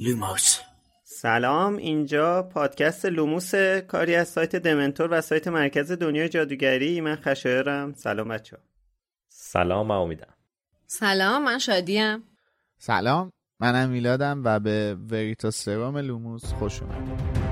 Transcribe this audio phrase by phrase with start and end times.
[0.00, 0.60] لوموس.
[1.04, 3.54] سلام اینجا پادکست لوموس
[3.88, 7.00] کاری از سایت دمنتور و سایت مرکز دنیای جادوگری.
[7.00, 8.56] من خشایارم سلام بچه
[9.28, 10.34] سلام من امیدم.
[10.86, 12.22] سلام من شادیم.
[12.78, 17.47] سلام منم میلادم و به وریتاسرم لوموس خوش اومدید.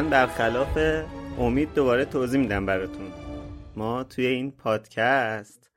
[0.00, 0.78] من برخلاف
[1.38, 3.06] امید دوباره توضیح میدم براتون.
[3.76, 5.70] ما توی این پادکست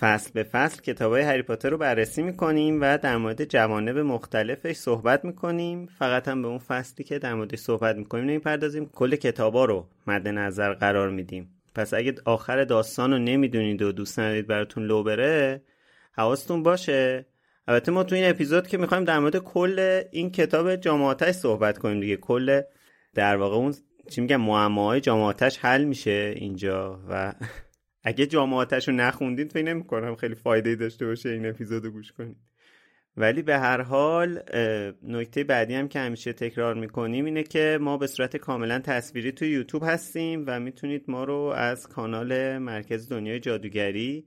[0.00, 4.76] فصل به فصل کتاب های هری پاتر رو بررسی می‌کنیم و در مورد جوانب مختلفش
[4.76, 5.86] صحبت می‌کنیم.
[5.98, 8.90] فقط هم به اون فصلی که در موردش صحبت می‌کنیم نمی‌پردازیم.
[8.94, 11.50] کل کتابا رو مد نظر قرار میدیم.
[11.74, 15.62] پس اگه آخر داستان رو نمی‌دونید و دوست ندارید براتون لو بره
[16.12, 17.26] حواستون باشه.
[17.68, 22.00] البته ما تو این اپیزود که می‌خوایم در مورد کل این کتاب جامعاتش صحبت کنیم
[22.00, 22.16] دیگه.
[22.16, 22.60] کل
[23.16, 23.74] در واقع اون
[24.10, 27.32] چی میگم معماهای جام آتش حل میشه اینجا و
[28.08, 32.12] اگه جام آتش رو نخوندید فکر نمی‌کنم خیلی فایده داشته باشه این اپیزود رو گوش
[32.12, 32.36] کنید
[33.16, 34.42] ولی به هر حال
[35.02, 39.44] نکته بعدی هم که همیشه تکرار می‌کنیم اینه که ما به صورت کاملا تصویری تو
[39.44, 44.26] یوتیوب هستیم و می‌تونید ما رو از کانال مرکز دنیای جادوگری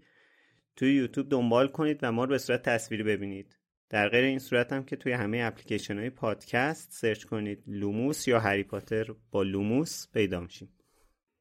[0.75, 3.58] توی یوتیوب دنبال کنید و ما رو به صورت تصویری ببینید.
[3.89, 8.39] در غیر این صورت هم که توی همه اپلیکیشن های پادکست search کنید لوموس یا
[8.39, 10.69] هری پاتر یا لوموس پیدا میشیم.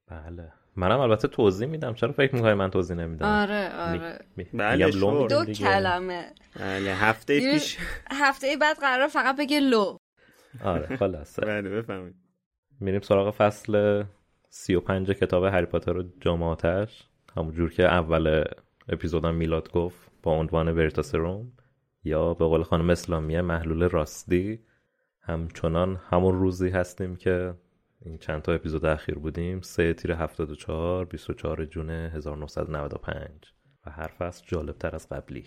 [0.07, 0.53] بله.
[0.77, 1.95] منم البته توضیح میدم.
[1.95, 4.19] چرا فکر می‌کنی من توضیح نمیدم؟ آره آره.
[4.37, 5.13] می- بله، شور.
[5.13, 5.59] میدیم دو دیگه.
[5.65, 6.33] کلمه.
[6.57, 7.77] بله هفته پیش.
[8.11, 9.97] هفته بعد قرار فقط بگه لو.
[10.65, 11.43] آره خلاصه.
[11.43, 12.15] بله بفهمید
[12.81, 14.05] میریم سراغ فصل
[14.49, 18.45] سی و پنج کتاب هری پاتر و جامعاتش همون جور که اول
[18.89, 21.53] اپیزودم میلاد گفت با عنوان وریتاسروم
[22.05, 24.59] یا به قول خانم اسلامیه محلول راستی.
[25.21, 27.55] همچنان همون روزی هستیم که
[28.01, 29.61] این چند تا اپیزود اخیر بودیم.
[29.61, 33.31] سه تیر 74 24 جون 1995
[33.87, 35.45] و هر فصل جالب تر از قبلی.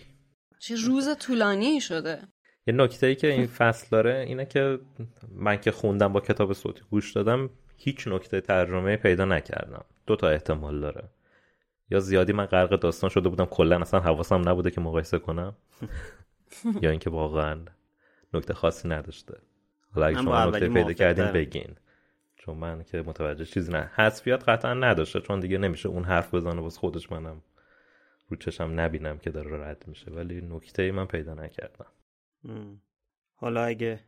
[0.58, 2.18] چه روز طولانی شده.
[2.66, 4.78] یه نکته ای که این فصل داره اینه که
[5.28, 9.84] من که خوندم با کتاب صوتی گوش دادم هیچ نکته ترجمه پیدا نکردم.
[10.06, 11.08] دو تا احتمال داره.
[11.90, 15.56] یا زیادی من غرق داستان شده بودم کلا اصلا حواسم نبوده که مقایسه کنم.
[16.82, 17.64] یا اینکه واقعا
[18.34, 19.38] نکته خاصی نداشته.
[19.94, 21.26] حالا اگه شما نکته پیدا کردین.
[21.26, 21.76] بگین.
[22.36, 23.90] چون من که متوجه چیزی نه.
[23.94, 27.12] حذفیات قطعا نداشته چون دیگه نمیشه اون حرف بزنه واسه خودش.
[27.12, 27.42] منم
[28.28, 31.86] رو چشم نبینم که داره رد میشه ولی نکته ای من پیدا نکردم.
[33.34, 34.00] حالا اگه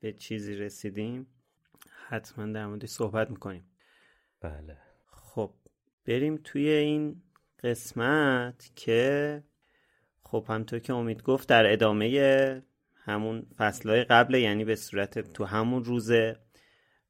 [0.00, 1.26] به چیزی رسیدیم
[2.06, 3.64] حتما در موردش صحبت می‌کنیم.
[4.40, 4.78] بله.
[5.06, 5.54] خب
[6.04, 7.22] بریم توی این
[7.62, 9.42] قسمت که
[10.30, 12.62] خب همطور که امید گفت در ادامه
[13.04, 16.36] همون فصلهای قبل یعنی به صورت تو همون روزه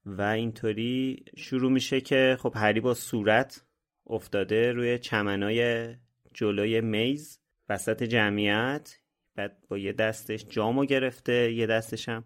[0.07, 3.65] و اینطوری شروع میشه که خب هری با صورت
[4.07, 5.89] افتاده روی چمنای
[6.35, 7.39] جلوی میز
[7.69, 8.99] وسط جمعیت
[9.37, 12.25] بعد با یه دستش جامو گرفته یه دستش هم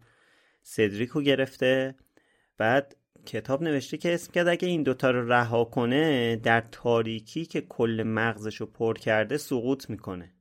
[0.63, 1.95] سدریکو گرفته.
[2.59, 2.97] بعد
[3.27, 8.03] کتاب نوشته که اسم کرد اگه این دوتا رو رها کنه در تاریکی که کل
[8.07, 10.35] مغزش رو پر کرده سقوط می‌کنه.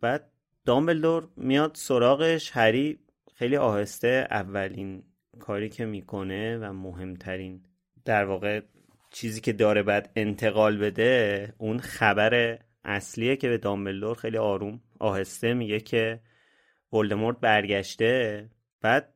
[0.00, 0.30] بعد
[0.64, 2.50] دامبلدور میاد سراغش.
[2.56, 2.98] هری
[3.34, 5.02] خیلی آهسته اولین
[5.40, 7.62] کاری که می‌کنه و مهمترین
[8.04, 8.60] در واقع
[9.10, 15.54] چیزی که داره بعد انتقال بده اون خبر اصلیه که به دامبلدور خیلی آروم آهسته
[15.54, 16.20] میگه که
[16.92, 18.48] ولدمورت برگشته.
[18.80, 19.14] بعد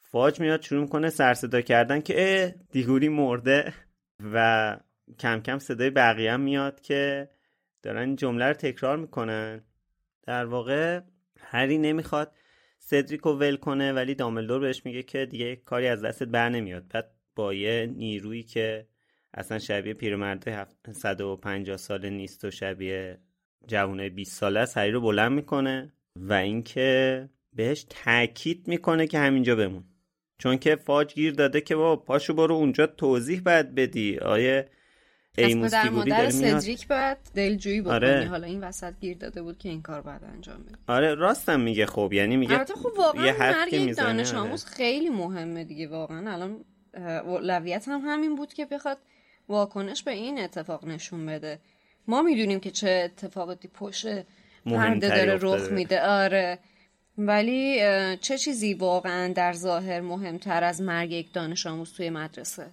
[0.00, 3.74] فاج میاد شروع می‌کنه سرصدا کردن که اه دیگوری مرده.
[4.32, 4.76] و
[5.18, 7.30] کم کم صدای بقیه میاد که
[7.82, 9.64] دارن این جمله رو تکرار می‌کنن.
[10.26, 11.00] در واقع
[11.40, 12.32] هری نمی‌خواد
[12.78, 16.84] سدریک رو ول کنه ولی دامبلدور بهش میگه که دیگه کاری از دستت بر نمیاد.
[16.88, 18.86] بعد با یه نیرویی که
[19.34, 23.18] اصلا شبیه پیرمرد هفت- 150 ساله نیست و شبیه
[23.66, 29.56] جوانه 20 ساله است هری رو بلند می‌کنه و اینکه بهش تاکید می‌کنه که همینجا
[29.56, 29.84] بمون.
[30.38, 34.18] چون که فاج گیر داده که بابا پاشو برو اونجا توضیح بعد بدی.
[34.18, 34.68] آیه
[35.38, 38.26] ایموس در فیگوری مادر سدریک باید دلجویی بکنی آره.
[38.26, 41.86] حالا این وسط گیر داده بود که این کار باید انجام بدی آره راستم میگه
[41.86, 44.38] خب یعنی میگه البته خب واقعا مرگ دانش آره.
[44.38, 46.32] آموز خیلی مهمه دیگه واقعا.
[46.32, 46.64] الان
[47.24, 48.98] اولویت هم همین بود که بخواد
[49.48, 51.58] واکنش به این اتفاق نشون بده.
[52.08, 54.06] ما می‌دونیم که چه اتفاقاتی پشت
[54.66, 55.38] پرده داره.
[55.42, 56.02] رخ میده.
[56.02, 56.58] آره.
[57.18, 57.80] ولی
[58.16, 62.66] چه چیزی واقعا در ظاهر مهمتر از مرگ یک دانش آموز توی مدرسه؟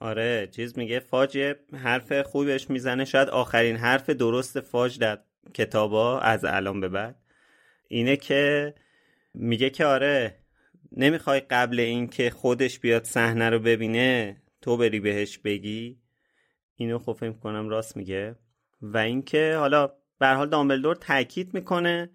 [0.00, 5.18] آره چیز میگه فاج حرف خوبی بهش می‌زنه شاید آخرین حرف درست فاج در
[5.54, 7.16] کتابا از الان به بعد.
[7.88, 8.74] اینه که
[9.34, 10.38] میگه که آره
[10.96, 15.98] نمی‌خوای قبل اینکه خودش بیاد صحنه رو ببینه تو بری بهش بگی.
[16.76, 18.36] اینو خب فکر کنم راست میگه.
[18.82, 22.10] و اینکه حالا به حال دامبلدور تاکید می‌کنه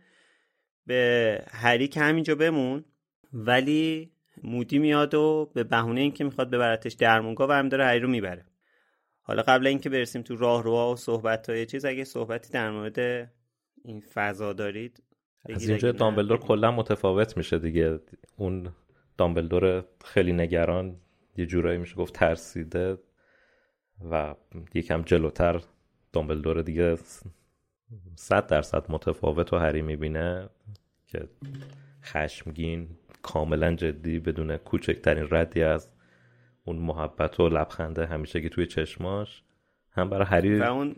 [0.86, 2.86] به هری که همینجا بمون
[3.34, 4.12] ولی
[4.44, 8.46] مودی میاد و به بهونه اینکه می‌خواد ببرتش درمونگاه و هم داره هری رو می‌بره
[9.22, 13.32] حالا قبل اینکه برسیم تو راهروها و صحبت های چیز اگه صحبتی در مورد
[13.84, 15.04] این فضا دارید
[15.46, 16.38] از اینجا دامبلدور.
[16.38, 18.00] کلا متفاوت میشه دیگه
[18.38, 18.70] اون
[19.18, 20.96] دامبلدور خیلی نگران
[21.38, 22.98] یه جورایی میشه گفت ترسیده
[24.12, 24.36] و
[24.74, 25.62] یکم جلوتر
[26.14, 26.98] دامبلدور دیگه
[28.16, 30.50] صد درصد متفاوت و هری می‌بینه
[31.08, 31.30] که
[32.04, 32.90] خشمگین
[33.22, 35.90] کاملا جدی بدون کوچکترین ردی از
[36.66, 39.44] اون محبت و لبخنده همیشه که توی چشماش.
[39.92, 40.96] هم برای هری و اون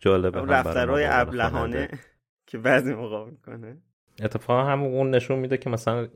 [0.00, 1.88] جالبه اون عنوان ابلهانه.
[2.46, 3.76] که بعضی موقع می‌کنه.
[4.22, 6.08] اتفاقا هم اون نشون میده که مثلا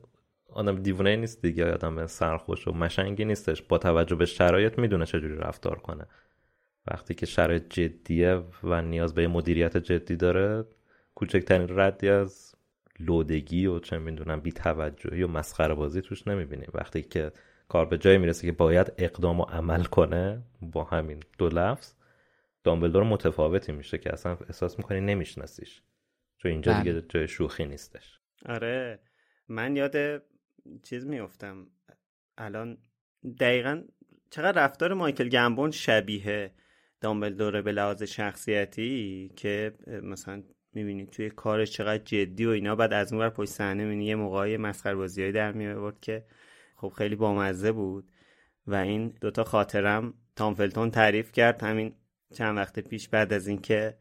[0.49, 3.61] آدم دیوونه نیست دیگه آدم سرخوش و مشنگی نیستش.
[3.61, 6.05] با توجه به شرایط می‌دونه چجوری رفتار کنه.
[6.87, 10.65] وقتی که شرایط جدیه و نیاز به مدیریت جدی داره
[11.15, 12.52] کوچکترین ردی از
[12.99, 16.69] لودگی و چه می‌دونم بی توجهی و مسخره بازی توش نمی‌بینیم.
[16.73, 17.31] وقتی که
[17.67, 21.93] کار به جایی می‌رسه که باید اقدام و عمل کنه با همین دو لفظ
[22.63, 25.81] دامبلدور متفاوتی میشه که اصلا احساس می‌کنی نمیشناسیش.
[26.37, 26.83] چون اینجا بله.
[26.83, 28.19] دیگه جای شوخی نیستش.
[28.45, 28.99] آره.
[29.47, 30.23] من یاد
[30.83, 31.67] چیز میفتم
[32.37, 32.77] الان
[33.39, 33.83] دقیقا
[34.29, 36.51] چقدر رفتار مایکل گمبون شبیه
[37.01, 40.43] دامبلدوره به لحاظ شخصیتی که مثلا
[40.75, 42.75] می‌بینی توی کارش چقدر جدی و اینا.
[42.75, 46.25] بعد از اون پشت صحنه می‌بینی یه موقعی مسخره بازیایی در میآورد که
[46.75, 48.11] خب خیلی بامزه بود.
[48.67, 51.63] و این دوتا خاطرم تامفلتون تعریف کرد.
[51.63, 51.95] همین
[52.33, 53.97] چند وقت پیش بعد از اینکه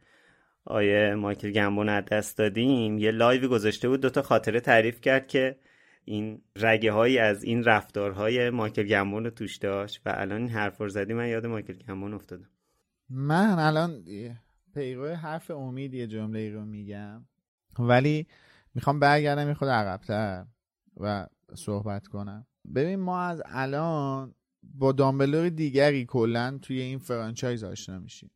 [0.65, 5.57] آیه مایکل گمبون از دست دادیم یه لایوی گذاشته بود دوتا خاطره تعریف کرد که
[6.05, 10.01] این رگه هایی از این رفتارهای مایکل گمبون رو توش داشت.
[10.07, 12.49] و الان این حرف رو زدی من یاد مایکل گمبون افتادم.
[13.11, 14.05] من الان
[14.75, 17.25] پیرو حرف امید یه جمله ای رو میگم.
[17.79, 18.27] ولی
[18.75, 20.47] می‌خوام برگردم یه خود عقبتر
[20.97, 22.47] و صحبت کنم.
[22.75, 28.31] ببین ما از الان با دامبلور دیگری کلا توی این فرانچایز آشنا میشیم.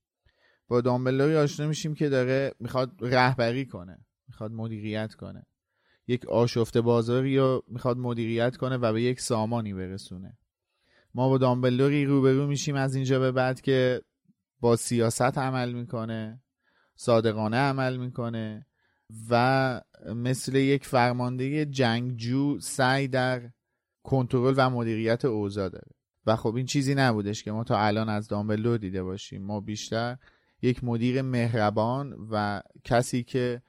[0.69, 3.99] با دامبلوری آشنا میشیم که داره می‌خواد رهبری کنه
[4.29, 5.47] می‌خواد مدیریت کنه.
[6.09, 10.39] یک آشفته بازاری رو می‌خواد مدیریت کنه و به یک سامانی برسونه.
[11.15, 14.03] ما با دامبلوری روبرو میشیم از اینجا به بعد که
[14.61, 16.43] با سیاست عمل می‌کنه
[16.97, 18.67] صادقانه عمل می‌کنه
[19.31, 19.81] و
[20.15, 23.51] مثل یک فرمانده جنگجو سعی در
[24.03, 25.91] کنترل و مدیریت اوضاع داره.
[26.27, 29.43] و خب این چیزی نبودش که ما تا الان از دامبلدور دیده باشیم.
[29.43, 30.17] ما بیشتر
[30.63, 33.63] یک مدیر مهربان و کسی که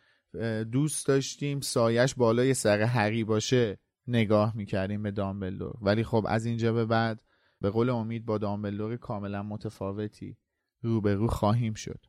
[0.72, 5.76] دوست داشتیم سایش بالای سر هری باشه نگاه می‌کردیم به دامبلدور.
[5.82, 7.22] ولی خب از اینجا به بعد
[7.62, 10.38] به قول امید با دامبلدور کاملا متفاوتی.
[10.82, 12.06] روبرو خواهیم شد.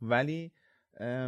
[0.00, 0.52] ولی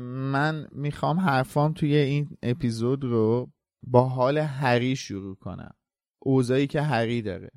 [0.02, 5.74] من می‌خوام حرفام توی این اپیزود رو با حال هری شروع کنم.
[6.18, 7.50] اوضاعی که هری داره.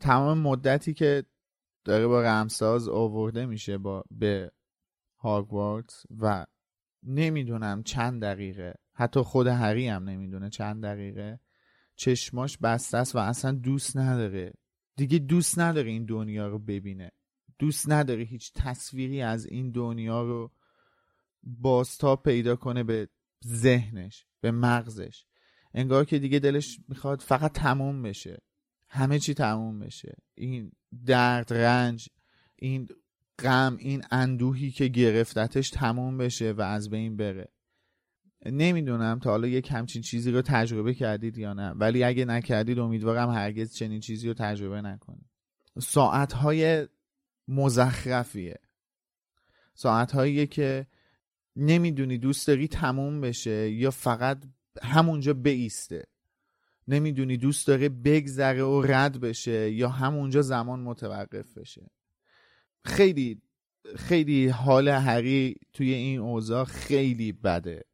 [0.00, 1.24] تمام مدتی که
[1.84, 4.52] داره با رمساز آورده میشه با به
[5.18, 6.46] هاگوارتس و
[7.02, 8.74] نمی‌دونم چند دقیقه.
[8.92, 11.40] حتی خود هری هم نمی‌دونه چند دقیقه.
[11.96, 14.52] چشماش بسته است و اصلا دوست نداره.
[14.96, 17.10] دیگه دوست نداره این دنیا رو ببینه.
[17.58, 20.52] دوست نداره هیچ تصویری از این دنیا رو
[21.42, 23.08] بازتاب پیدا کنه به
[23.46, 25.24] ذهنش به مغزش.
[25.74, 28.42] انگار که دیگه دلش می‌خواد فقط تموم بشه.
[28.88, 30.16] همه چی تموم بشه.
[30.34, 30.72] این
[31.06, 32.08] درد رنج
[32.56, 32.88] این
[33.38, 37.48] غم این اندوهی که گرفتتش تموم بشه و از بین بره.
[38.46, 41.70] نمی‌دونم تا حالا یک همچین چیزی رو تجربه کردید یا نه.
[41.70, 45.26] ولی اگه نکردید امیدوارم هرگز چنین چیزی رو تجربه نکنید.
[45.80, 46.88] ساعتهای
[47.48, 48.58] مزخرفیه.
[49.74, 50.86] ساعتهایی که
[51.56, 54.44] نمی‌دونی دوست داری تموم بشه یا فقط
[54.82, 56.04] همونجا بیسته.
[56.88, 61.90] نمی‌دونی دوست داره بگذره و رد بشه یا همونجا زمان متوقف بشه.
[62.84, 63.42] خیلی
[63.96, 67.84] خیلی حال هری توی این اوضاع خیلی بده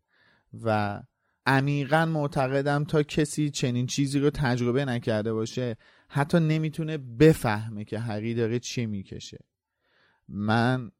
[0.64, 1.02] و
[1.46, 5.76] عمیقا معتقدم تا کسی چنین چیزی رو تجربه نکرده باشه
[6.12, 9.38] حتی نمی‌تونه بفهمه که هری داره چی می‌کشه.
[10.28, 10.90] من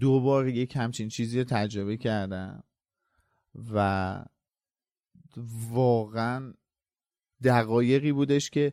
[0.00, 2.64] دوبار یک همچین چیزی رو تجربه کردم
[3.72, 4.24] و
[5.70, 6.54] واقعا
[7.42, 8.72] دقایقی بودش که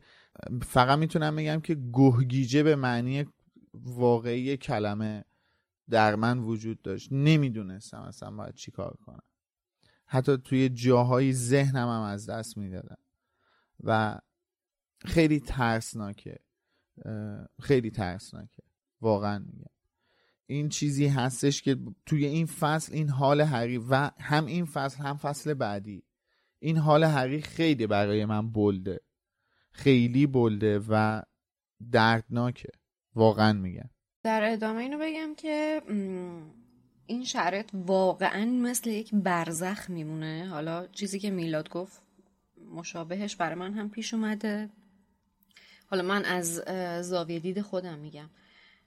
[0.62, 3.26] فقط می‌تونم بگم که گهگیجه به معنی
[3.74, 5.26] واقعی کلمه
[5.90, 7.08] در من وجود داشت.
[7.12, 9.24] نمی‌دونستم اصلا باید چی کار کنم.
[10.06, 12.98] حتی توی جاهای ذهنم هم از دست می‌دادم
[13.84, 14.20] و
[15.06, 16.40] خیلی ترسناکه.
[17.62, 18.64] خیلی ترسناکه.
[19.02, 19.72] واقعا میگم.
[20.46, 25.18] این چیزی هستش که توی این فصل این حال هری و هم این فصل هم
[25.18, 26.04] فصل بعدی.
[26.60, 29.00] این حال هری خیلی برای من بلده.
[29.72, 31.22] خیلی بلده و
[31.92, 32.70] دردناکه.
[33.16, 33.90] واقعا میگم.
[34.24, 35.82] در ادامه اینو بگم که
[37.06, 40.48] این شرط واقعا مثل یک برزخ میمونه.
[40.50, 42.02] حالا چیزی که میلاد گفت
[42.74, 44.70] مشابهش برای من هم پیش اومده.
[45.90, 46.54] حالا من از
[47.02, 48.30] زاویه دید خودم میگم.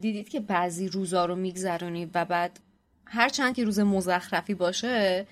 [0.01, 2.61] دیدید که بعضی روزا رو میگذرونی و بعد
[3.05, 5.27] هر چند که روز مزخرفی باشه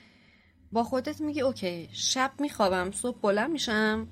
[0.73, 4.09] با خودت میگی اوکی شب میخوابم صبح بلند میشم.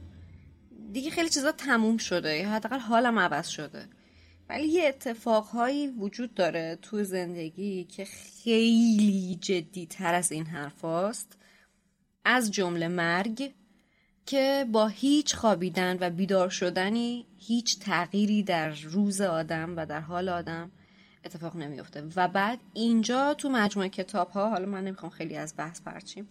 [0.92, 3.88] دیگه خیلی چیزا تموم شده یا حداقل حالم عوض شده.
[4.48, 10.84] ولی یه اتفاقهایی وجود داره تو زندگی که خیلی جدی تر از این حرف
[12.24, 13.52] از جمله مرگ.
[14.28, 20.28] که با هیچ خوابیدن و بیدار شدنی هیچ تغییری در روز آدم و در حال
[20.28, 20.70] آدم
[21.24, 25.80] اتفاق نمیفته و بعد اینجا تو مجموعه کتاب ها حالا من نمی‌خوام خیلی از بحث
[25.82, 26.28] پرچیم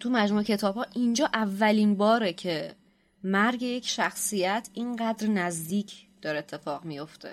[0.00, 2.74] تو مجموعه کتاب ها اینجا اولین باره که
[3.24, 7.32] مرگ یک شخصیت اینقدر نزدیک داره اتفاق میفته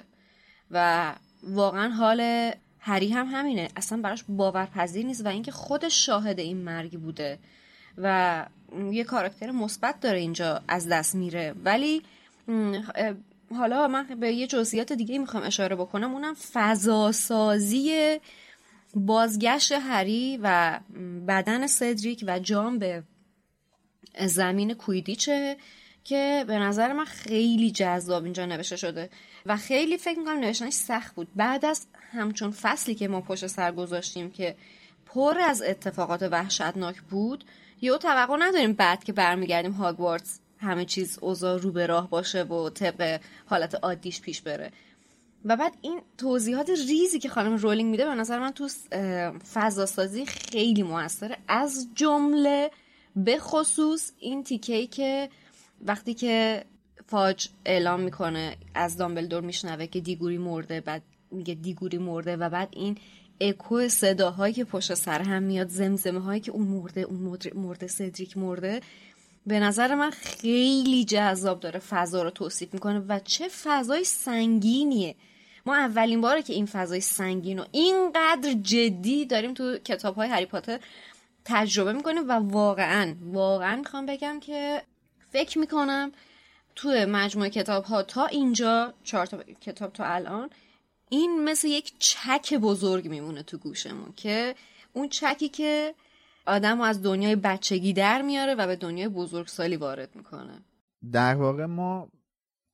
[0.71, 3.69] و واقعا حال هری هم همینه.
[3.75, 7.39] اصلا براش باورپذیر نیست و اینکه خودش شاهد این مرگ بوده.
[7.97, 8.45] و
[8.91, 11.55] یه کاراکتر مثبت داره اینجا از دست میره.
[11.63, 12.03] ولی
[13.55, 16.13] حالا من به یه جزئیات دیگه می‌خوام اشاره بکنم.
[16.13, 18.17] اونم فضاسازی
[18.93, 20.79] بازگشت هری و
[21.27, 23.03] بدن سدریک و جان به
[24.25, 25.57] زمین کویدیچه
[26.03, 29.09] که به نظر من خیلی جذاب اینجا نوشته شده.
[29.45, 31.27] و خیلی فکر می‌کنم نوشتنش سخت بود.
[31.35, 34.55] بعد از همچون فصلی که ما پشت سر گذاشتیم که
[35.05, 37.43] پر از اتفاقات وحشتناک بود
[37.81, 42.69] یهو توقع نداریم بعد که برمیگردیم هاگوارتس همه چیز اوضاع رو به راه باشه و
[42.69, 44.71] طبق حالت عادیش پیش بره.
[45.45, 48.69] و بعد این توضیحات ریزی که خانم رولینگ میده به نظر من تو
[49.53, 51.37] فضا سازی خیلی موثره.
[51.47, 52.71] از جمله
[53.15, 55.29] به خصوص این تیکه که
[55.85, 56.65] وقتی که
[57.07, 62.69] فاج اعلام می‌کنه از دامبلدور میشنوه که دیگوری مرده بعد میگه دیگوری مرده و بعد
[62.71, 62.97] این
[63.41, 68.37] اکو صداهایی که پشت سر هم میاد زمزمه هایی که اون مرده اون مرده سدریک
[68.37, 68.81] مرده
[69.47, 75.15] به نظر من خیلی جذاب داره فضا رو توصیف می‌کنه و چه فضای سنگینیه.
[75.65, 80.45] ما اولین باره که این فضای سنگین و اینقدر جدی داریم تو کتاب های هری
[80.45, 80.79] پاتر
[81.45, 84.81] تجربه می‌کنیم و واقعا واقعا می‌خوام بگم که
[85.31, 86.11] فکر می‌کنم
[86.75, 90.49] تو مجموعه کتاب ها تا اینجا چهار تا کتاب تا الان
[91.13, 94.55] این مثل یک چک بزرگ میمونه تو گوشمون که
[94.93, 95.95] اون چکی که
[96.45, 100.61] آدم از دنیای بچگی در میاره و به دنیای بزرگسالی وارد می‌کنه.
[101.11, 102.09] در واقع ما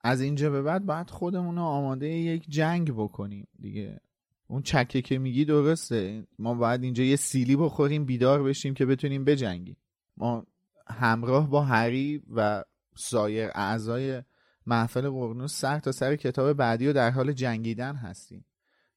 [0.02, 4.00] از اینجا به بعد باید خودمون رو آماده یک جنگ بکنیم دیگه.
[4.48, 6.28] اون چکه که میگی درسته.
[6.40, 9.78] ما باید اینجا یه سیلی بخوریم بیدار بشیم که بتونیم بجنگیم.
[10.18, 10.46] ما
[10.88, 12.64] همراه با هری و
[12.96, 14.22] سایر اعضای
[14.68, 18.46] محفل قرنوس سر تا سر کتاب بعدی و در حال جنگیدن هستیم.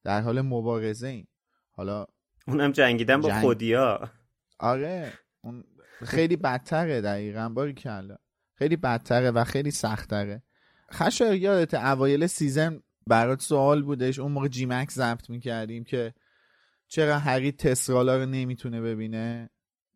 [0.04, 1.28] در حال مبارزه ایم.
[1.70, 2.06] حالا
[2.46, 3.40] اونم جنگیدن با جنگ...
[3.40, 4.10] خودیا.
[4.58, 5.64] آره اون
[6.04, 8.16] خیلی بدتره دقیقا باری کلا
[8.54, 10.42] خیلی بدتره و خیلی سختره.
[10.92, 16.14] خشار یادت اوایل سیزن برات سوال بودش اون موقع جیمکس ضبط می‌کردیم که
[16.88, 19.50] چرا هری تسرالا رو نمی‌تونه ببینه؟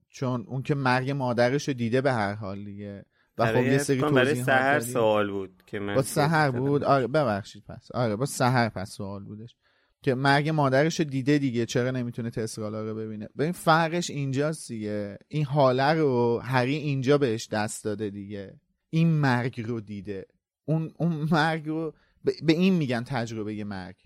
[0.08, 3.04] چون اون که مرگ مادرش رو دیده به هر حال دیگه.
[3.38, 7.88] و خب یه سری برای سهر سوال بود که با سهر بود؟ آره ببخشید پس.
[7.94, 9.56] آره با سهر پس سوال بودش.
[10.02, 15.18] که مرگ مادرش رو دیده دیگه چرا نمی‌تونه تسرالا رو ببینه؟ ببین فرقش اینجاست دیگه.
[15.28, 18.60] این حاله رو هری اینجا بهش دست داده دیگه.
[18.90, 20.26] این مرگ رو دیده.
[20.64, 21.94] اون اون مرگ رو
[22.42, 23.96] به این میگن تجربه مرگ.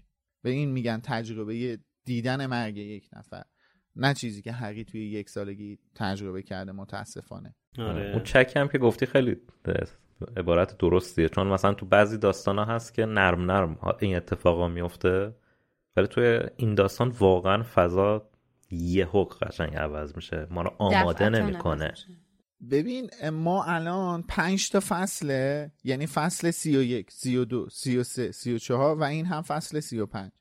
[0.42, 3.42] به این میگن تجربه دیدن مرگ یک نفر.
[3.96, 7.54] نه چیزی که هری توی یک سالگی تجربه کرده متاسفانه.
[7.78, 8.12] آره.
[8.12, 9.36] اون چک هم که گفتی خیلی
[10.36, 11.28] عبارت درستیه.
[11.28, 15.34] چون مثلا تو بعضی داستان ها هست که نرم نرم این اتفاقا میفته
[15.96, 18.30] ولی توی این داستان واقعا فضا
[18.70, 20.46] یه حق قشنگ عوض میشه.
[20.50, 21.94] ما رو آماده نمی‌کنه.
[22.70, 27.96] ببین ما الان پنج تا فصله یعنی فصل سی و یک سی و دو سی
[27.96, 30.32] و سه سی و چهار و این هم فصل سی و پنج.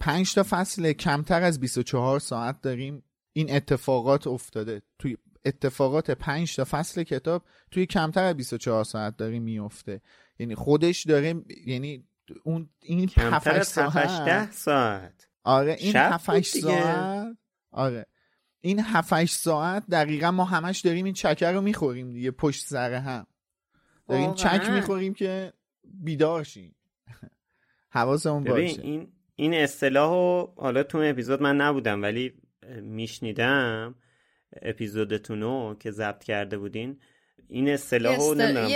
[0.00, 3.02] پنج تا فصل کمتر از 24 ساعت داریم.
[3.32, 4.82] این اتفاقات افتاده.
[4.98, 10.00] توی اتفاقات پنج تا فصل کتاب توی کمتر از 24 ساعت داره میفته.
[10.38, 11.34] یعنی خودش داره
[11.66, 12.04] یعنی
[12.44, 14.52] اون این 7 ساعت.
[14.52, 15.28] ساعت.
[15.44, 17.36] آره این 7 ساعت.
[17.70, 18.06] آره.
[18.60, 23.26] این 7 ساعت دقیقا ما همش داریم این چکر رو می‌خوریم دیگه پشت سر هم.
[24.08, 25.52] داریم چک می‌خوریم که
[25.84, 26.76] بیدار شیم.
[27.90, 28.82] حواسمون باشه.
[28.82, 30.10] این این اصطلاح
[30.56, 32.34] حالا تو اپیزود من نبودم ولی
[32.82, 33.94] میشنیدم.
[34.62, 37.00] اپیزودتونو که ضبط کرده بودین
[37.48, 38.68] این اصطلاح رو نمی‌دونم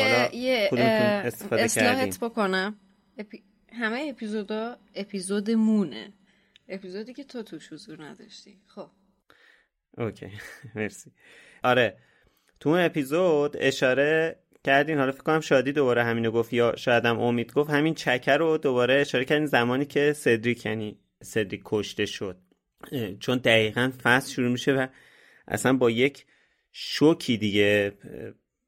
[0.70, 0.88] بالا
[1.24, 2.76] استفاده کردین؟ بکنم.
[3.18, 3.42] اپی...
[3.72, 6.12] همه اپیزودا اپیزود مونه
[6.68, 8.60] اپیزودی که تو توش حضور نداشتی.
[8.66, 8.90] خب.
[9.98, 10.30] اوکی.
[10.76, 11.12] مرسی.
[11.62, 11.96] آره.
[12.60, 17.20] تو اون اپیزود اشاره کردین حالا فکر کنم شادی دوباره همینو گفت یا شاید هم
[17.20, 22.38] امید گفت همین چکر رو دوباره اشاره کردین زمانی که سدریک یعنی سدریک کشته شد.
[23.20, 24.86] چون دقیقا فصل شروع میشه و
[25.48, 26.26] اصلا با یک
[26.72, 27.92] شوکی دیگه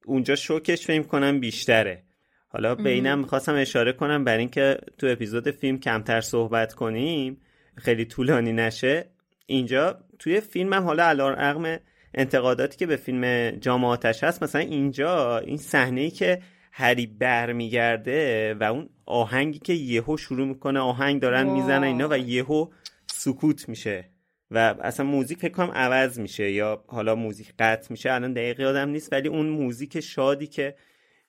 [0.04, 2.02] اونجا شوکش فکر کنم بیشتره.
[2.49, 7.40] حالا به اینم می‌خواستم اشاره کنم بر اینکه تو اپیزود فیلم کمتر صحبت کنیم
[7.76, 9.11] خیلی طولانی نشه.
[9.47, 11.78] اینجا توی فیلم هم حالا علیرغم
[12.14, 16.42] انتقاداتی که به فیلم جامعاتش هست مثلا اینجا این صحنه ای که
[16.73, 22.68] هری برمیگرده و اون آهنگی که یهو شروع می‌کنه آهنگ دارن می‌زنن اینا و یهو
[23.06, 24.11] سکوت میشه.
[24.50, 28.88] و اصلا موزیک فکر کنم عوض میشه یا حالا موزیک قطع میشه الان دقیقی آدم
[28.88, 30.75] نیست ولی اون موزیک شادی که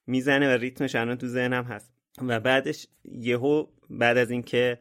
[0.07, 1.93] می‌زنه و ریتمش الان تو ذهنم هست.
[2.21, 4.77] و بعدش یهو بعد از اینکه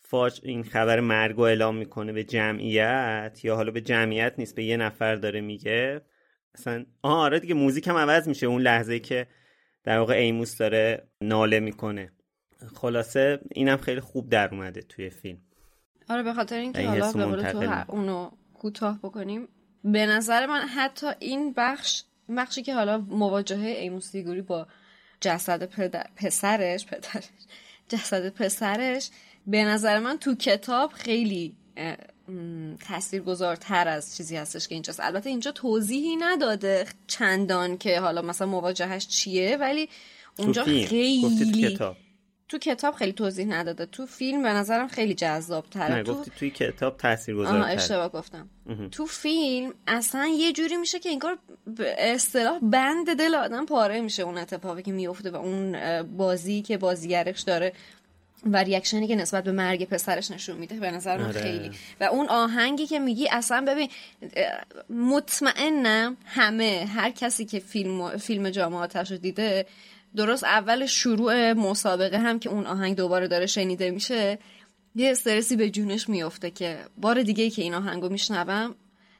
[0.00, 4.64] فاج این خبر مرگ و اعلام می‌کنه به جمعیت یا حالا به جمعیت نیست به
[4.64, 6.00] یه نفر داره میگه
[6.54, 9.26] اصلا آه آره دیگه موزیک هم عوض میشه اون لحظه که
[9.84, 12.12] در واقع ایموس داره ناله می‌کنه.
[12.74, 15.38] خلاصه اینم خیلی خوب در اومده توی فیلم.
[16.10, 19.48] آره به خاطر اینکه حالا به تو اونو کوتاه بکنیم.
[19.84, 22.02] به نظر من حتی این بخش
[22.36, 24.66] بخشی که حالا مواجهه ایموس دیگوری با
[25.20, 25.64] جسد
[26.16, 27.24] پسرش پدرش
[27.88, 29.10] جسد پسرش
[29.46, 31.56] به نظر من تو کتاب خیلی
[32.88, 35.00] تاثیرگذارتر از چیزی هستش که اینجاست.
[35.00, 39.88] البته اینجا توضیحی نداده چندان که حالا مثلا مواجهش چیه ولی
[40.38, 41.78] اونجا خیلی
[42.50, 43.86] تو کتاب خیلی توضیح نداده.
[43.86, 48.48] تو فیلم به نظرم خیلی جذاب تره نه گفتی توی کتاب تاثیر گذاره اشتباه گفتم.
[48.90, 54.22] تو فیلم اصلا یه جوری میشه که انگار به اصطلاح بند دل آدم پاره میشه
[54.22, 57.72] اون اتفاقی که میفته و اون بازی که بازیگرش داره
[58.46, 60.80] و ریاکشنی که نسبت به مرگ پسرش نشون میده.
[60.80, 61.42] به نظر من آره.
[61.42, 61.70] خیلی.
[62.00, 63.88] و اون آهنگی که میگی اصلا ببین
[64.90, 69.66] مطمئنم همه هر کسی که فیلم فیلم جامعاتش رو دیده
[70.16, 74.38] درست اول شروع مسابقه هم که اون آهنگ دوباره داره شنیده میشه
[74.94, 78.74] یه استرسی به جونش میفته که بار دیگه که این آهنگو میشنوم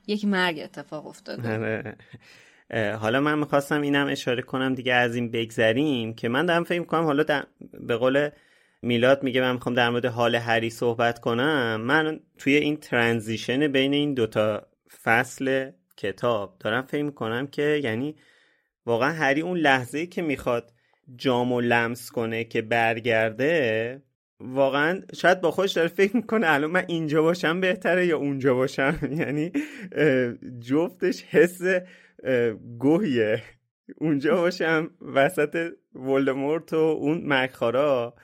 [0.07, 1.97] یک مرگ اتفاق افتاده آره.
[2.97, 7.05] حالا من می‌خواستم اینم اشاره کنم دیگه از این بگذریم که من دارم فکر کنم
[7.05, 7.25] حالا
[7.81, 8.31] به قول
[8.83, 13.95] میلاد میگه من می‌خوام در مورد حال هری صحبت کنم من توی این ترانزیشن بین
[13.95, 14.67] این دوتا
[15.03, 18.17] فصل کتاب دارم فکر می‌کنم که یعنی
[18.87, 20.73] واقعا هری اون لحظه که می‌خواد
[21.17, 24.03] جامو لمس کنه که برگرده
[24.41, 28.99] واقعا شاید با خودش داره فکر می‌کنه الان من اینجا باشم بهتره یا اونجا باشم.
[29.21, 29.53] یعنی
[30.61, 31.61] جفتش حس
[32.79, 33.43] گوهیه.
[33.97, 38.15] اونجا باشم وسط ولدمورت و اون مکخارا.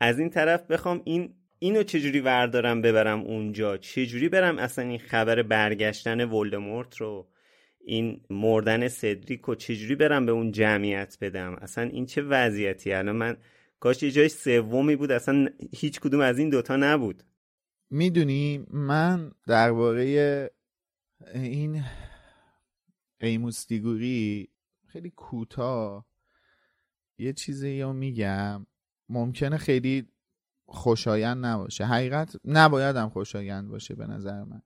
[0.00, 5.42] از این طرف بخوام این اینو چجوری وردارم ببرم اونجا؟ چجوری برم اصلا این خبر
[5.42, 7.28] برگشتن ولدمورت رو؟
[7.88, 13.16] این مردن سدریک و چجوری برم به اون جمعیت بدم؟ اصلا این چه وضعیتی؟ الان
[13.16, 13.36] من
[13.80, 17.22] کاش یه جای سومی بود اصلا هیچ کدوم از این دوتا نبود.
[17.90, 20.50] می‌دونی من درباره
[21.34, 21.84] این
[23.20, 24.48] ایموس دیگوری
[24.86, 26.06] خیلی کوتاه
[27.18, 28.66] یه چیزی رو میگم.
[29.08, 30.08] ممکنه خیلی
[30.66, 31.84] خوشایند نباشه.
[31.84, 34.62] حقیقت نبایدم خوشایند باشه به نظر من.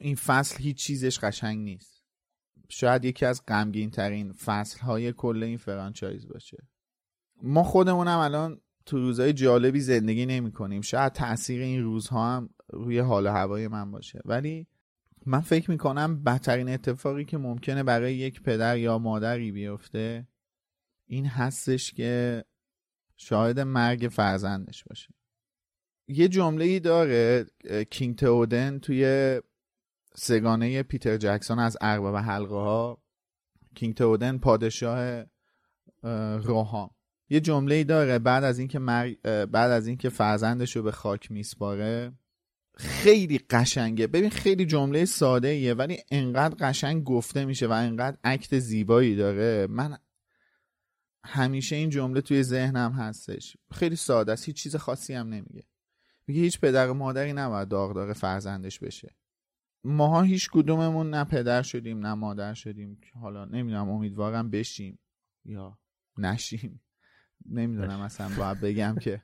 [0.00, 2.02] این فصل هیچ چیزش قشنگ نیست.
[2.68, 6.68] شاید یکی از غمگین ترین فصل های کل این فرانچایز باشه.
[7.42, 12.98] ما خودمونم الان تو روزهای جالبی زندگی نمی کنیم شاید تاثیر این روزها هم روی
[12.98, 14.20] حال و هوای من باشه.
[14.24, 14.66] ولی
[15.26, 20.28] من فکر می‌کنم بدترین اتفاقی که ممکنه برای یک پدر یا مادری بیفته
[21.06, 22.44] این هستش که
[23.16, 25.14] شاهد مرگ فرزندش باشه.
[26.08, 27.46] یه جمله ای داره
[27.90, 29.40] کینگ تئودن توی
[30.14, 33.02] سگانه پیتر جکسون از ارباب حلقه ها
[33.74, 35.24] کینگ تئودن پادشاه
[36.42, 36.90] روحان.
[37.28, 39.14] یه جمله ای داره بعد از اینکه مر...
[39.46, 42.12] بعد از اینکه فرزندش رو به خاک میسپاره
[42.76, 44.06] خیلی قشنگه.
[44.06, 49.66] ببین خیلی جمله ساده ایه ولی انقدر قشنگ گفته میشه و انقدر عکت زیبایی داره.
[49.66, 49.98] من
[51.24, 53.56] همیشه این جمله توی ذهنم هستش.
[53.72, 55.64] خیلی ساده است هیچ چیز خاصی هم نمیگه.
[56.26, 59.14] میگه هیچ پدر و مادری نباید داغدار فرزندش بشه.
[59.84, 63.00] ماها هیچ کدوممون نه پدر شدیم نه مادر شدیم.
[63.20, 64.98] حالا نمی‌دونم امیدوارم بشیم
[65.44, 65.78] یا
[66.18, 66.80] نشیم.
[67.46, 69.22] نمی‌دونم اصلا باید بگم که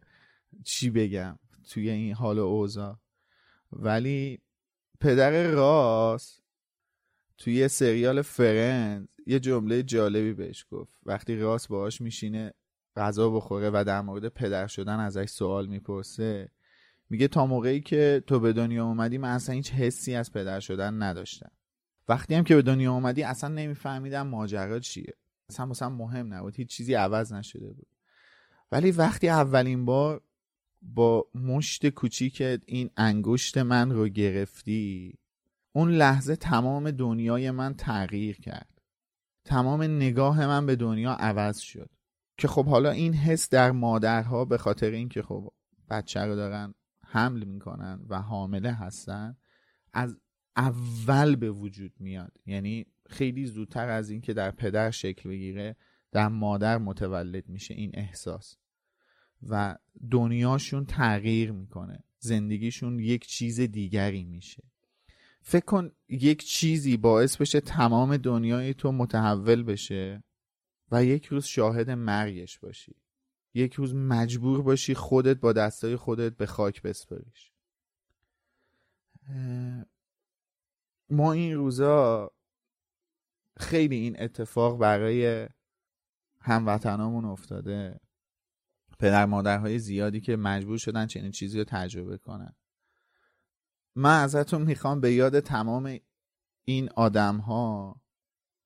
[0.64, 1.38] چی بگم
[1.70, 2.98] توی این حال اوضاع.
[3.72, 4.40] ولی
[5.00, 6.42] پدر راست
[7.38, 10.98] توی سریال فرند یه جمله جالبی بهش گفت.
[11.02, 12.54] وقتی راست باهاش میشینه
[12.96, 16.50] غذا بخوره و در مورد پدر شدن ازش سوال می‌پرسه
[17.10, 21.02] میگه تا موقعی که تو به دنیا اومدی من اصلا هیچ حسی از پدر شدن
[21.02, 21.50] نداشتم.
[22.08, 25.14] وقتی هم که به دنیا اومدی اصلا نمیفهمیدم ماجرا چیه.
[25.50, 27.88] اصلا مثلا مهم نبود هیچ چیزی عوض نشده بود.
[28.72, 30.22] ولی وقتی اولین بار
[30.82, 35.18] با مشت کوچیک این انگشت من رو گرفتی
[35.72, 38.80] اون لحظه تمام دنیای من تغییر کرد.
[39.44, 41.90] تمام نگاه من به دنیا عوض شد.
[42.38, 45.52] که خب حالا این حس در مادرها به خاطر اینکه خب
[45.90, 46.74] بچه رو دارن
[47.08, 49.36] حمل می‌کنن و حامله هستن
[49.92, 50.16] از
[50.56, 52.32] اول به وجود میاد.
[52.46, 55.76] یعنی خیلی زودتر از اینکه در پدر شکل بگیره
[56.12, 58.56] در مادر متولد میشه این احساس.
[59.48, 59.76] و
[60.10, 62.04] دنیاشون تغییر می‌کنه.
[62.18, 64.62] زندگیشون یک چیز دیگری میشه.
[65.42, 70.24] فکر کن یک چیزی باعث بشه تمام دنیای تو متحول بشه
[70.90, 72.96] و یک روز شاهد مرگش باشی.
[73.56, 77.52] یک روز مجبور باشی خودت با دستای خودت به خاک بسپریش
[81.10, 82.30] ما این روزا
[83.56, 85.48] خیلی این اتفاق برای
[86.40, 88.00] هموطنامون افتاده.
[88.98, 92.54] پدر مادرهای زیادی که مجبور شدن چنین چیزی رو تجربه کنن.
[93.94, 95.98] من ازتون می‌خوام به یاد تمام
[96.64, 98.00] این آدم ها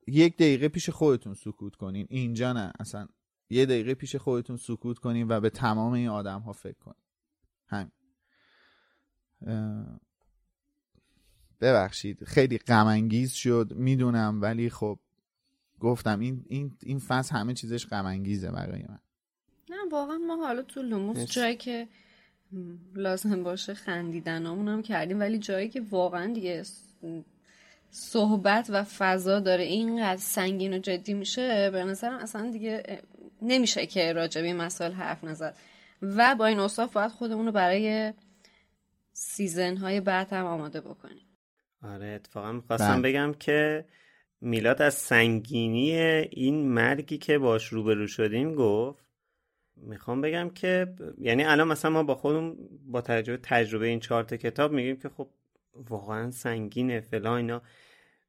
[0.07, 2.07] یک دقیقه پیش خودتون سکوت کنین.
[2.11, 3.09] اینجا نه اصلا
[3.51, 6.97] یه دقیقه پیش خودتون سکوت کنین و به تمام این آدم ها فکر کنین.
[7.67, 7.91] همین.
[11.61, 14.99] ببخشید خیلی غم شد می‌دونم ولی خب
[15.81, 18.99] گفتم این این این فصل همه چیزش غم برای من.
[19.71, 21.89] نه واقعا ما حالا تو لوموس جایی که
[22.95, 26.65] لازم باشه خندیدن هم کردیم ولی جایی که واقعا دیگه
[27.91, 33.03] صحبت و فضا داره اینقدر سنگین و جدی میشه به نظرم اصلا دیگه
[33.43, 35.57] نمیشه که راجع به مسائل حرف نزد.
[36.03, 38.13] و با این اصاف باید خودمون رو برای
[39.13, 41.27] سیزن های بعد هم آماده بکنیم.
[41.83, 43.13] آره اتفاقا می‌خواستم بله.
[43.13, 43.85] بگم که
[44.41, 45.91] میلاد از سنگینی
[46.31, 49.05] این مرگی که باش روبرو شدیم گفت
[49.77, 54.73] می‌خوام بگم که یعنی الان مثلا ما با خودم با تجربه تجربه این چهار کتاب
[54.73, 55.29] میگیم که خب
[55.75, 57.63] واقعا سنگینه فلان اینا.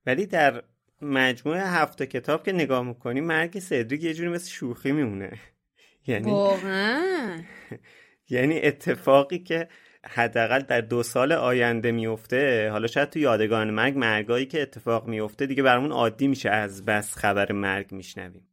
[0.06, 0.64] ولی در
[1.02, 5.32] مجموعه هفت کتاب که نگاه می‌کنیم مرگ سدریک یه جوری مثل شوخی میمونه.
[6.08, 6.32] یعنی
[8.30, 9.68] یعنی اتفاقی که
[10.06, 15.46] حداقل در دو سال آینده میفته حالا شاید تو یادگان مرگ مرگایی که اتفاق میفته
[15.46, 18.48] دیگه برامون عادی میشه از بس خبر مرگ میشنویم.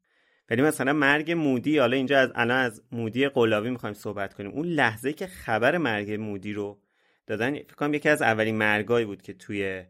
[0.51, 4.51] ولی مثلا مرگ مودی حالا اینجا از الان از مودی قلاوی می‌خوایم صحبت کنیم.
[4.51, 6.81] اون لحظه که خبر مرگ مودی رو
[7.27, 9.85] دادن فکر کنم یکی از اولین مرگایی بود که توی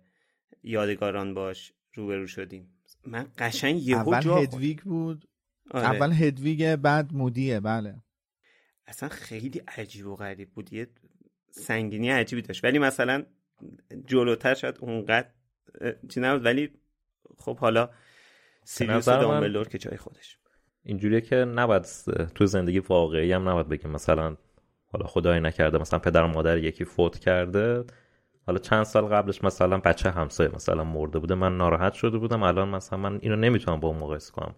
[0.62, 2.70] یادگاران باش روبرو شدیم.
[3.06, 5.28] من قشنگ یهو اول هدویگ بود.
[5.70, 5.84] آره.
[5.84, 7.60] اول هدویگ بعد مودیه.
[7.60, 7.94] بله.
[8.86, 10.72] اصلا خیلی عجیب و غریب بود.
[10.72, 10.86] یه
[11.50, 12.64] سنگینی عجیبی داشت.
[12.64, 13.24] ولی مثلا
[14.06, 15.28] جلوتر شاید اونقدر
[16.08, 16.44] چی نبود.
[16.44, 16.70] ولی
[17.38, 17.90] خب حالا
[18.64, 20.38] سیریوس دامبلور که جای خودش.
[20.82, 21.86] اینجوریه که نباید
[22.34, 23.90] تو زندگی واقعی هم نباید بگیم.
[23.90, 24.36] مثلا
[24.86, 27.84] حالا خدای نکرده مثلا پدر و مادر یکی فوت کرده.
[28.48, 32.42] حالا چند سال قبلش مثلا بچه همسایه مثلا مرده بوده من ناراحت شده بودم.
[32.42, 34.54] الان مثلا من اینو نمی‌تونم با اون مقایسه کنم.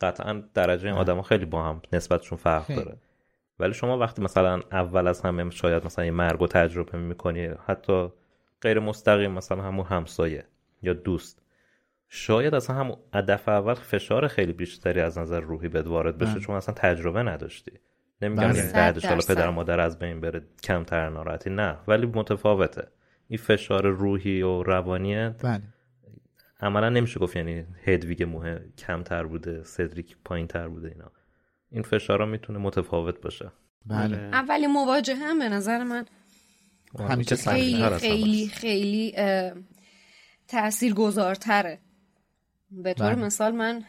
[0.00, 2.96] قطعا درجه این آدم خیلی با هم نسبتشون فرق داره.
[3.58, 8.08] ولی شما وقتی مثلا اول از همه شاید مثلا یه مرگ و تجربه می‌کنی حتی
[8.62, 10.44] غیر مستقیم مثلا همون همسایه
[10.82, 11.42] یا دوست
[12.08, 12.96] شاید اصلا هم
[13.28, 16.40] دفعه اول فشار خیلی بیشتری از نظر روحی بهت وارد بشه بله.
[16.40, 17.72] چون اصلا تجربه نداشتی.
[18.22, 22.88] نمیگم این بعدش حالا پدر مادر از بین بره کمتر ناراحتی نه ولی متفاوته.
[23.30, 25.62] این فشار روحی و روانیت بله.
[26.60, 31.10] عملا نمیشه گفت یعنی هدویگ موه کمتر بوده سدریک پایین تر بوده اینا.
[31.70, 33.52] این فشارا می‌تونه متفاوت باشه.
[33.86, 34.16] بله.
[34.16, 36.06] اولین مواجهه هم به نظر من
[36.98, 38.48] همیشه خیلی خیلی.
[38.48, 39.14] خیلی
[40.48, 41.78] تأثیر گذارتره
[42.70, 43.24] به طور بله.
[43.24, 43.84] مثال من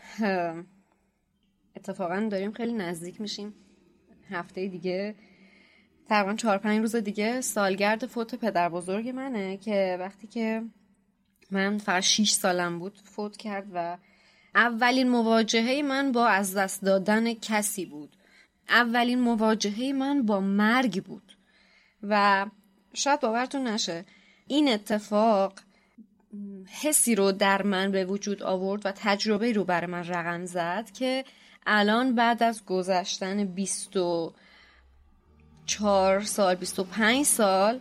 [1.76, 3.54] اتفاقا داریم خیلی نزدیک میشیم.
[4.30, 5.16] هفته دیگه
[6.10, 10.64] تقریبا چهار پنج روز دیگه سالگرد فوت پدر بزرگ منه که وقتی که
[11.52, 13.98] من فقط 6 سالم بود فوت کرد و
[14.56, 18.16] اولین مواجهه من با از دست دادن کسی بود.
[18.70, 21.38] اولین مواجهه من با مرگ بود.
[22.04, 22.46] و
[22.94, 24.06] شاید باورتون نشه
[24.48, 25.54] این اتفاق
[26.82, 31.26] حسی رو در من به وجود آورد و تجربه رو برای من رقم زد که
[31.66, 33.46] الان بعد از گذشتن
[35.66, 37.80] 24 سال 25 سال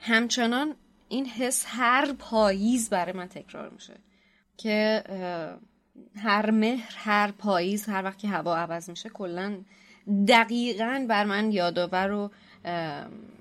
[0.00, 0.74] همچنان
[1.08, 3.96] این حس هر پاییز برای من تکرار میشه
[4.56, 5.04] که
[6.16, 9.58] هر مهر هر پاییز هر وقت که هوا عوض میشه کلا
[10.28, 12.30] دقیقا بر من یادآور و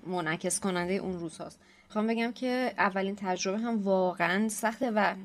[0.07, 5.15] منعکس کننده اون روز هاست می‌خوام بگم که اولین تجربه هم واقعا سخته و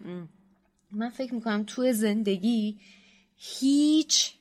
[0.90, 2.78] من فکر می‌کنم تو زندگی
[3.36, 4.34] هیچ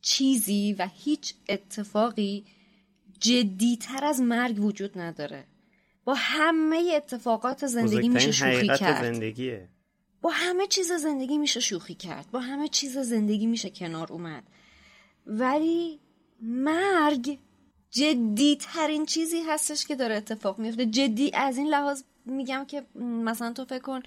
[0.00, 2.44] چیزی و هیچ اتفاقی
[3.20, 5.44] جدیتر از مرگ وجود نداره.
[6.04, 9.02] با همه اتفاقات زندگی میشه شوخی کرد.
[9.02, 9.68] زندگیه.
[10.22, 12.30] با همه چیز زندگی میشه شوخی کرد.
[12.30, 14.44] با همه چیز زندگی میشه کنار اومد.
[15.26, 16.00] ولی
[16.40, 17.38] مرگ
[17.90, 20.86] جدی ترین چیزی هستش که داره اتفاق میفته.
[20.86, 24.00] جدی از این لحاظ میگم که مثلا تو فکر کن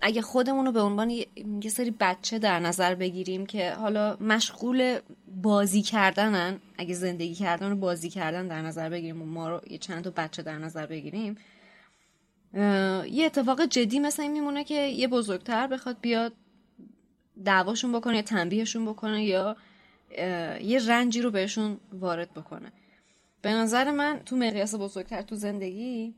[0.00, 4.98] اگه خودمون رو به عنوان یه سری بچه در نظر بگیریم که حالا مشغول
[5.42, 9.78] بازی کردنن اگه زندگی کردن و بازی کردن در نظر بگیریم و ما رو یه
[9.78, 11.36] چند تا بچه در نظر بگیریم
[13.10, 16.32] یه اتفاق جدی مثل این میمونه که یه بزرگتر بخواد بیاد
[17.44, 19.56] دعواشون بکنه یا تنبیهشون بکنه یا
[20.62, 22.72] یه رنجی رو بهشون وارد بکنه.
[23.42, 26.14] به نظر من تو مقیاس بزرگتر تو زندگی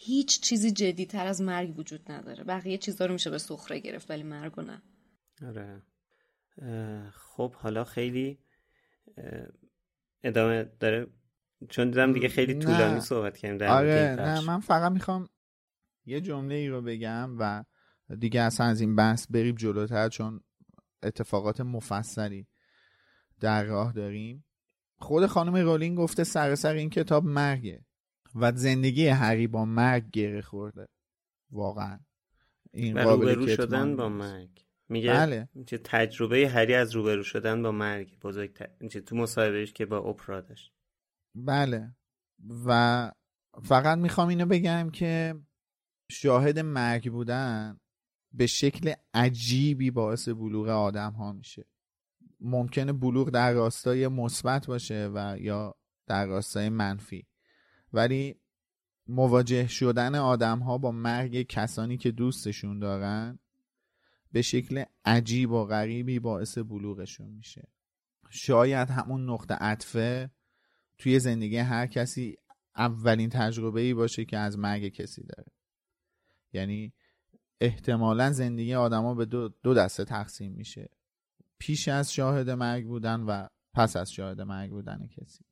[0.00, 2.44] هیچ چیزی جدی تر از مرگ وجود نداره.
[2.44, 4.82] بقیه چیزا رو میشه به سخره گرفت ولی مرگ نه.
[5.46, 5.82] آره.
[7.12, 8.38] خب حالا خیلی
[10.22, 11.06] ادامه داره.
[11.68, 12.64] چون دیدم دیگه خیلی نه.
[12.64, 14.40] طولانی صحبت کردیم در آره نه.
[14.40, 15.28] من فقط می‌خوام
[16.06, 17.64] یه جمله ای رو بگم و
[18.18, 20.40] دیگه اصلا از این بحث بریم جلوتر چون
[21.02, 22.46] اتفاقات مفصلی
[23.40, 24.44] در راه داریم.
[24.96, 27.84] خود خانم رولینگ گفته سر سر این کتاب مرگه.
[28.40, 30.88] و زندگی هری با مرگ گره خورده.
[31.50, 32.00] واقعا.
[32.72, 34.08] این روبرو شدن با.
[34.08, 34.64] مرگ.
[34.88, 35.48] میگه بله.
[35.66, 38.18] چه تجربه هری از روبرو شدن با مرگ.
[38.18, 40.72] بزرگتر چه تو مصاحبهش که با اپرا داشت.
[41.34, 41.94] بله.
[42.66, 43.12] و
[43.62, 45.34] فقط می‌خوام اینو بگم که
[46.10, 47.80] شاهد مرگ بودن
[48.32, 51.64] به شکل عجیبی باعث بلوغ آدم ها میشه.
[52.40, 55.74] ممکنه بلوغ در راستای مثبت باشه و یا
[56.06, 57.27] در راستای منفی.
[57.92, 58.40] ولی
[59.06, 63.38] مواجه شدن آدم ها با مرگ کسانی که دوستشون دارن
[64.32, 67.68] به شکل عجیب و غریبی باعث بلوغشون میشه.
[68.30, 70.30] شاید همون نقطه عطفه
[70.98, 72.36] توی زندگی هر کسی
[72.76, 75.52] اولین تجربه ای باشه که از مرگ کسی داره.
[76.52, 76.92] یعنی
[77.60, 80.88] احتمالا زندگی آدما به دو, دو دسته تقسیم میشه.
[81.58, 85.47] پیش از شاهد مرگ بودن و پس از شاهد مرگ بودن کسی.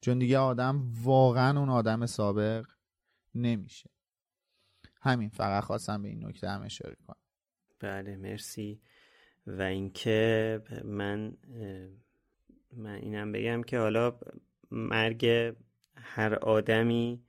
[0.00, 2.66] چون دیگه آدم واقعا اون آدم سابق
[3.34, 3.90] نمیشه.
[5.02, 7.16] همین فقط خواستم به این نکته هم اشاره کنم.
[7.80, 8.80] بله مرسی.
[9.46, 11.36] و اینکه من
[12.76, 14.18] من اینم بگم که حالا
[14.70, 15.54] مرگ
[15.96, 17.24] هر آدمی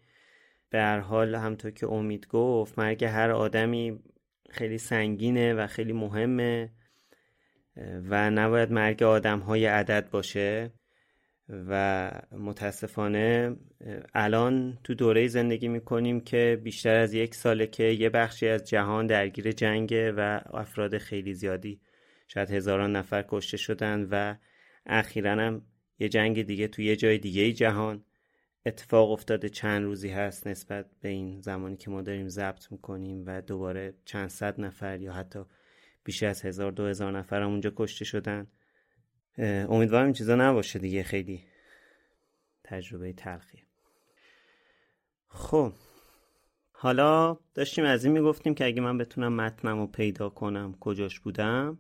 [0.69, 3.99] به هر حال همطور که امید گفت مرگ هر آدمی
[4.49, 6.71] خیلی سنگینه و خیلی مهمه
[7.77, 10.71] و نباید مرگ آدم های عدد باشه.
[11.69, 13.55] و متاسفانه
[14.13, 19.07] الان تو دوره زندگی می‌کنیم که بیشتر از یک ساله که یه بخشی از جهان
[19.07, 21.81] درگیر جنگه و افراد خیلی زیادی
[22.27, 24.35] شاید هزاران نفر کشته شدن و
[24.85, 25.61] اخیرا هم
[25.99, 28.03] یه جنگ دیگه تو یه جای دیگه جهان
[28.65, 29.49] اتفاق افتاده.
[29.49, 34.29] چند روزی هست نسبت به این زمانی که ما داریم ضبط می‌کنیم و دوباره چند
[34.29, 35.39] صد نفر یا حتی
[36.03, 38.47] بیش از هزار دو هزار نفر هم اونجا کشته شدن.
[39.37, 41.43] امیدوارم این چیزا نباشه دیگه خیلی
[42.63, 43.63] تجربه تلخیه
[45.27, 45.73] خب
[46.71, 51.79] حالا داشتیم از این می‌گفتیم که اگه من بتونم متنم رو پیدا کنم کجاش بودم؟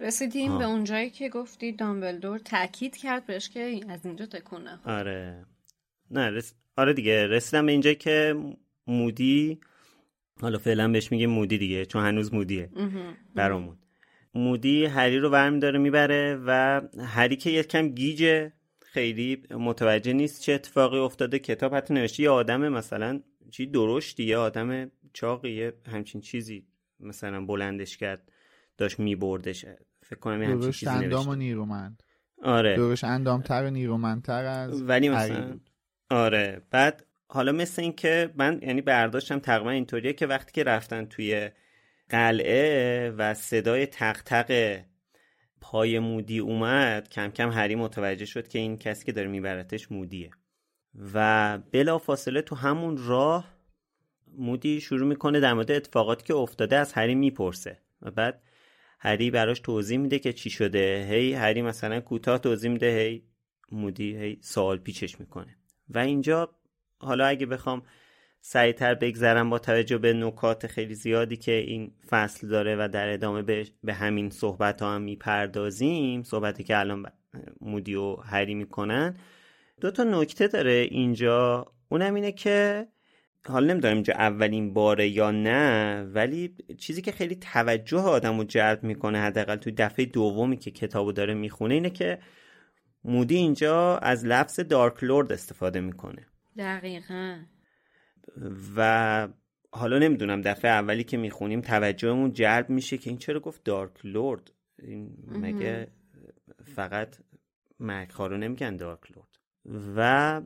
[0.00, 0.58] رسیدیم آه.
[0.58, 4.92] به اونجایی که گفتی دامبلدور تاکید کرد بهش که از اینجا تکون نخور.
[4.92, 5.46] آره.
[6.10, 6.54] نه رس...
[6.76, 8.34] آره دیگه رسیدم به اینجا که
[8.86, 9.60] مودی
[10.40, 12.70] حالا فعلا بهش میگه مودی دیگه چون هنوز مودیه.
[13.34, 13.78] برامون.
[14.36, 20.52] مودی هری رو برمی داره می‌بره و هری که یکم گیجه خیلی متوجه نیست چه
[20.52, 21.38] اتفاقی افتاده.
[21.38, 23.20] کتاب حتی نوشته یه آدم مثلا
[23.50, 26.66] چی درشتی یه آدم چاقی همچین چیزی
[27.00, 28.32] مثلا بلندش کرد
[28.78, 29.64] داشت میبردش.
[30.02, 31.34] فکر کنم یه همچین درشت چیزی اندام و.
[31.34, 32.02] نیرومند.
[32.42, 32.76] آره.
[32.76, 35.58] درشت اندامتر و نیرومندتر از ولی مثلا.
[36.10, 36.62] آره.
[36.70, 41.50] بعد حالا مثل این که من یعنی برداشتم تقریبا اینطوریه که وقتی که رفتن توی
[42.10, 44.80] قلعه و صدای تق تق
[45.60, 47.08] پای مودی اومد.
[47.08, 50.30] کم کم هری متوجه شد که این کسی که داره میبرتش مودیه.
[51.14, 53.56] و بلا فاصله تو همون راه
[54.38, 57.78] مودی شروع می‌کنه در مورد اتفاقاتی که افتاده از هری می‌پرسه.
[58.02, 58.42] و بعد
[58.98, 61.06] هری براش توضیح میده که چی شده.
[61.10, 62.98] هی هری مثلا کوتاه توضیح میده.
[62.98, 63.22] هی
[63.72, 65.56] مودی هی سوال پیچش می‌کنه.
[65.88, 66.56] و اینجا
[66.98, 67.82] حالا اگه بخوام
[68.48, 73.42] سریعتر بگذرم با توجه به نکات خیلی زیادی که این فصل داره و در ادامه
[73.84, 77.06] به, همین صحبت ها هم می‌پردازیم صحبتی که الان
[77.60, 79.16] مودی و هری می‌کنن.
[79.80, 81.66] دو تا نکته داره اینجا.
[81.88, 82.86] اونم اینه که
[83.46, 88.82] حالا نمی‌دونم اینجا اولین باره یا نه ولی چیزی که خیلی توجه آدم رو جلب
[88.82, 92.18] می‌کنه حداقل توی دفعه دومی که کتابو داره می‌خونه اینه که
[93.04, 96.26] مودی اینجا از لفظ دارک لورد استفاده می‌کنه.
[96.58, 97.38] دقیقا.
[98.76, 99.28] و
[99.70, 104.52] حالا نمی‌دونم دفعه اولی که می‌خونیم توجهمون جلب میشه که این چرا گفت دارک لورد؟
[104.82, 105.88] این مگه
[106.64, 107.16] فقط
[107.80, 109.36] مرگخوار رو نمیگن دارک لورد؟
[109.96, 110.42] و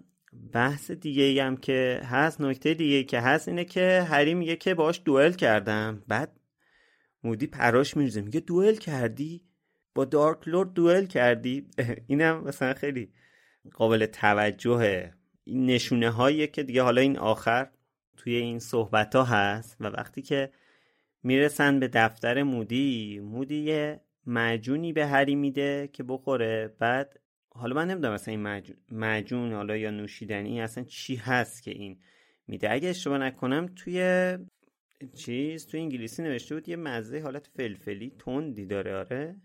[0.52, 4.56] بحث دیگه ای هم که هست نکته دیگه ای که هست اینه که هری میگه
[4.56, 6.02] که باش دوئل کردم.
[6.08, 6.40] بعد
[7.24, 9.44] مودی پراش میریزه میگه دوئل کردی؟
[9.94, 11.66] با دارک لورد دوئل کردی؟
[12.08, 13.12] اینم مثلا خیلی
[13.72, 15.14] قابل توجهه.
[15.54, 17.68] نشونه هاییه که دیگه حالا این آخر
[18.16, 20.50] توی این صحبت ها هست و وقتی که
[21.22, 26.74] می‌رسن به دفتر مودی مودی یه معجونی به هری میده که بخوره.
[26.78, 31.70] بعد حالا من نمی‌دونم اصلا این معجون, معجون حالا یا نوشیدنی اصلا چی هست که
[31.70, 31.98] این
[32.46, 32.72] میده.
[32.72, 34.38] اگه اشتباه نکنم توی
[35.14, 39.36] چیز توی انگلیسی نوشته بود یه مزه حالت فلفلی تندی داره آره.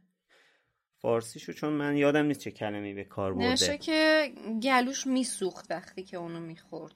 [1.05, 4.31] فارسیشو چون من یادم نیست چه کلمه‌ای به کار نشه برده که
[4.63, 6.95] گلوش میسوخت وقتی که اونو می‌خورد.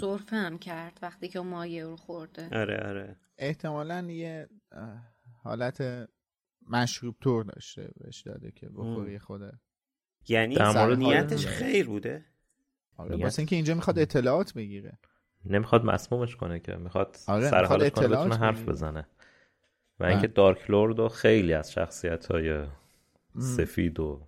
[0.00, 2.48] سرفه هم کرد وقتی که مایه رو خورده.
[2.52, 3.16] آره آره.
[3.38, 4.48] احتمالا یه
[5.42, 6.08] حالت
[6.70, 9.52] مشروب طور داشته بهش داده که بخوری خوده
[10.28, 12.24] یعنی در مورد نیتش خیر بوده؟
[12.96, 13.16] آره.
[13.16, 14.98] واسه اینکه اینجا می‌خواد اطلاعات بگیره.
[15.44, 18.68] نمی‌خواد مسمومش کنه که می‌خواد آره، سر حالش کنه حرف.
[18.68, 19.06] بزنه.
[20.00, 22.66] و اینکه دارک لورد و خیلی از شخصیت های
[23.38, 24.26] سفید و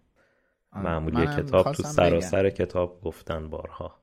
[0.72, 0.84] آره.
[0.84, 2.50] معمولی کتاب تو سراسر بگم.
[2.50, 4.02] کتاب گفتن بارها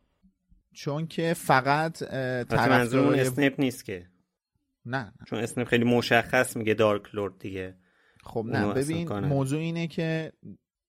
[0.74, 4.08] چون که فقط منظورمون طرفدارای- اسنیپ نیست که
[4.86, 5.14] نه نه.
[5.28, 7.76] چون اسنیپ خیلی مشخص میگه Dark Lord دیگه
[8.24, 9.20] خب نه ببین.
[9.20, 10.34] موضوع اینه که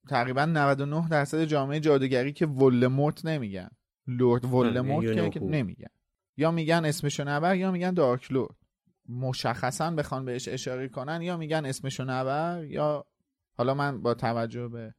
[0.09, 3.69] تقریبا 99 درصد جامعه جادوگری که ولدمورت نمیگن
[4.07, 5.41] Lord ولدمورت یو که.
[5.41, 5.89] نمیگن
[6.37, 8.57] یا میگن اسمشو نبر یا میگن Dark Lord
[9.09, 13.07] مشخصا بخوان بهش اشاره کنن یا میگن اسمشو نبر یا
[13.53, 14.95] حالا من با توجه به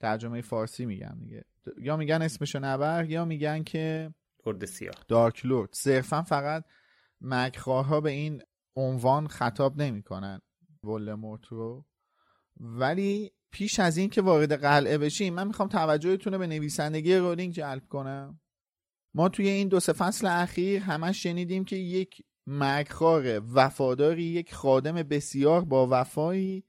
[0.00, 1.44] ترجمه فارسی میگم دیگه.
[1.80, 4.14] یا میگن اسمشو نبر یا میگن که
[4.46, 4.94] لورد سیاه.
[5.08, 5.70] دارک لورد.
[5.72, 6.64] صرفا فقط
[7.20, 8.42] مکرها به این
[8.76, 10.40] عنوان خطاب نمی‌کنن
[10.84, 11.84] ولدمورت رو.
[12.56, 17.52] ولی پیش از این که وارد قلعه بشیم من می‌خوام توجهتون رو به نویسندگی رولینگ
[17.52, 18.40] جلب کنم.
[19.14, 24.94] ما توی این دو سه فصل اخیر همش شنیدیم که یک مکرار وفاداری یک خادم
[24.94, 26.64] بسیار با وفایی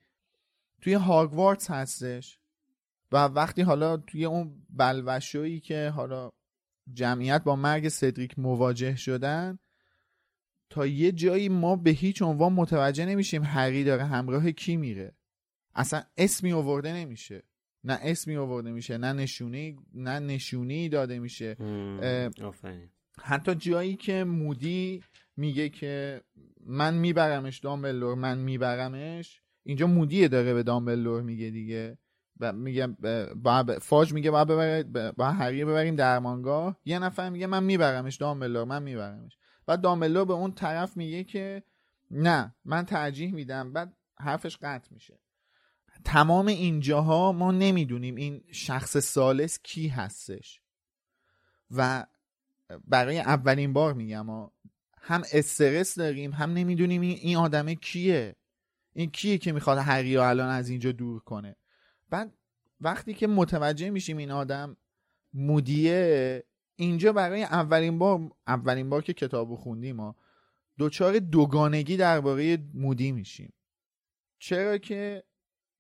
[0.82, 2.40] توی هاگوارتس هستش.
[3.12, 6.32] و وقتی حالا توی اون بلوشویی که حالا
[6.94, 9.60] جمعیت با مرگ سدریک مواجه شدن
[10.70, 15.16] تا یه جایی ما به هیچ عنوان متوجه نمیشیم هری داره همراه کی میره.
[15.76, 17.44] اصلا اسمی آورده نمیشه.
[17.84, 21.56] نه اسمی آورده میشه نه نشونه نه نشونی داده میشه.
[23.22, 25.04] حتی جایی که مودی
[25.40, 26.22] میگه که
[26.66, 29.42] من میبرمش دامبلور من میبرمش.
[29.64, 31.98] اینجا مودیه داره به دامبلور میگه دیگه.
[32.40, 32.88] و میگه
[33.36, 36.80] با فاج میگه باید ببره با هری ببریم درمانگاه.
[36.86, 39.38] یه نفر میگه من میبرمش دامبلور من میبرمش.
[39.66, 41.64] بعد دامبلور به اون طرف میگه که
[42.12, 43.74] نه من ترجیح میدم.
[43.74, 45.20] بعد حرفش قطع میشه.
[46.06, 50.62] تمام اینجاها ما نمی‌دونیم این شخص سالس کی هستش.
[51.72, 52.06] و
[52.88, 54.50] برای اولین بار میگم
[55.02, 58.36] هم استرس داریم هم نمی‌دونیم این, آدمه کیه.
[58.94, 61.56] این کیه که می‌خواد هری رو الان از اینجا دور کنه.
[62.10, 62.34] بعد
[62.82, 64.78] وقتی که متوجه میشیم این آدم
[65.34, 66.44] مودیه
[66.76, 70.16] اینجا برای اولین بار اولین بار که کتابو خوندیم ما
[70.78, 73.54] دوچار دوگانگی درباره مودی میشیم.
[74.40, 75.24] چرا که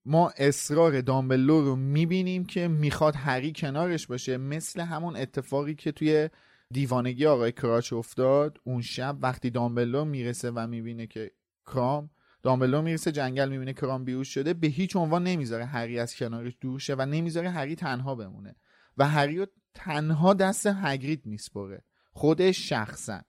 [0.05, 6.29] ما اصرار دامبلور رو می‌بینیم که می‌خواد هری کنارش باشه مثل همون اتفاقی که توی
[6.73, 11.31] دیوانگی آقای کراچ افتاد اون شب وقتی دامبلو می‌رسه و می‌بینه که
[11.65, 12.09] کرام
[12.43, 16.79] دامبلو می‌رسه جنگل می‌بینه کرام بیوش شده به هیچ عنوان نمی‌ذاره هری از کنارش دور
[16.79, 18.55] شه و نمی‌ذاره هری تنها بمونه.
[18.97, 23.21] و هری تنها دست هگرید میسپره خودش شخصا.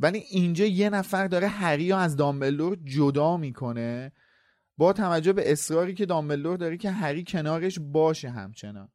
[0.00, 4.12] ولی اینجا یه نفر داره هری از دامبلور جدا می‌کنه
[4.76, 8.88] با توجه به اصراری که دامبلور داره که هری کنارش باشه همچنان.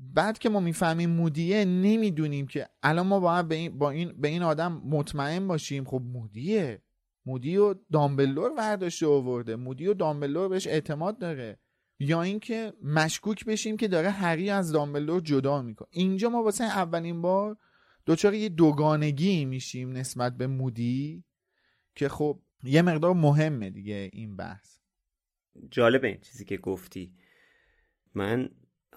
[0.00, 4.28] بعد که ما می‌فهمیم مودیه نمی‌دونیم که الان ما باید به این, با این, به
[4.28, 5.84] این آدم مطمئن باشیم.
[5.84, 6.82] خب مودیه.
[7.26, 9.56] مودی و دامبلور ورداشته آورده.
[9.56, 11.58] مودی و دامبلور بهش اعتماد داره.
[11.98, 15.88] یا اینکه مشکوک بشیم که داره هری از دامبلور جدا می‌کنه.
[15.90, 17.56] اینجا ما واسه اولین بار
[18.06, 21.24] دچار یه دوگانگی میشیم نسبت به مودی
[21.94, 24.78] که خب یه مقدار مهمه دیگه این بحث.
[25.70, 27.14] جالب این چیزی که گفتی.
[28.14, 28.48] من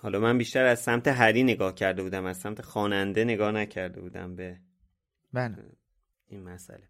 [0.04, 4.36] حالا من بیشتر از سمت هری نگاه کرده بودم از سمت خواننده نگاه نکرده بودم
[4.36, 4.58] به
[5.34, 5.56] بله.
[6.28, 6.90] این مسئله.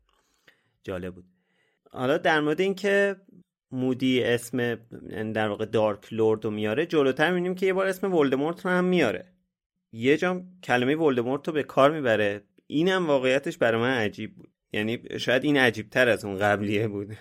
[0.84, 1.26] جالب بود.
[1.92, 3.16] حالا در مورد اینکه
[3.72, 4.76] مودی اسم
[5.34, 8.86] در واقع دارک لورد رو میاره جلوتر می‌بینیم که یه بار اسم ولدمورت رو هم
[8.86, 9.34] میاره.
[9.92, 12.42] یه جام کلمه ولدمورت رو به کار می‌بره.
[12.68, 14.52] اینم واقعیتش برای من عجیب بود.
[14.72, 17.18] یعنی شاید این عجیب تر از اون قبلیه بود.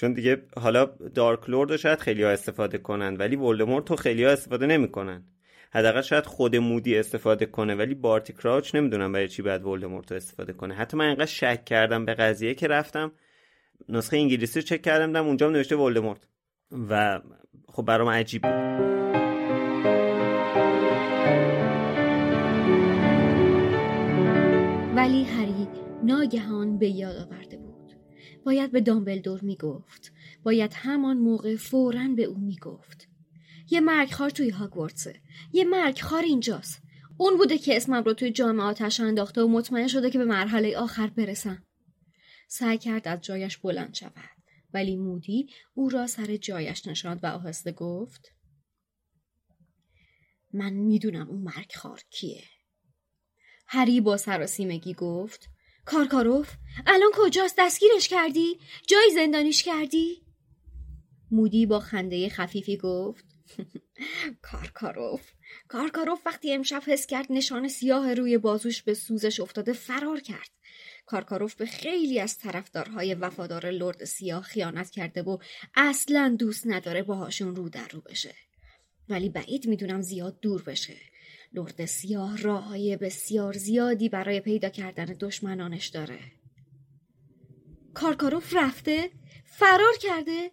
[0.00, 0.84] چون دیگه حالا
[1.14, 5.24] دارک لورد شاید خیلی ها استفاده کنن ولی ولدمورت رو خیلی ها استفاده نمی‌کنن.
[5.72, 10.16] حداقل شاید خود مودی استفاده کنه ولی بارتی کراچ نمی‌دونم برای چی باید ولدمورت رو
[10.16, 10.74] استفاده کنه.
[10.74, 13.12] حتی من اینقدر شک کردم به قضیه که رفتم.
[13.88, 16.20] نسخه انگلیسی رو چک کردم دم اونجا نوشته ولدمورت.
[16.90, 17.20] و
[17.68, 18.50] خب برام عجیب بود.
[24.96, 25.68] ولی هری
[26.04, 27.49] ناگهان به یاد آورده بود
[28.44, 30.12] باید به دامبلدور می‌گفت.
[30.42, 33.08] باید همان موقع فورا به او می‌گفت.
[33.70, 35.20] یه مرگخوار توی هاگوارتسه.
[35.52, 36.82] یه مرگخوار اینجاست.
[37.16, 40.76] اون بوده که اسمم رو توی جامعه آتش انداخته و مطمئن شده که به مرحله
[40.76, 41.66] آخر برسم.
[42.48, 44.40] سعی کرد از جایش بلند شود.
[44.74, 48.32] ولی مودی او را سر جایش نشاند و آهسته گفت
[50.52, 52.44] من می‌دونم اون مرگخوار کیه.
[53.66, 55.48] هری با سراسیمگی گفت
[55.90, 56.50] کارکاروف
[56.86, 60.22] الان کجاست؟ دستگیرش کردی؟ جای زندانیش کردی؟
[61.30, 63.24] مودی با خنده خفیفی گفت
[64.50, 65.30] کارکاروف
[65.68, 70.50] کارکاروف وقتی امشب حس کرد نشان سیاه روی بازوش به سوزش افتاده فرار کرد.
[71.06, 75.38] کارکاروف به خیلی از طرفدارهای وفادار لرد سیاه خیانت کرده و
[75.74, 78.34] اصلا دوست نداره باهاشون رو در رو بشه.
[79.08, 80.96] ولی بعید می‌دونم زیاد دور بشه.
[81.52, 86.20] لرد سیاه راه های بسیار زیادی برای پیدا کردن دشمنانش داره.
[87.94, 89.10] کارکاروف رفته
[89.44, 90.52] فرار کرده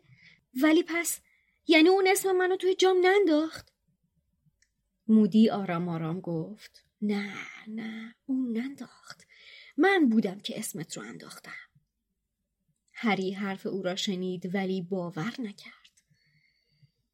[0.64, 1.22] ولی پس
[1.68, 3.74] یعنی اون اسم منو توی جام ننداخت؟
[5.08, 7.34] مودی آرام آرام گفت نه
[7.68, 9.28] نه اون ننداخت.
[9.78, 11.52] من بودم که اسمت رو انداختم.
[12.92, 16.02] هری حرف او را شنید ولی باور نکرد.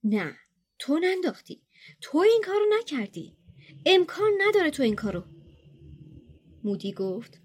[0.04, 0.38] نه
[0.80, 1.62] تو ننداختی.
[2.02, 3.38] تو این کارو نکردی.
[3.86, 5.24] امکان نداره تو این کارو.
[6.64, 7.42] مودی گفت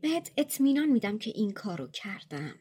[0.00, 2.54] بهت اطمینان میدم که این کارو کردم.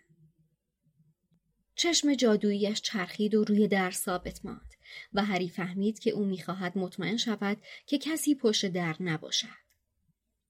[1.75, 4.73] چشم جادوییش چرخید و روی در ثابت ماند
[5.13, 9.63] و هری فهمید که او می‌خواهد مطمئن شود که کسی پشت در نباشد.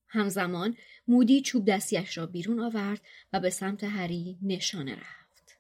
[0.07, 3.01] همزمان مودی چوب دستیش را بیرون آورد
[3.34, 5.59] و به سمت هری نشانه رفت.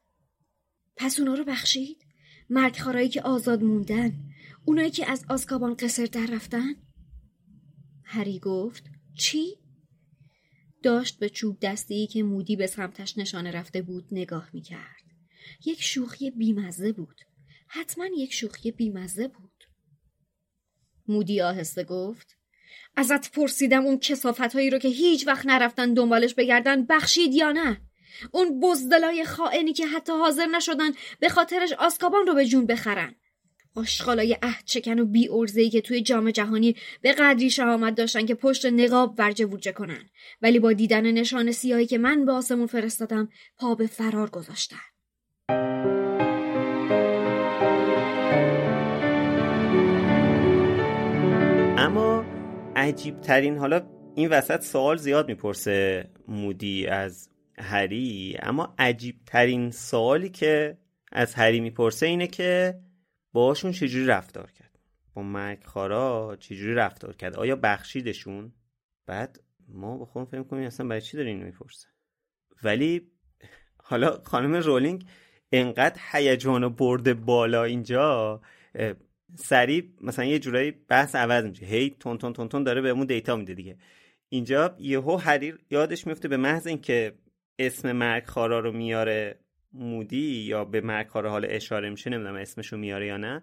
[0.95, 1.97] پس اونا رو بخشید؟
[2.49, 4.13] مرگخوارایی که آزاد موندن
[4.65, 6.75] اونایی که از آزکابان قصر در رفتن؟
[8.13, 8.83] هری گفت
[9.17, 9.57] چی؟
[10.83, 15.03] داشت به چوب دستی که مودی به سمتش نشانه رفته بود نگاه می کرد.
[15.65, 17.21] یک شوخی بیمزه بود.
[17.67, 19.63] حتما یک شوخی بیمزه بود.
[21.07, 22.37] مودی آهسته گفت
[22.95, 27.81] ازت پرسیدم اون کسافت هایی رو که هیچ وقت نرفتن دنبالش بگردن بخشید یا نه؟
[28.31, 33.15] اون بزدلای خائنی که حتی حاضر نشدن به خاطرش آسکابان رو به جون بخرن.
[33.75, 38.35] آشغالای عهد چکن و بی ارزهی که توی جام جهانی به قدری شهامت داشتن که
[38.35, 40.09] پشت نقاب ورجه ووجه کنن.
[40.41, 44.77] ولی با دیدن نشان سیاهی که من به آسمون فرستادم پا به فرار گذاشتن.
[51.77, 52.25] اما
[52.75, 53.81] عجیب ترین حالا
[54.15, 60.77] این وسط سوال زیاد می‌پرسه مودی از هری اما عجیب ترین سوالی که
[61.11, 62.75] از هری می‌پرسه اینه که
[63.33, 64.79] باشون چجوری رفتار کرد؟
[65.13, 68.53] با مرگ خارا چجوری رفتار کرد؟ آیا بخشیدشون؟
[69.05, 71.87] بعد ما با خودم فکر کنیم اصلا برای چی داره اینو می‌پرسه.
[72.63, 73.11] ولی
[73.77, 75.05] حالا خانم رولینگ
[75.51, 78.41] انقدر هیجان برده بالا اینجا
[79.35, 81.65] سریع مثلا یه جورایی بحث عوض میشه.
[81.65, 83.77] هی تون تون تون تون داره بهمون دیتا میده دیگه.
[84.29, 87.17] اینجا یهو هری یادش میفته به محض اینکه
[87.59, 89.39] اسم مرگ خارا رو میاره.
[89.73, 93.41] مودی یا به خارا حال اشاره میشه نمی‌دونم اسمشو میاره یا نه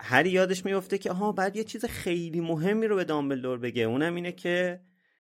[0.00, 3.82] هری یادش میفته که آها بعد یه چیز خیلی مهمی رو به دامبلدور بگه.
[3.82, 4.80] اونم اینه که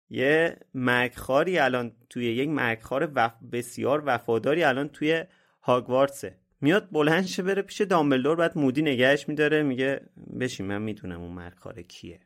[0.09, 3.33] یه مرگخاری الان توی یک مرگخار وف...
[3.51, 5.23] بسیار وفاداری الان توی
[5.61, 6.37] هاگوارتسه.
[6.61, 10.01] میاد بلند شه بره پیش دامبلدور بعد مودی نگهش میداره میگه
[10.39, 12.19] بشین من می‌دونم اون مرگخار کیه.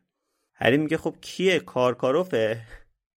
[0.53, 2.61] هری میگه خب کیه؟ کارکاروفه.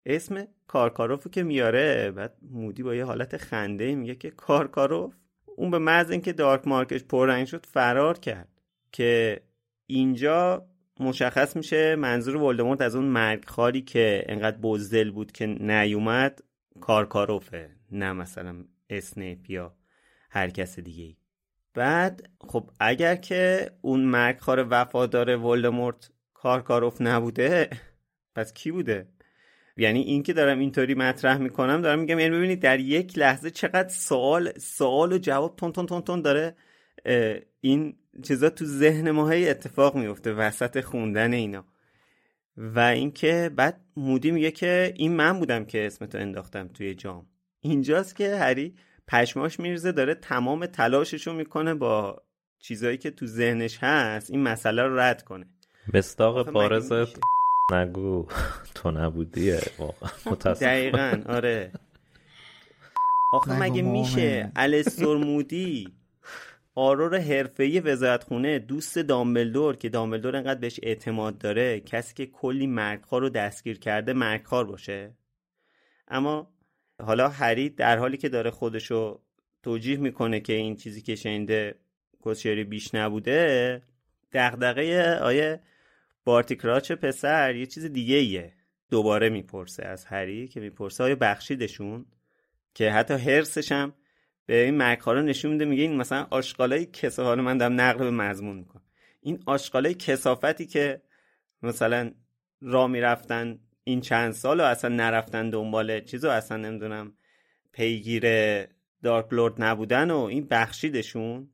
[0.05, 5.15] اسم کارکاروفو که میاره بعد مودی با یه حالت خنده میگه که کارکاروف
[5.55, 9.41] اون به محض اینکه دارک مارکش پررنگ شد فرار کرد که
[9.85, 10.67] اینجا
[10.99, 16.43] مشخص میشه منظور ولدمورت از اون مرگخاری که انقدر بزدل بود که نیومد
[16.81, 19.75] کارکاروفه نه مثلا اسنیپ یا
[20.29, 21.15] هر کس دیگه
[21.73, 27.69] بعد خب اگر که اون مرگخار وفادار ولدمورت کارکاروف نبوده
[28.35, 29.07] پس کی بوده؟
[29.79, 33.89] یعنی این که دارم اینطوری مطرح می‌کنم دارم میگم یعنی ببینید در یک لحظه چقدر
[33.89, 36.55] سوال سوال و جواب تون تون تون تون داره
[37.61, 41.65] این چیزا تو ذهن ما هی اتفاق میفته وسط خوندن اینا.
[42.57, 47.25] و اینکه بعد مودی میگه که این من بودم که اسمتو انداختم توی جام.
[47.59, 48.75] اینجاست که هری
[49.07, 52.23] پشماش میرزه داره تمام تلاششو می‌کنه با
[52.59, 55.45] چیزایی که تو ذهنش هست این مسئله رو رد کنه.
[55.93, 56.93] مستاق بارز
[57.71, 58.25] نگو.
[58.75, 61.71] تو نبودیه واقعا دقیقا آره.
[63.33, 65.87] آخه مگه میشه الستور مودی
[66.75, 73.21] آرور حرفه‌ای وزارتخونه دوست دامبلدور که دامبلدور انقدر بهش اعتماد داره کسی که کلی مرگخوار
[73.21, 75.13] رو دستگیر کرده مرگخوار باشه؟
[76.07, 76.47] اما
[77.03, 79.19] حالا هری در حالی که داره خودشو
[79.63, 81.75] توجیه می‌کنه که این چیزی که شنیده
[82.25, 83.81] کسشری بیش نبوده
[84.33, 85.59] دغدغه آیه
[86.29, 88.53] بارتیکراچ پسر یه چیز دیگه ایه
[88.89, 92.05] دوباره می‌پرسه از هری که می‌پرسه آیا بخشیدشون؟
[92.73, 93.93] که حتی هرسش هم
[94.45, 98.11] به این مرکارا نشون میده میگه این مثلا آشغالای کسا حالا من دارم نقل به
[98.11, 98.83] مضمون می‌کنم.
[99.21, 101.01] این آشغالای کسافتی که
[101.63, 102.11] مثلا
[102.61, 107.13] را می‌رفتن این چند سال و اصلا نرفتن دنبال چیز و اصلا نمی‌دونم
[107.71, 108.23] پیگیر
[109.03, 111.49] دارک لورد نبودن و این بخشیدشون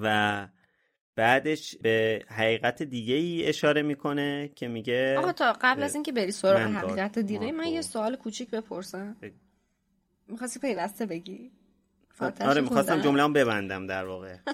[0.00, 0.48] و
[1.16, 6.30] بعدش به حقیقت دیگه ای اشاره می‌کنه که میگه آقا تا قبل از اینکه بری
[6.30, 9.16] سراغ حقیقت دیگه من یه سوال کوچیک بپرسم.
[10.28, 11.50] می‌خواستی پیوسته بگی؟
[12.40, 14.36] آره می‌خواستم جمله ببندم در واقع.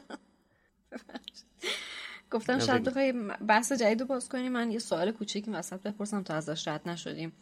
[2.30, 3.12] گفتم شاید بخوای
[3.48, 7.32] بحث جدید رو باز کنیم من یه سوال کوچیک وسط بپرسم تا ازش رد نشدیم.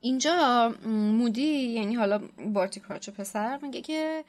[0.00, 2.20] اینجا مودی یعنی حالا
[2.52, 4.24] بارتی کراچ پسر میگه که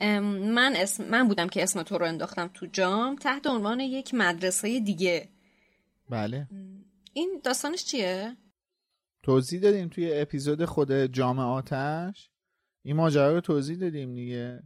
[0.00, 4.80] من اسم من بودم که اسم تو رو انداختم تو جام تحت عنوان یک مدرسه
[4.80, 5.28] دیگه.
[6.10, 6.48] بله.
[7.12, 8.36] این داستانش چیه؟
[9.22, 12.30] توضیح دادیم توی اپیزود خود جام آتش.
[12.82, 14.62] این ماجرا رو توضیح دادیم دیگه.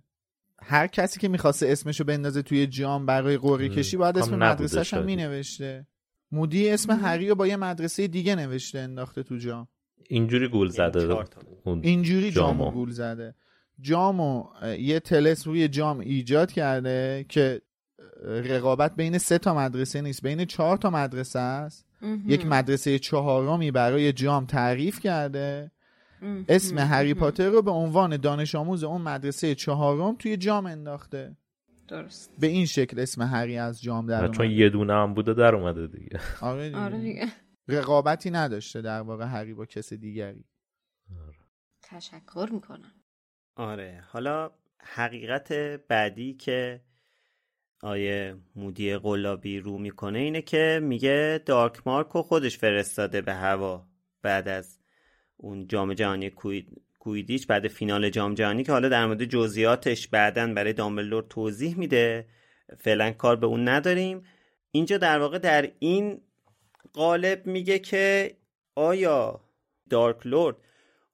[0.63, 5.05] هر کسی که می‌خواسته اسمشو بندازه توی جام برای قوری کشی باید اسم مدرسهش هم
[5.05, 5.87] مینوشته.
[6.33, 9.69] مودی اسم هری رو با یه مدرسه دیگه نوشته انداخته تو جام.
[10.09, 11.25] اینجوری گول زده
[11.83, 12.71] اینجوری جامو.
[12.71, 13.35] گول زده.
[13.81, 14.45] جامو
[14.79, 17.63] یه تلس روی جام ایجاد کرده که
[18.25, 21.87] رقابت بین سه تا مدرسه نیست بین چهار تا مدرسه است.
[22.27, 25.71] یک مدرسه چهارمی برای جام تعریف کرده.
[26.49, 31.37] اسم هری پاتر رو به عنوان دانش آموز اون مدرسه چهارم توی جام انداخته.
[31.89, 32.33] درست.
[32.39, 35.55] به این شکل اسم هری از جام در اومده چون یه دونه هم بوده در
[35.55, 36.21] اومده دیگه.
[36.41, 37.29] آره دیگه, آره دیگه.
[37.69, 40.45] رقابتی نداشته در واقع هری با کس دیگری.
[41.27, 41.39] آره.
[41.83, 42.93] تشکر می‌کنم.
[43.61, 44.05] آره.
[44.09, 45.53] حالا حقیقت
[45.89, 46.81] بعدی که
[47.83, 53.87] آیه مودی قلابی رو می‌کنه اینه که میگه دارک مارکو خودش فرستاده به هوا
[54.23, 54.79] بعد از
[55.37, 56.31] اون جام جهانی
[56.99, 62.27] کویدیچ بعد فینال جام جهانی که حالا در مورد جزئیاتش بعدا برای دامبلدور توضیح میده.
[62.79, 64.23] فعلا کار به اون نداریم.
[64.71, 66.21] اینجا در واقع در این
[66.93, 68.37] قالب میگه که
[68.75, 69.41] آیا
[69.91, 70.57] دارک لورد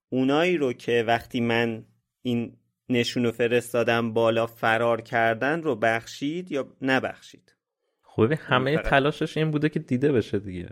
[0.08, 1.84] اونایی رو که وقتی من
[2.26, 2.56] این
[2.88, 7.54] نشونو فرستادم بالا فرار کردن رو بخشید یا نبخشید؟
[8.02, 10.70] خب همه تلاشش این بوده که دیده بشه دیگه.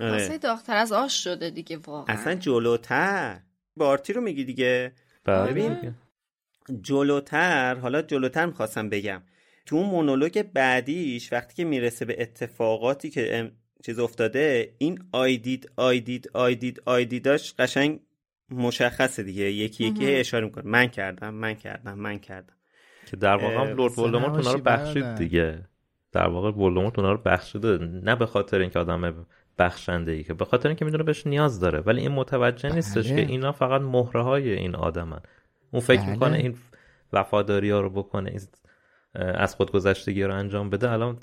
[0.00, 0.38] آره.
[0.38, 2.14] داختر از آش شده دیگه واقعا.
[2.14, 3.40] اصلا جلوتر.
[3.76, 4.92] بارتی رو میگی دیگه؟
[5.24, 5.50] بله.
[5.50, 5.94] ببین.
[6.82, 9.22] جلوتر حالا جلوتر می‌خواستم بگم.
[9.66, 13.52] تو اون مونولوگ بعدیش وقتی که می‌رسه به اتفاقاتی که
[13.84, 18.00] چیز افتاده این آیدید آیدید آیدید آیدیداش قشنگ
[18.50, 19.44] مشخصه دیگه.
[19.44, 20.64] یکی یکی اشاره می‌کنه.
[20.70, 22.54] من کردم من کردم من کردم.
[23.06, 25.58] که در واقع هم لورد ولدمورت اونا رو بخشید دیگه.
[26.12, 27.78] در واقع ولدمورت اونا رو بخشیده.
[27.78, 29.26] نه به خاطر اینکه آدم
[29.58, 31.80] بخشنده ای که به خاطر اینکه می‌دونه بهش نیاز داره.
[31.80, 33.24] ولی این متوجه نیستش بله.
[33.24, 35.20] که اینا فقط مهره های این آدمن.
[35.70, 36.10] اون فکر بله.
[36.10, 36.54] می‌کنه این
[37.12, 38.40] وفاداری ها رو بکنه این
[39.14, 40.90] از خودگذشتگی رو انجام بده.
[40.90, 41.18] الان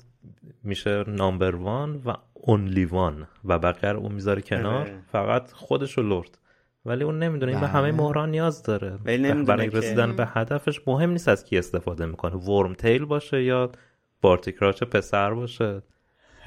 [0.62, 4.80] میشه نامبر وان و اونلی وان و بقیه رو اون می‌ذاره کنار.
[4.80, 5.02] آره.
[5.12, 6.38] فقط خودش رو لرد
[6.86, 7.74] ولی اون نمی‌دونه این به بله.
[7.74, 11.58] همه مهران نیاز داره ولی نمی‌دونه برای که- رسیدن به هدفش مهم نیست از کی
[11.58, 13.72] استفاده می‌کنه ورم تیل باشه یا
[14.20, 15.82] بارتی کراچ پسر باشه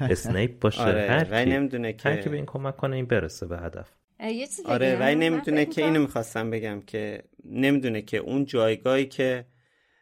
[0.00, 3.06] اسنیپ باشه آره هر ولی کی نمی‌دونه هر کی به که این کمک کنه این
[3.06, 8.16] برسه به هدف یه چیزی آره؟ ولی نمی‌دونه که اینو می‌خواستم بگم که نمی‌دونه که
[8.16, 9.44] اون جایگاهی که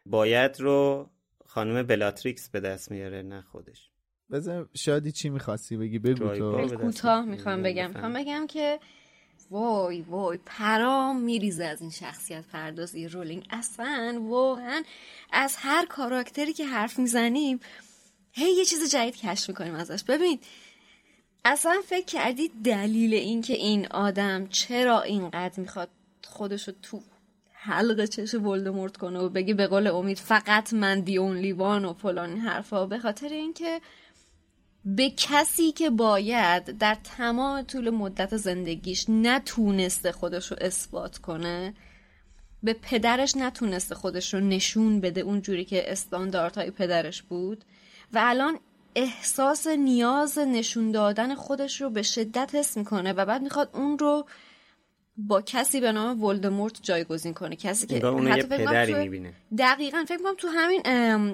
[0.07, 1.11] باید رو
[1.47, 3.91] خانم بلاتریکس به دست میاره نه خودش
[4.31, 7.25] بذار شادی چی می‌خواستی بگی بگو تو کوتاه.
[7.25, 7.89] می‌خوام بگم.
[7.89, 8.79] می‌خوام بگم که
[9.51, 13.47] وای وای پرام میریزه از این شخصیت پردازی رولینگ.
[13.51, 14.83] اصلا واقعا
[15.33, 17.61] از هر کاراکتری که حرف می‌زنیم
[18.33, 20.05] هی یه چیز جدید کشف می‌کنیم ازش.
[20.05, 20.39] ببین
[21.45, 25.89] اصلا فکر کردی دلیل این که این آدم چرا اینقدر می‌خواد
[26.25, 27.01] خودشو تو
[27.53, 31.93] حلق چش ولدمورت کنه و بگه به قول امید فقط من دی اونلی وان و
[31.93, 32.87] فلان این حرفا.
[32.87, 33.81] به خاطر اینکه
[34.87, 41.75] به کسی که باید در تمام طول مدت زندگیش نتونسته خودش رو اثبات کنه
[42.63, 47.65] به پدرش نتونسته خودش رو نشون بده اونجوری که استانداردهای پدرش بود
[48.13, 48.59] و الان
[48.95, 54.27] احساس نیاز نشون دادن خودش رو به شدت حس می‌کنه و بعد می‌خواد اون رو
[55.17, 60.19] با کسی به نام ولدمورت جایگزین کنه کسی که حتی پدری توی- می‌بینه دقیقا فکر
[60.23, 60.83] کنم تو همین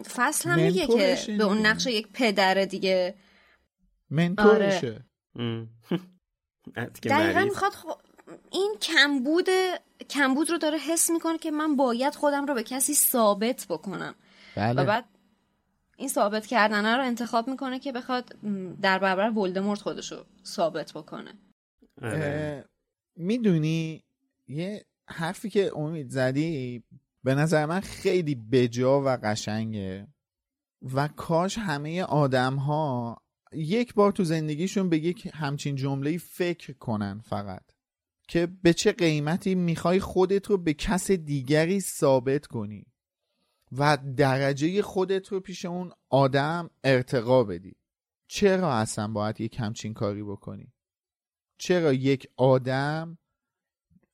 [0.03, 1.67] فصل هم میگه که به اون.
[1.67, 3.15] نقش یک پدر دیگه
[4.13, 5.05] منتورشه
[7.05, 7.87] دقیقا می‌خواد خ...
[8.51, 9.49] این کمبود
[10.11, 14.15] کمبود رو داره حس می‌کنه که من باید خودم رو به کسی ثابت بکنم.
[14.57, 14.83] بله.
[14.83, 15.05] و بعد
[15.97, 18.37] این ثابت کردنه رو انتخاب می‌کنه که بخواد
[18.83, 21.35] در برابر ولدمورت خودش رو ثابت بکنه.
[22.03, 22.65] آره.
[23.17, 24.05] می‌دونی
[24.49, 26.85] یه حرفی که امید زدی
[27.25, 30.07] به نظر من خیلی بجا و قشنگه
[30.95, 33.23] و کاش همه آدم ها
[33.55, 37.63] یک بار تو زندگیشون به یک همچین جمله فکر کنن فقط.
[38.29, 42.87] که به چه قیمتی می‌خوای خودت رو به کس دیگری ثابت کنی
[43.73, 47.77] و درجه خودت رو پیش اون آدم ارتقا بدی.
[48.27, 50.73] چرا اصلا باید یک همچین کاری بکنی؟
[51.59, 53.19] چرا یک آدم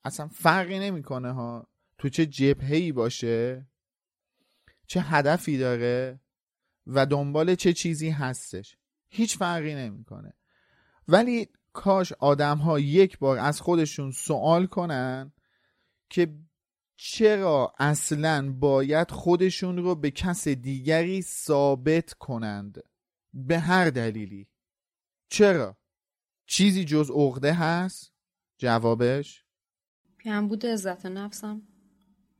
[0.04, 1.68] اصلا فرقی نمی‌کنه ها؟
[1.98, 3.66] تو چه جبهه‌ای باشه؟
[4.86, 6.20] چه هدفی داره؟
[6.86, 8.77] و دنبال چه چیزی هستش؟
[9.08, 10.32] هیچ فرقی نمی‌کنه.
[11.08, 15.32] ولی کاش آدم ها یک بار از خودشون سوال کنن
[16.10, 16.34] که
[16.96, 22.82] چرا اصلا باید خودشون رو به کس دیگری ثابت کنند.
[23.34, 24.48] به هر دلیلی.
[25.28, 25.76] چرا؟
[26.46, 28.12] چیزی جز عقده هست؟
[28.58, 29.44] جوابش؟
[30.24, 31.62] کمبود عزت نفسم.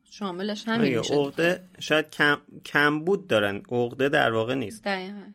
[0.04, 1.14] شاملش همین آره، میشه.
[1.14, 3.62] عقده شاید کم کمبود دارن.
[3.70, 4.84] عقده در واقع نیست.
[4.84, 5.32] دقیقا.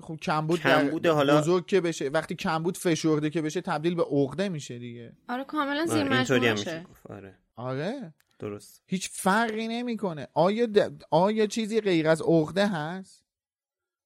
[0.00, 4.02] خب کمبود کمبود در حالا- بزرگ که بشه وقتی کمبود فشرده که بشه تبدیل به
[4.02, 5.16] عقده میشه دیگه.
[5.28, 6.86] آره کاملا زیر آره، اینطوری هم مجموعشه.
[6.88, 7.38] میشه آره.
[7.56, 8.82] آره؟ درست.
[8.86, 10.28] هیچ فرقی نمی‌کنه.
[10.34, 11.04] آیا د...
[11.10, 13.24] آیا چیزی غیر از عقده هست؟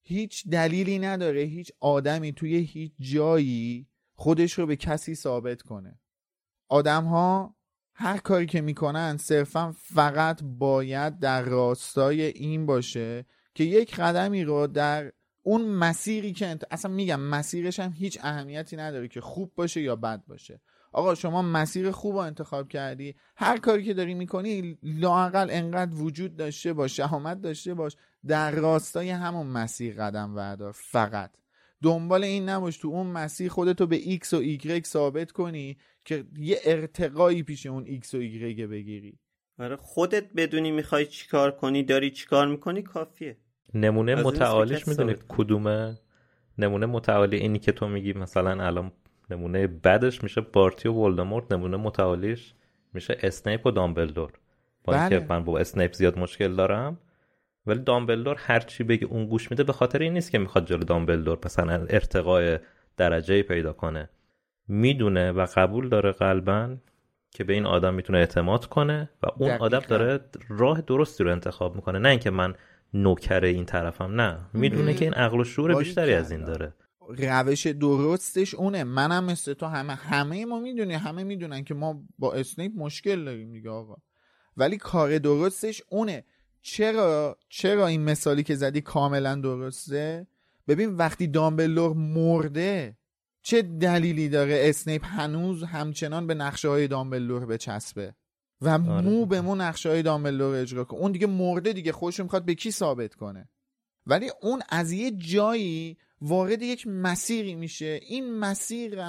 [0.03, 1.40] هیچ دلیلی نداره.
[1.40, 6.01] هیچ آدمی توی هیچ جایی خودش رو به کسی ثابت کنه.
[6.68, 7.57] آدم ها
[7.95, 14.66] هر کاری که می‌کنن صرفا فقط باید در راستای این باشه که یک قدمی رو
[14.66, 15.12] در
[15.43, 16.64] اون مسیری که انت...
[16.70, 20.61] اصلا میگم مسیرش هم هیچ اهمیتی نداره که خوب باشه یا بد باشه.
[20.93, 23.14] آقا شما مسیر خوب رو انتخاب کردی.
[23.36, 27.97] هر کاری که داری می‌کنی لاقل انقدر وجود داشته باش شهامت داشته باش.
[28.26, 31.30] در راستای همون مسیر قدم وردار فقط.
[31.82, 36.61] دنبال این نباش تو اون مسیر خودتو به X و Y ثابت کنی که یه
[36.64, 39.18] ارتقایی پیش اون X و Y بگیری.
[39.59, 43.36] آره خودت بدونی می‌خوای چیکار کنی داری چیکار می‌کنی کافیه.
[43.75, 45.25] نمونه متعالیش می‌دونید.
[45.29, 45.99] کدومه
[46.59, 48.93] نمونه متعالی اینی که تو میگی مثلا الان
[49.31, 52.55] نمونه بعدش میشه بارتی و ولدمورت نمونه متعالیش
[52.95, 54.33] میشه اسنیپ و دامبلدور
[54.85, 55.27] با اینکه بله.
[55.29, 56.99] من با اسنیپ زیاد مشکل دارم
[57.66, 60.85] ولی دامبلدور هر چی بگه اون گوش میده به خاطر این نیست که می‌خواد جلو
[60.85, 62.59] دامبلدور مثلا ارتقای
[62.97, 64.09] درجه پیدا کنه
[64.68, 66.77] می‌دونه و قبول داره قلبا
[67.31, 69.64] که به این آدم می‌تونه اعتماد کنه و اون دقیقاً.
[69.64, 72.55] آدم داره راه درستی رو انتخاب می‌کنه نه اینکه من
[72.95, 74.20] نوکر این طرفم.
[74.20, 75.78] نه می‌دونه که این عقل و شعور.
[75.78, 76.74] بیشتری از این داره.
[77.18, 78.84] روش درستش اونه.
[78.84, 83.53] منم مثل تو همه همه ما می‌دونی همه می‌دونن که ما با اسنیپ مشکل داریم
[83.53, 83.97] دیگه آقا.
[84.57, 86.24] ولی کار درستش اونه.
[86.62, 90.26] چرا چرا این مثالی که زدی کاملا درسته؟
[90.68, 92.97] ببین وقتی دامبلور مرده
[93.43, 98.14] چه دلیلی داره اسنیپ هنوز همچنان به نقشه های دامبلور بچسبه؟
[98.63, 98.81] و آره.
[98.81, 102.55] مو به مو نقشه های دامبلور اجرا کنه اون دیگه مرده دیگه خودش می‌خواد به
[102.55, 103.49] کی ثابت کنه؟
[104.07, 108.01] ولی اون از یه جایی وارد یک مسیری میشه.
[108.03, 109.03] این مسیر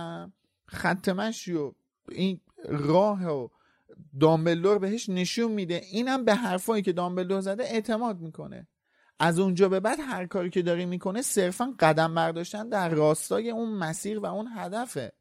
[0.65, 1.71] خط مشی و
[2.09, 2.39] این
[2.69, 3.47] راه و
[4.19, 5.81] دامبلور بهش نشون میده.
[5.91, 8.67] اینم به حرفایی که دامبلور زده اعتماد می‌کنه.
[9.19, 13.69] از اونجا به بعد هر کاری که داری می‌کنه صرفا قدم برداشتن در راستای اون
[13.69, 15.13] مسیر و اون هدفه.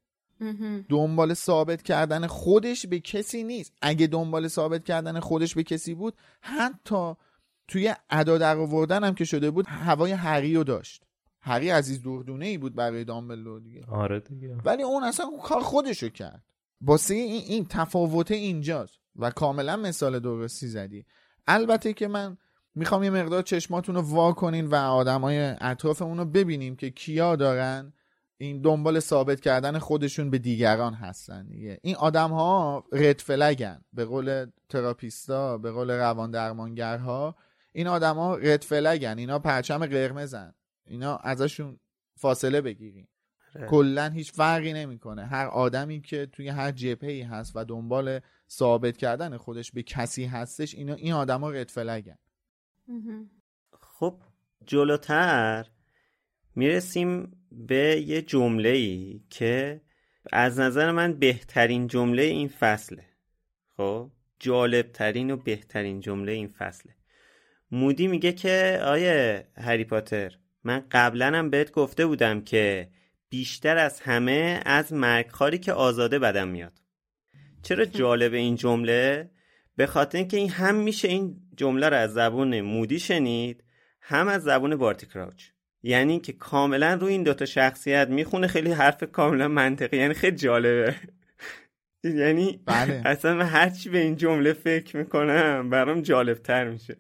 [0.89, 3.73] دنبال ثابت کردن خودش به کسی نیست.
[3.83, 7.15] اگه دنبال ثابت کردن خودش به کسی بود حتی
[7.69, 11.03] توی ادا در آوردن هم که شده بود هوای هری رو داشت.
[11.41, 13.85] هری عزیز دردونه ای بود برای دامبلدور دیگه.
[13.89, 14.57] آره دیگه.
[14.65, 16.43] ولی اون اصلا کار خودشو کرد.
[16.81, 18.99] باسه این, این تفاوت اینجاست.
[19.17, 21.05] و کاملا مثال درستی زدی.
[21.47, 22.37] البته که من
[22.75, 27.93] می‌خوام یه مقدار چشماتون رو وا کنین و آدمای اطرافمون رو ببینیم که کیا دارن
[28.43, 31.79] این دنبال ثابت کردن خودشون به دیگران هستن دیگه.
[31.83, 37.37] این آدم ها رد فلگن به قول تراپیستا به قول روان درمانگرها
[37.73, 40.55] این آدم ها رد فلگن اینا پرچم قرمزن.
[40.87, 41.81] اینا ازشون
[42.17, 43.09] فاصله بگیریم.
[43.71, 45.27] کلا هیچ فرقی نمی‌کنه.
[45.27, 48.21] هر آدمی که توی هر جبهه هست و دنبال
[48.51, 52.19] ثابت کردن خودش به کسی هستش اینا این آدما رد فلگن
[53.81, 54.23] خب
[54.67, 55.67] جلوتر
[56.55, 59.81] می‌رسیم به یه جمله ای که
[60.33, 63.05] از نظر من بهترین جمله این فصله.
[63.77, 66.93] خب؟ جالبترین و بهترین جمله این فصله.
[67.71, 70.33] مودی میگه که آیه هری پاتر
[70.65, 72.89] من قبلا هم بهت گفته بودم که
[73.29, 76.73] بیشتر از همه از مرگخاری که آزاده بدم میاد.
[77.63, 79.31] چرا جالب این جمله؟
[79.77, 83.65] به خاطر اینکه این هم میشه این جمله رو از زبون مودی شنید
[84.01, 85.45] هم از زبون بارتی کراوچ.
[85.83, 90.95] یعنی که کاملا روی این دوتا شخصیت می‌خونه خیلی حرف کاملا منطقی یعنی خیلی جالبه.
[92.05, 93.03] یعنی بله.
[93.05, 96.97] اصلا من هرچی به این جمله فکر می‌کنم برام جالبتر میشه.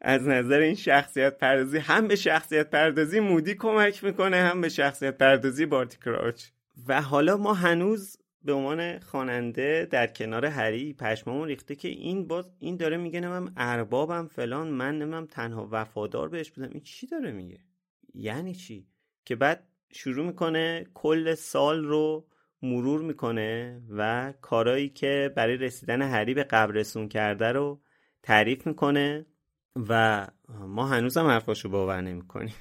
[0.00, 5.18] از نظر این شخصیت پردازی هم به شخصیت پردازی مودی کمک می‌کنه هم به شخصیت
[5.18, 6.44] پردازی بارتی کراچ.
[6.88, 12.50] و حالا ما هنوز به عنوان خواننده در کنار هری پشمامون ریخته که این باز
[12.58, 16.70] این داره میگه نمیم اربابم فلان من نمیم تنها وفادار بهش بودم.
[16.72, 17.58] این چی داره میگه؟
[18.14, 18.86] یعنی چی؟
[19.24, 22.26] که بعد شروع می‌کنه کل سال رو
[22.62, 27.80] مرور می‌کنه و کارایی که برای رسیدن هری به قبرستون کرده رو
[28.22, 29.26] تعریف می‌کنه
[29.88, 30.26] و
[30.66, 32.54] ما هنوزم حرفاشو باور نمی‌کنیم.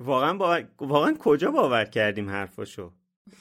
[0.00, 0.68] واقعا باور...
[0.78, 2.92] واقعا کجا باور کردیم حرفاشو؟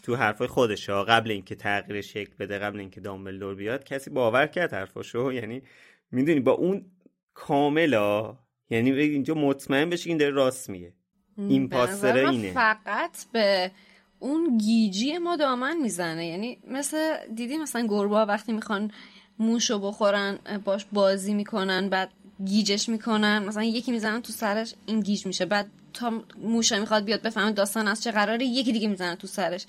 [0.03, 4.47] تو حرفای خودش ها قبل اینکه تغییر شکل بده قبل اینکه دامبلدور بیاد کسی باور
[4.47, 5.63] کرد حرفاشو؟ یعنی
[6.11, 6.91] می‌دونی با اون
[7.33, 8.37] کاملا
[8.69, 10.93] یعنی اینجا مطمئن بشه این داره راست میگه.
[11.37, 12.51] این پاستره اینه.
[12.51, 13.71] فقط به
[14.19, 16.27] اون گیجی ما دامن می‌زنه.
[16.27, 18.91] یعنی مثل دیدی مثلا گربه وقتی می‌خوان
[19.39, 22.09] موشو بخورن باش بازی می‌کنن بعد
[22.45, 25.45] گیجش می‌کنن مثلا یکی می‌زنن تو سرش این گیج میشه.
[25.45, 29.65] بعد تا موشه می‌خواد بیاد بفهمه داستان از چه قراره یکی دیگه می‌زنن تو سرش.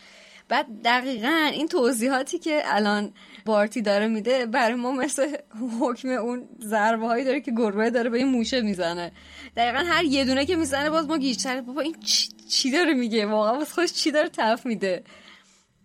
[0.49, 3.12] بعد دقیقا این توضیحاتی که الان
[3.45, 5.36] بارتی داره میده برای ما مثل
[5.80, 9.12] حکم اون ضربه هایی داره که گربه داره به این موشه می‌زنه.
[9.57, 13.26] دقیقا هر یه دونه که می‌زنه باز ما گیجتره بابا این چی, چی داره میگه؟
[13.26, 15.05] واقعا باز خوش چی داره تف میده؟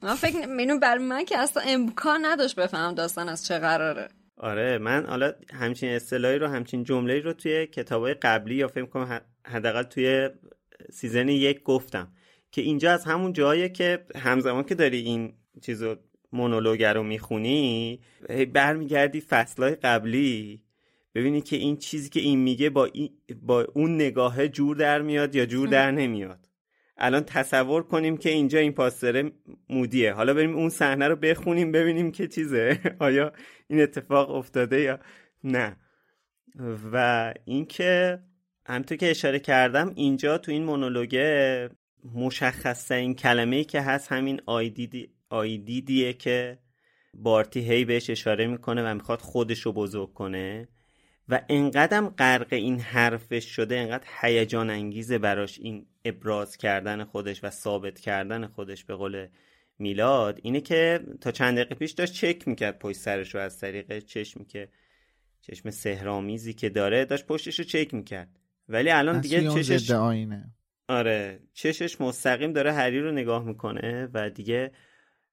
[0.02, 4.08] من فکر اینو برای من که اصلا امکان نداشت بفهم داستان از چه قراره.
[4.38, 9.22] آره من حالا همچین اصطلاحی رو همچین جمله رو توی کتابای قبلی یا فکر کنم
[9.46, 10.30] حداقل توی
[10.94, 12.08] سیزن یک گفتم.
[12.52, 15.96] که اینجا از همون جایه که همزمان که داری این چیزو
[16.32, 18.00] مونولوگ رو می‌خونی
[18.54, 20.64] برمیگردی فصلهای قبلی.
[21.16, 22.90] ببینی که این چیزی که این میگه با,
[23.42, 26.50] با اون نگاه جور در میاد یا جور در نمیاد.
[26.98, 29.32] الان تصور کنیم که اینجا این پاستره
[29.70, 30.14] مودیه.
[30.14, 32.80] حالا بریم اون صحنه رو بخونیم ببینیم که چیزه.
[33.00, 33.34] آیا
[33.68, 35.00] این اتفاق افتاده یا
[35.44, 35.78] نه.
[36.94, 38.20] و اینکه
[38.66, 41.70] همطور که اشاره کردم اینجا تو این مونولوگه
[42.16, 46.60] مشخص این کلمه ای که هست همین آیدیدی آیدیدیه که
[47.14, 50.68] بارتی هی بهش اشاره می‌کنه و می‌خواد خودش رو بزرگ کنه
[51.30, 57.50] و انقدرم غرق این حرفش شده انقدر هیجان انگیزه براش این ابراز کردن خودش و
[57.50, 59.28] ثابت کردن خودش به قول
[59.80, 64.00] میلاد اینه که تا چند دقیقه پیش داشت چک می‌کرد پشت سرش رو از طریق
[64.00, 64.70] چشمی که
[65.42, 68.40] چشم سهرامیزی که داره داشت پشتش رو چک می‌کرد
[68.70, 70.52] ولی الان دیگه چشش آینه.
[70.90, 71.40] آره.
[71.54, 74.72] چشش مستقیم داره هری رو نگاه می‌کنه و دیگه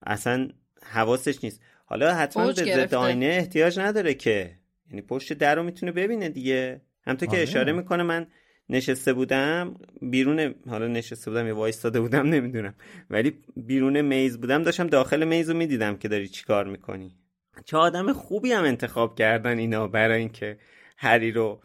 [0.03, 0.49] اصلا
[0.83, 1.61] حواسش نیست.
[1.87, 4.59] حالا حتما به ضد آینه احتیاج نداره که.
[4.91, 6.81] یعنی پشت در رو می‌تونه ببینه دیگه.
[7.07, 7.43] همطور که آره.
[7.43, 8.27] اشاره می‌کنه من
[8.69, 12.75] نشسته بودم بیرون حالا نشسته بودم یا وایستاده بودم نمی‌دونم.
[13.11, 17.17] ولی بیرون میز بودم داشتم داخل میز رو می‌دیدم که داری چیکار می‌کنی.
[17.65, 20.59] چه آدم خوبی هم انتخاب کردن اینا برای اینکه
[20.97, 21.63] هری رو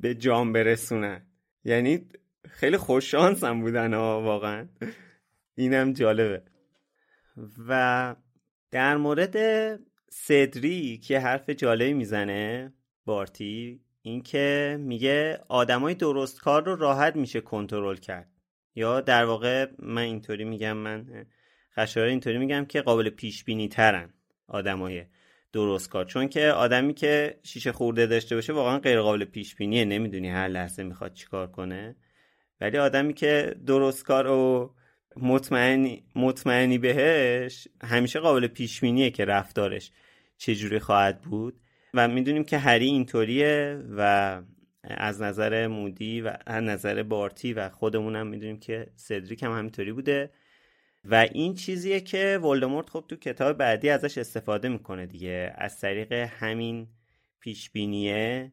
[0.00, 1.22] به جام برسونن.
[1.64, 2.06] یعنی
[2.50, 4.68] خیلی خوششانس هم بودن ها واقعا.
[5.54, 6.42] اینم جالبه.
[7.68, 8.16] و
[8.70, 9.36] در مورد
[10.10, 12.72] سدری که حرف جالبی می‌زنه
[13.04, 18.30] بارتی اینکه میگه آدمای درست کار رو راحت میشه کنترل کرد.
[18.74, 21.26] یا در واقع من اینطوری میگم من
[21.76, 24.14] خشایار اینطوری میگم که قابل پیش بینی ترن
[24.48, 25.04] آدمای
[25.52, 26.04] درست کار.
[26.04, 30.48] چون که آدمی که شیشه خورده داشته باشه واقعا غیر قابل پیش بینیه نمی‌دونی هر
[30.48, 31.96] لحظه می‌خواد چیکار کنه.
[32.60, 34.74] ولی آدمی که درست کار و
[35.16, 39.90] مطمئنی, مطمئنی بهش همیشه قابل پیش بینیه که رفتارش
[40.38, 41.60] چجوری خواهد بود.
[41.94, 44.42] و می‌دونیم که هری اینطوریه و
[44.84, 49.92] از نظر مودی و از نظر بارتی و خودمون هم می‌دونیم که سدریک هم همینطوری
[49.92, 50.30] بوده.
[51.04, 55.54] و این چیزیه که ولدمورت خب تو کتاب بعدی ازش استفاده می‌کنه دیگه.
[55.58, 56.88] از طریق همین
[57.40, 58.52] پیشبینیه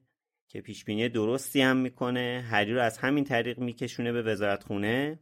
[0.52, 5.20] که پیشبینی درستی هم می‌کنه هری رو از همین طریق میکشونه به وزارت خونه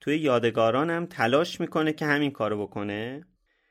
[0.00, 3.26] توی یادگاران هم تلاش می‌کنه که همین کارو بکنه.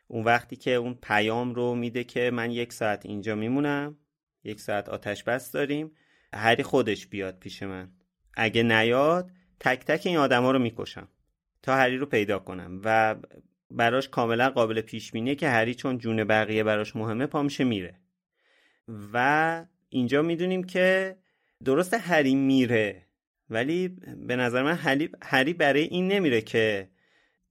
[0.07, 3.97] اون وقتی که اون پیام رو میده که من یک ساعت اینجا میمونم
[4.43, 5.91] یک ساعت آتش بس داریم
[6.33, 7.91] هری خودش بیاد پیش من.
[8.33, 11.07] اگه نیاد تک تک این آدما رو می‌کشم
[11.61, 13.15] تا هری رو پیدا کنم و
[13.71, 17.99] براش کاملا قابل پیش بینیه که هری چون جون بقیه براش مهمه پا میشه میره.
[19.13, 21.15] و اینجا می‌دونیم که
[21.65, 23.05] درست هری میره
[23.49, 23.87] ولی
[24.27, 26.89] به نظر من هری برای این نمیره که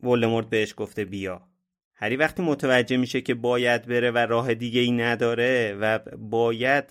[0.02, 1.48] ولدمورت بهش گفته بیا.
[1.94, 6.84] هری وقتی متوجه میشه که باید بره و راه دیگه ای نداره و باید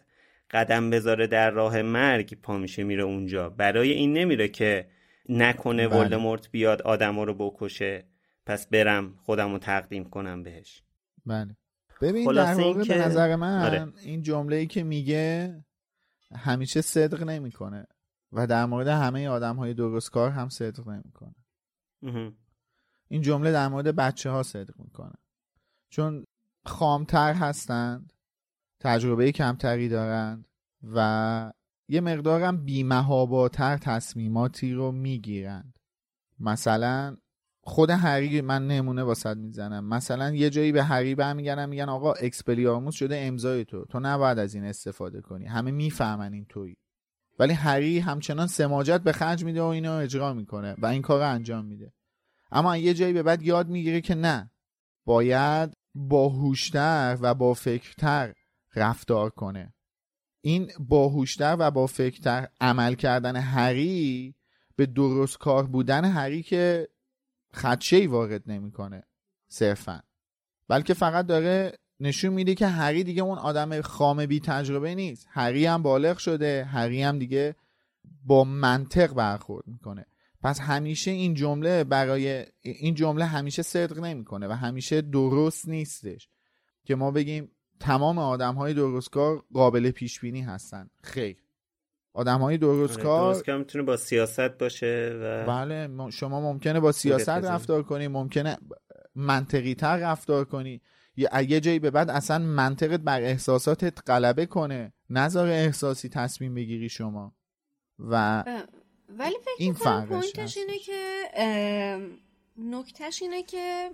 [0.52, 3.50] قدم بذاره در راه مرگ پا میشه میره اونجا.
[3.50, 4.88] برای این نمیره که
[5.30, 6.00] نکنه بله.
[6.00, 8.04] ولدمورت بیاد آدم رو بکشه
[8.46, 10.84] پس برم خودم رو تقدیم کنم بهش.
[11.26, 11.56] بله.
[12.02, 13.94] ببین در واقع به نظر من آره.
[14.04, 15.66] این جمله ای که میگه
[16.36, 17.88] همیشه صدق نمی‌کنه
[18.32, 21.36] و در مورد همه آدم های درست کار هم صدق نمی‌کنه.
[23.08, 25.16] این جمله در مورد بچه ها صدق می‌کنه.
[25.90, 26.26] چون
[26.66, 28.14] خامتر هستند
[28.80, 30.48] تجربه کمتری دارند
[30.94, 31.54] و
[31.88, 35.80] یه مقدارم بیمهاباتر تصمیماتی رو می‌گیرند.
[36.40, 37.18] مثلا
[37.68, 39.88] خود هری من نمونه واسط می‌زنم.
[39.88, 43.86] مثلا یه جایی به هری برمیگردن میگن آقا اکسپلیارموس شده امضای تو.
[43.86, 45.46] تو نباید از این استفاده کنی.
[45.46, 46.78] همه می‌فهمن این تویی.
[47.40, 51.66] ولی هری همچنان سماجت به خرج میده و اینو اجرا می‌کنه و این کار انجام
[51.66, 51.94] میده.
[52.52, 54.52] اما یه جایی به بعد یاد می‌گیره که نه.
[55.06, 58.34] باید باهوشتر و با فکرتر
[58.76, 59.74] رفتار کنه.
[60.42, 64.36] این باهوشتر و با فکرتر عمل کردن هری
[64.76, 66.88] به درست کار بودن هری که
[67.58, 69.04] خدشه وارد نمی‌کنه
[69.48, 70.04] صرفا.
[70.68, 75.28] بلکه فقط داره نشون میده که هری دیگه اون آدم خام بی تجربه نیست.
[75.30, 77.56] هری هم بالغ شده هری هم دیگه
[78.26, 80.06] با منطق برخورد می‌کنه.
[80.42, 86.30] پس همیشه این جمله برای این جمله همیشه صدق نمی‌کنه و همیشه درست نیستش
[86.86, 90.90] که ما بگیم تمام آدم های درستکار قابل پیش بینی هستن.
[91.04, 91.47] خیر.
[92.18, 97.84] آدم های درستکار درست می‌تونه با سیاست باشه و بله شما ممکنه با سیاست رفتار
[97.84, 98.58] کنی ممکنه
[99.16, 100.82] منطقی تر رفتار کنی.
[101.16, 104.94] یا یه جایی به بعد اصلا منطقت بر احساساتت غلبه کنه.
[105.10, 107.36] نظر احساسی تصمیم بگیری شما.
[108.00, 108.44] و
[109.10, 111.24] ولی فکر این پوینتش اینه که
[112.58, 113.90] نکتش اینه که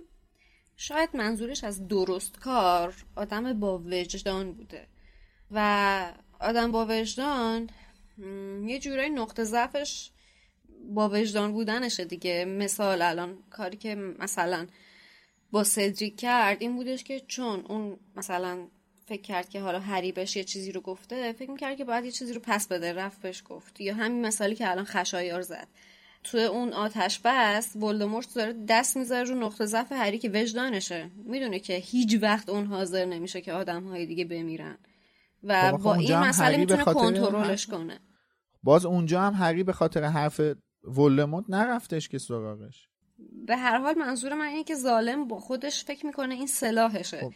[0.76, 4.86] شاید منظورش از درست کار آدم با وجدان بوده.
[5.50, 7.70] و آدم با وجدان
[8.66, 10.10] یه جورایی نقطه ضعفش
[10.94, 12.44] با وجدان بودنشه دیگه.
[12.44, 14.66] مثال الان کاری که مثلا
[15.50, 18.66] با سدریک کرد این بودش که چون اون مثلا
[19.06, 22.10] فکر کرد که حالا هری بهش یه چیزی رو گفته فکر می‌کرد که باید یه
[22.10, 23.80] چیزی رو پس بده رفت بهش گفت.
[23.80, 25.68] یا همین مثالی که الان خشایار زد.
[26.24, 31.10] توی اون آتش بس ولدمورت داره دست می‌ذاره رو نقطه ضعف هری که وجدانشه.
[31.24, 34.78] می‌دونه که هیچ وقت اون حاضر نمیشه که آدم های دیگه بمیرن.
[35.44, 38.00] و خب با این مسئله می‌تونه کنترلش کنه.
[38.62, 40.40] باز اونجا هم هری به خاطر حرف
[40.84, 42.88] ولدمورت نرفتش که سراغش.
[43.46, 47.20] به هر حال منظور من اینه که ظالم با خودش فکر می‌کنه این سلاحشه.
[47.20, 47.32] خب.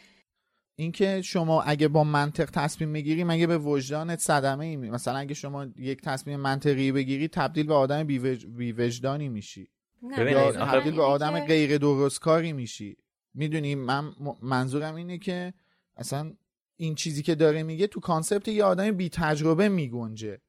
[0.75, 5.33] اینکه شما اگه با منطق تصمیم می‌گیری مگه به وجدانت صدمه ای می؟ مثلا اگه
[5.33, 9.69] شما یک تصمیم منطقی بگیری تبدیل به آدم بی وجدانی میشی.
[10.17, 12.97] یا تبدیل به آدم غیر درستکاری میشی.
[13.33, 15.53] می‌دونی من منظورم اینه که
[15.97, 16.33] اصلا
[16.81, 20.41] این چیزی که داره میگه تو کانسپت یه آدم بی تجربه میگنجه.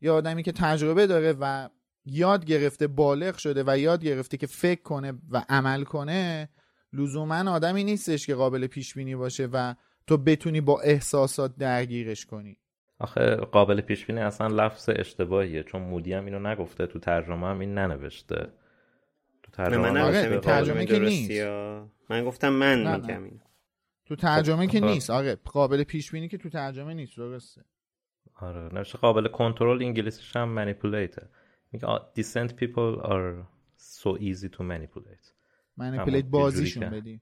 [0.00, 1.68] یه آدمی که تجربه داره و
[2.04, 6.48] یاد گرفته بالغ شده و یاد گرفته که فکر کنه و عمل کنه
[6.92, 9.74] لزوما آدمی نیستش که قابل پیش بینی باشه و
[10.06, 12.58] تو بتونی با احساسات درگیرش کنی.
[12.98, 17.58] آخه قابل پیش بینی اصلا لفظ اشتباهیه چون مودی هم اینو نگفته تو ترجمه هم
[17.58, 18.52] این ننوشته.
[19.42, 21.46] تو ترجمه من ترجمه که نیست.
[22.10, 23.40] من گفتم من میگم این
[24.06, 25.10] تو ترجمه که نیست.
[25.10, 27.64] آره قابل پیش بینی که تو ترجمه نیست درسته.
[28.34, 31.28] آره نوشته قابل کنترل انگلیسیش هم منیپولیته
[31.72, 33.44] میگه decent people are
[33.78, 35.32] so easy to manipulate.
[35.76, 37.20] منیپولیت بازیشون بدی.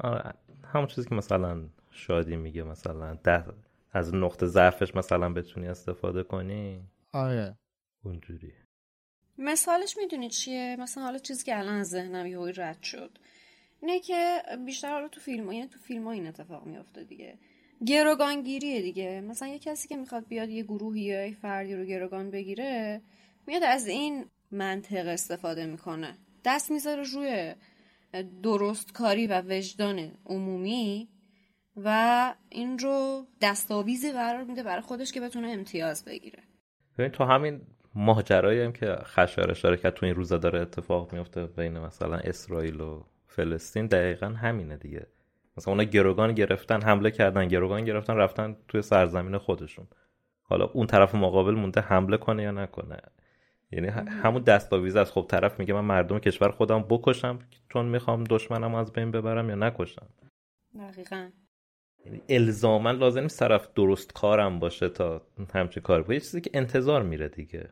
[0.00, 3.44] آره همون چیزی که مثلا شادی میگه مثلا ده
[3.92, 6.82] از نقطه ضعفش مثلا بتونی استفاده کنی.
[7.12, 7.58] آره.
[8.02, 8.52] اونجوری.
[9.38, 13.18] مثالش می‌دونی چیه؟ مثلا حالا چیزی که الان از ذهنم یهو رد شد.
[13.82, 17.38] اینه که بیشتر حالا تو فیلم یعنی تو فیلم ها این اتفاق میافته دیگه.
[17.86, 19.20] گروگانگیریه دیگه.
[19.20, 23.00] مثلا یه کسی که می‌خواد بیاد یه گروهی یا یه فردی رو گروگان بگیره
[23.46, 26.14] میاد از این منطق استفاده می‌کنه.
[26.44, 27.54] دست می‌ذاره روی
[28.42, 31.08] درست کاری و وجدان عمومی
[31.76, 36.42] و این رو دستاویزی قرار میده برای خودش که بتونه امتیاز بگیره.
[36.98, 37.60] ببین تو همین
[37.94, 42.80] ماجرایی هم که خشار اشاره کرد تو این روزا داره اتفاق میفته بین مثلا اسرائیل
[42.80, 43.04] و
[43.38, 45.06] فلسطین دقیقا همینه دیگه.
[45.56, 49.86] مثلا اونا گروگان گرفتن حمله کردن گروگان گرفتن رفتن توی سرزمین خودشون.
[50.42, 52.96] حالا اون طرف مقابل مونده حمله کنه یا نکنه؟
[53.72, 53.88] یعنی
[54.22, 58.92] همون دستاویز از خب طرف میگه من مردم کشور خودم بکشم چون می‌خوام دشمنم از
[58.92, 60.06] بین ببرم یا نکشم؟
[60.78, 61.30] دقیقا.
[62.04, 65.22] یعنی الزاما لازم نیست طرف درست کارم باشه تا
[65.54, 67.70] همچین کار یه چیزی که انتظار میره دیگه.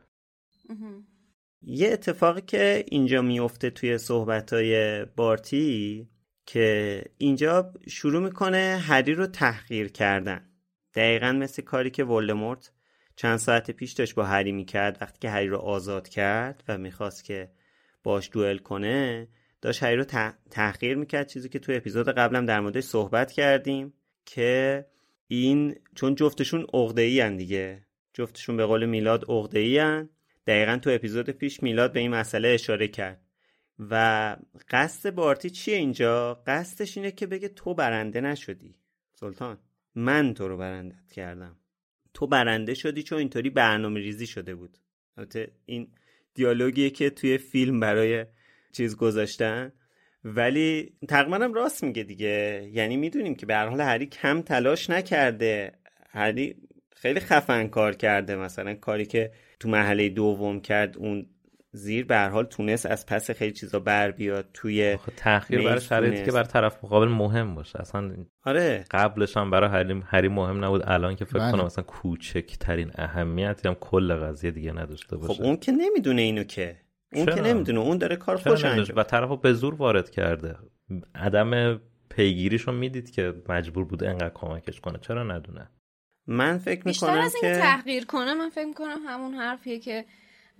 [1.61, 6.09] یه اتفاقی که اینجا میفته توی صحبتهای بارتی
[6.45, 10.49] که اینجا شروع می‌کنه هری رو تحقیر کردن.
[10.93, 12.71] دقیقا مثل کاری که ولدمورت
[13.15, 14.97] چند ساعت پیش داشت با هری می‌کرد.
[15.01, 17.51] وقتی که هری رو آزاد کرد و می‌خواست که
[18.03, 19.27] باش دوئل کنه
[19.61, 20.03] داشت هری رو
[20.51, 21.27] تحقیر می‌کرد.
[21.27, 23.93] چیزی که توی اپیزود قبلم در موردش صحبت کردیم
[24.25, 24.85] که
[25.27, 27.85] این چون جفتشون عقده ای دیگه.
[28.13, 30.03] جفتشون به قول میلاد عقده ای
[30.47, 33.21] دقیقا تو اپیزود پیش میلاد به این مسئله اشاره کرد.
[33.79, 34.35] و
[34.69, 38.75] قصد بارتی چیه اینجا؟ قصدش اینه که بگه تو برنده نشدی.
[39.13, 39.57] سلطان
[39.95, 41.55] من تو رو برندت کردم.
[42.13, 44.77] تو برنده شدی چون اینطوری برنامه ریزی شده بود.
[45.17, 45.87] البته این
[46.33, 48.25] دیالوگیه که توی فیلم برای
[48.71, 49.71] چیز گذاشتن.
[50.23, 52.69] ولی تقریبا راست میگه دیگه.
[52.73, 55.71] یعنی می‌دونیم که به هر حال هری کم تلاش نکرده.
[56.09, 56.55] هری
[57.01, 58.35] خیلی خفن کار کرده.
[58.35, 61.25] مثلا کاری که تو محله دوم کرد اون
[61.71, 66.25] زیر به هر حال تونست از پس خیلی چیزا بر بیاد توی تاخیر برای شرایطی
[66.25, 67.81] که بر طرف مقابل مهم باشه.
[67.81, 68.85] اصلا آره.
[68.91, 70.81] قبلش هم برای هری, هری مهم نبود.
[70.85, 71.51] الان که فکر بله.
[71.51, 75.33] کنم مثلا کوچکترین اهمیتی هم کل قضیه دیگه نداشته باشه.
[75.33, 76.75] خب اون که نمی‌دونه اینو که.
[77.13, 77.79] اون که نمی‌دونه.
[77.79, 80.55] اون داره کار خوش انجام و طرفو به زور وارد کرده.
[81.15, 84.99] عدم پیگیریشو می‌دید که مجبور بوده انقدر کمکش کنه.
[85.01, 85.69] چرا ندونه؟
[86.27, 90.05] من فکر می‌کنم بیشتر از این تحقیر کنه من فکر می‌کنم همون حرفیه که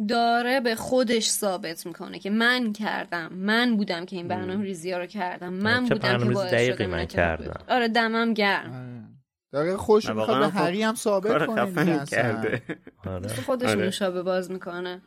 [0.07, 5.05] داره به خودش ثابت می‌کنه که من کردم من بودم که این برنامه ریزی رو
[5.05, 7.63] کردم من بودم که باعث شده من کردم.
[7.67, 9.03] آره دمم گرم.
[9.51, 12.61] داره خوش می‌خواد به هری هم ثابت کنه کرده.
[13.05, 13.29] آره.
[13.29, 13.85] خودش آره.
[13.85, 15.01] نوشابه باز می‌کنه.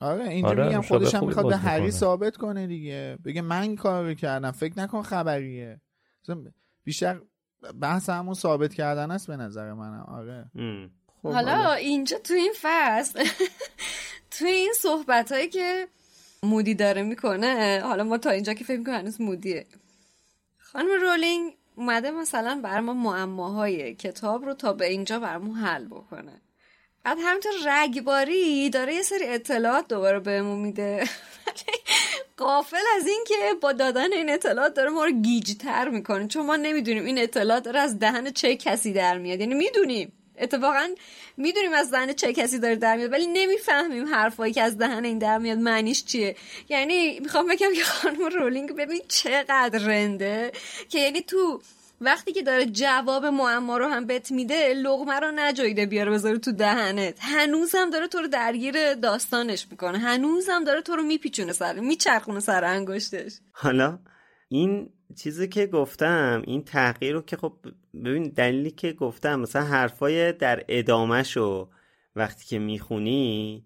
[0.00, 3.18] آره اینجوری آره، هم خودش هم می‌خواد به هری ثابت کنه دیگه.
[3.24, 4.50] بگه من این کار رو کردم.
[4.50, 5.80] فکر نکن خبریه.
[6.84, 7.20] بیشتر
[7.80, 10.44] بحث همون ثابت کردن است به نظر من آره.
[11.22, 13.24] خب حالا اینجا تو این فصل
[14.38, 15.88] تو این صحبت هایی که
[16.42, 19.66] مودی داره می‌کنه حالا ما تا اینجا که فکر می‌کنم هنوز مودیه.
[20.58, 26.40] خانم رولینگ اومده مثلا بر ما معماهای کتاب رو تا به اینجا برمون حل بکنه.
[27.04, 31.04] بعد همینطور رگباری داره یه سری اطلاعات دوباره بهمون میده.
[32.36, 36.28] قافل از این که با دادن این اطلاعات داره ما رو گیجتر می‌کنه.
[36.28, 39.40] چون ما نمی‌دونیم این اطلاعات داره از دهن چه کسی در میاد.
[39.40, 40.12] یعنی می‌دونیم.
[40.38, 40.88] اتفاقا
[41.36, 45.18] می‌دونیم از دهن چه کسی داره در میاد ولی نمی‌فهمیم حرفایی که از دهن این
[45.18, 46.36] در میاد معنیش چیه.
[46.68, 50.52] یعنی می‌خوام بگم که خانم رولینگ ببین چقدر رنده
[50.88, 51.60] که یعنی تو
[52.00, 56.52] وقتی که داره جواب معما رو هم بت میده لغمه رو نجاییده بیاره بذاره تو
[56.52, 57.18] دهنت.
[57.20, 59.98] هنوزم داره تو رو درگیر داستانش می‌کنه.
[59.98, 63.32] هنوزم داره تو رو میپیچونه سر میچرخونه سر انگشتش.
[63.52, 63.98] حالا
[64.48, 64.90] این
[65.22, 67.52] چیزی که گفتم این تغییر رو که خب
[68.04, 71.70] ببین دلیلی که گفتم مثلا حرفای در ادامهشو
[72.16, 73.64] وقتی که می‌خونی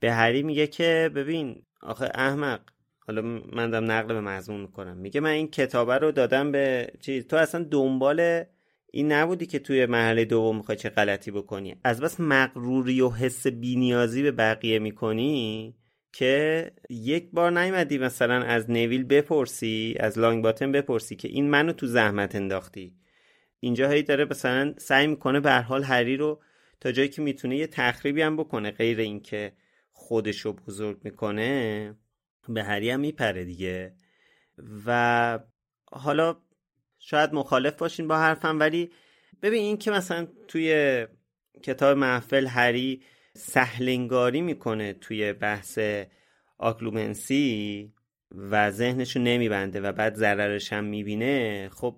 [0.00, 2.60] به هری میگه که ببین آخه احمق
[3.06, 3.22] حالا
[3.52, 4.96] من دارم نقل به مضمون می‌کنم.
[4.96, 8.44] میگه من این کتابه رو دادم به چیز تو اصلا دنبال
[8.90, 13.46] این نبودی که توی مرحله دوم می‌خوای چه غلطی بکنی؟ از بس مغروری و حس
[13.46, 15.74] بینیازی به بقیه می‌کنی
[16.12, 21.72] که یک بار نیومدی مثلا از نویل بپرسی از لانگ باتن بپرسی که این منو
[21.72, 22.94] تو زحمت انداختی.
[23.60, 26.40] اینجا هی داره مثلا سعی می‌کنه به حال هری رو
[26.80, 29.52] تا جایی که می‌تونه یه تخریبی هم بکنه غیر اینکه
[29.92, 31.94] خودش رو بزرگ می‌کنه.
[32.48, 33.94] به هری هم میپره دیگه.
[34.86, 35.38] و
[35.92, 36.36] حالا
[36.98, 38.90] شاید مخالف باشین با حرفم ولی
[39.42, 41.06] ببین این که مثلا توی
[41.62, 43.02] کتاب محفل هری
[43.34, 45.78] سهلنگاری می‌کنه توی بحث
[46.58, 47.92] آکلومنسی
[48.34, 51.96] و ذهنشو نمیبنده و بعد ضررش هم می‌بینه خب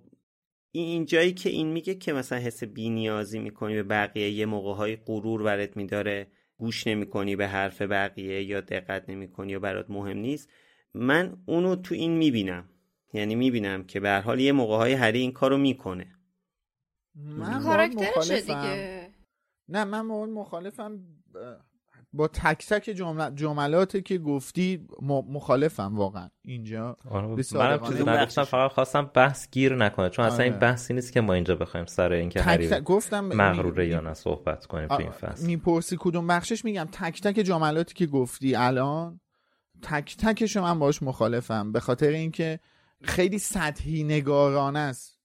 [0.73, 4.97] این جایی که این میگه که مثلا حس بینیازی می‌کنی به بقیه یه موقع های
[4.97, 6.27] غرور برات میداره.
[6.59, 10.49] گوش نمی‌کنی به حرف بقیه یا دقت نمی‌کنی یا برات مهم نیست
[10.95, 12.69] من اونو تو این می‌بینم.
[13.13, 16.19] یعنی می‌بینم که به هر حال یه موقع های هری این کارو می‌کنه.
[17.15, 19.11] من کاراکترشه دیگه.
[19.69, 21.01] نه من اون مخالفم
[22.17, 23.31] با تک تک جمل...
[23.35, 24.87] جملاتی که گفتی
[25.29, 26.29] مخالفم واقعا.
[26.45, 27.37] اینجا منم
[27.89, 30.61] چیزی نگفتم فقط خواستم بحث گیر نکنه چون اصلا این آره.
[30.61, 34.89] بحثی نیست که ما اینجا بخوایم سر اینکه هری گفتم مغروره یا نه صحبت کنیم
[34.89, 35.47] تو این فصل.
[35.47, 39.21] می‌پرسی کدوم بخشش؟ میگم تک تک جملاتی که گفتی الان
[39.83, 42.61] تک تکش من باش مخالفم به خاطر اینکه
[43.03, 45.21] خیلی سطحی نگارانه است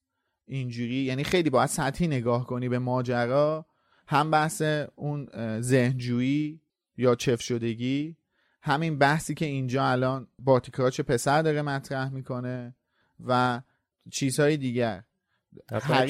[0.46, 0.94] اینجوری.
[0.94, 3.66] یعنی خیلی باید سطحی نگاه کنی به ماجرا.
[4.06, 4.62] هم بحث
[4.96, 5.28] اون
[5.60, 6.60] ذهنجویی
[7.00, 8.16] یا چف شدگی
[8.62, 12.74] همین بحثی که اینجا الان باتیکراچ پسر داره مطرح می‌کنه
[13.26, 13.60] و
[14.12, 15.02] چیزهای دیگر.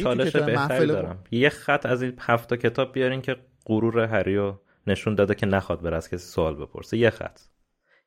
[0.03, 1.25] چالش بهتری دارم.
[1.31, 3.37] یه خط از این هفته کتاب بیارین که
[3.67, 4.55] غرور هریو
[4.87, 6.97] نشون داده که نخواد بره از کسی سوال بپرسه.
[6.97, 7.41] یه خط.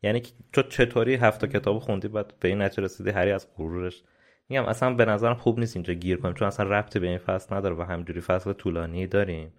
[0.03, 0.23] یعنی
[0.53, 4.03] تو چطوری هفته کتاب خوندی بعد به این نتیجه رسیدی هری از غرورش؟
[4.49, 7.55] میگم اصلا به نظرم خوب نیست اینجا گیر کنیم چون اصلا ربطی به این فصل
[7.55, 9.53] نداره و همجوری فصل طولانی داریم.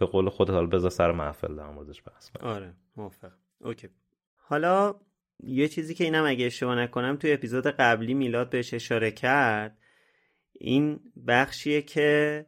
[0.00, 3.88] به قول خودت حالا بذار سر محفل در موردش بحث آره موافق اوکی.
[4.36, 4.94] حالا
[5.42, 9.78] یه چیزی که اینم اگه اشتباه نکنم توی اپیزود قبلی میلاد بهش اشاره کرد.
[10.52, 12.46] این بخشیه که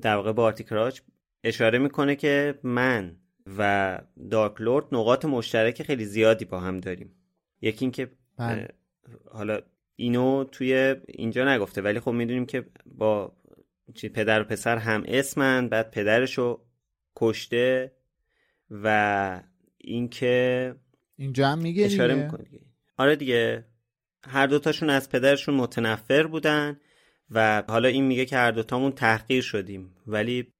[0.00, 1.00] در واقع بارتیکراچ
[1.44, 3.16] اشاره می‌کنه که من
[3.58, 7.14] و دارک لورد نقاط مشترک خیلی زیادی با هم داریم.
[7.60, 8.68] یکی اینکه بله.
[9.32, 9.60] حالا
[9.96, 13.32] اینو توی اینجا نگفته ولی خب می‌دونیم که با
[14.14, 16.60] پدر و پسر هم اسمن بعد پدرشو
[17.16, 17.92] کشته
[18.70, 19.42] و
[19.78, 20.74] اینکه
[21.16, 22.44] اینجا هم میگه اشاره می‌کنه
[22.96, 23.64] آره دیگه.
[24.24, 26.80] هر دوتاشون از پدرشون متنفر بودن
[27.30, 29.94] و حالا این میگه که هر دوتامون تحقیر شدیم.
[30.06, 30.52] ولی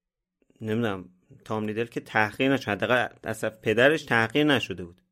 [0.60, 1.08] نمی‌دونم
[1.44, 2.68] تام ریدل که تحقیر نشد.
[2.68, 5.02] حداقل اصلا پدرش تحقیر نشده بود.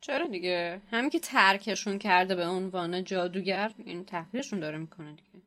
[0.00, 5.44] چرا دیگه؟ همین که ترکشون کرده به عنوان جادوگر این تحقیرشون داره می‌کنه دیگه.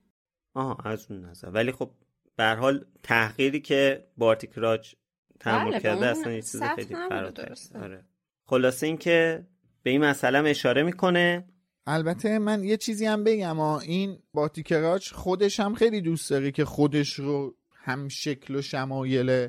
[0.53, 1.49] آها از اون نظر.
[1.49, 1.91] ولی خب
[2.35, 4.95] به حال تحقیری که بارتیک راج
[5.39, 7.55] تحمل بله کرده اصلا یه چیز خیلی فراتر.
[7.75, 8.05] آره.
[8.45, 9.47] خلاصه اینکه
[9.83, 11.45] به این مسئله اشاره می‌کنه.
[11.87, 17.13] البته من یه چیزی هم بگم این باتیکراچ خودش هم خیلی دوست داره که خودش
[17.13, 19.29] رو هم شکل و شمایل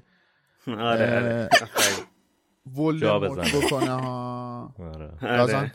[0.67, 1.49] آره آره.
[3.55, 5.11] بکنه ها آره.
[5.23, 5.73] آره.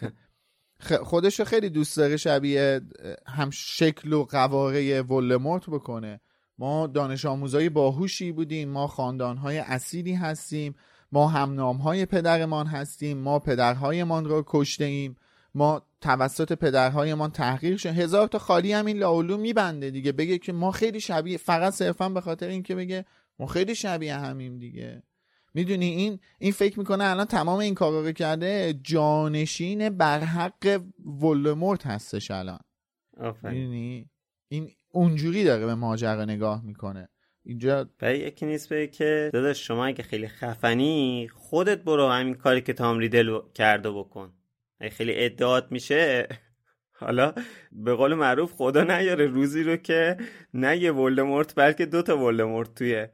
[1.04, 2.82] خودش رو خیلی دوست داره شبیه
[3.28, 6.22] هم شکل و قواره ولمورت بکنه.
[6.60, 10.76] ما دانش آموزای باهوشی بودیم ما خاندانهای اصیلی هستیم
[11.12, 15.16] ما هم نامهای پدرمان هستیم ما پدرهایمان را کشته ایم
[15.56, 20.12] ما توسط پدرهایمان تحقیر شد هزار تا خالی هم این لاولو میبنده دیگه.
[20.12, 23.06] بگه که ما خیلی شبیه فقط صرفا به خاطر اینکه بگه
[23.40, 25.04] ما خیلی شبیه همیم دیگه.
[25.54, 30.82] می‌دونی این این فکر می‌کنه الان تمام این کارا رو کرده جانشین بر حق
[31.22, 32.60] ولدمورت هستش الان.
[33.44, 34.10] می‌دونی؟
[34.50, 37.10] این اونجوری داره به ماجرا نگاه می‌کنه.
[37.44, 42.62] اینجا برای یکی نیست به که داداش شما اگه خیلی خفنی خودت برو همین کاری
[42.62, 44.34] که تام ریدل کرده بکن.
[44.80, 46.28] اگه خیلی ادعات میشه
[46.92, 47.34] حالا
[47.72, 50.18] به قول معروف خدا نیاره روزی رو که
[50.54, 53.08] نه یه ولدمورت بلکه دوتا ولدمورت توی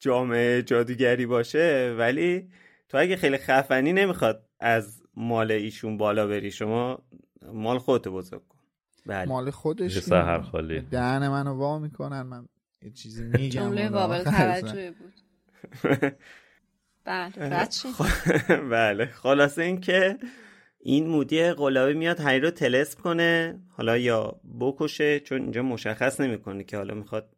[0.00, 1.94] جامعه جادوگری باشه.
[1.98, 2.48] ولی
[2.88, 6.50] تو اگه خیلی خفنی نمی‌خواد از مال ایشون بالا بری.
[6.50, 7.02] شما
[7.52, 8.57] مال خودت بزرگ کن.
[9.08, 9.28] بله.
[9.28, 10.80] مال خودش سهر خالی.
[10.80, 12.22] دهن منو وا می‌کنن.
[12.22, 12.48] من
[12.82, 15.14] یه چیزی میگم جمله قابل توجه بود.
[17.04, 17.32] بله.
[18.70, 19.06] بله.
[19.06, 20.18] خلاصه این که
[20.80, 26.64] این مودی قلابی میاد هری رو تلسپ کنه حالا یا بکشه چون اینجا مشخص نمی‌کنه
[26.64, 27.28] که حالا می‌خواد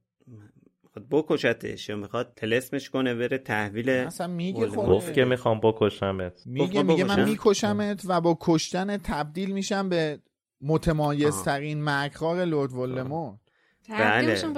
[0.82, 6.46] می‌خواد بکشتش یا می‌خواد تلسمش کنه بره تحویل اصلا میگه گفت که می‌خوام بکشمت.
[6.46, 10.18] میگه میگه من میکشمت و با کشتن تبدیل میشم به
[10.62, 13.38] متمایز ترین مکرار لورد ولدمورت.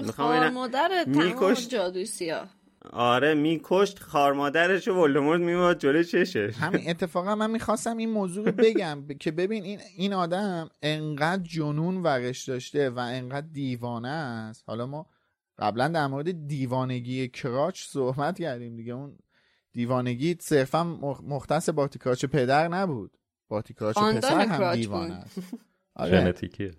[0.06, 1.70] می‌خوام خار ببینم- مادر تمام می‌کشت.
[1.70, 2.48] جادوی سیاه
[2.92, 6.54] آره میکشت خار مادرش و ولدمورت میومد جلوی چشش.
[6.56, 11.42] همین اتفاقا من می‌خواستم این موضوع رو بگم ب- که ببین این این آدم انقدر
[11.42, 14.64] جنون ورش داشته و انقدر دیوانه است.
[14.66, 15.06] حالا ما
[15.58, 18.92] قبلا در مورد دیوانگی کراچ صحبت کردیم دیگه.
[18.92, 19.18] اون
[19.72, 23.16] دیوانگی صرفا مخ- مختص باتیکراچ پدر نبود.
[23.48, 25.14] باتیکراچ پسر هم دیوانه.
[25.14, 25.38] است.
[26.02, 26.20] آره.
[26.20, 26.70] ژنتیکیه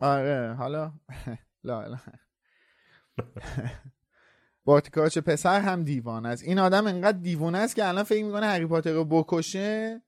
[0.00, 0.92] آره حالا
[1.64, 1.98] لا لا.
[4.64, 6.44] باتیکاچ پسر هم دیوانه است.
[6.44, 10.02] این آدم انقدر دیوانه است که الان فکر می‌کنه هری پاتر رو بکشه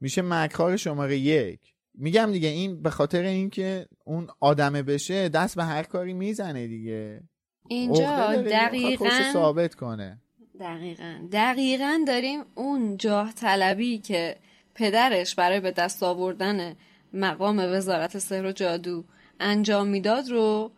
[0.00, 1.74] میشه مکار شماره یک.
[1.94, 7.20] میگم دیگه این به خاطر اینکه اون آدمه بشه دست به هر کاری می‌زنه دیگه.
[7.68, 10.20] اینجا دقیقا ثابت کنه.
[10.60, 11.28] دقیقا.
[11.32, 14.36] دقیقا داریم اون جاه طلبی که
[14.74, 16.74] پدرش برای به دست آوردن
[17.12, 19.04] مقام وزارت سحر و جادو
[19.40, 20.72] انجام می‌داد رو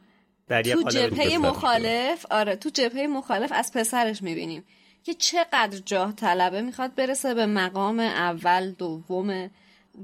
[0.49, 1.39] در تو جبهه.
[1.39, 4.65] مخالف آره تو جبهه مخالف از پسرش می‌بینیم
[5.03, 9.51] که چقدر جاه طلبه می‌خواد برسه به مقام اول دوم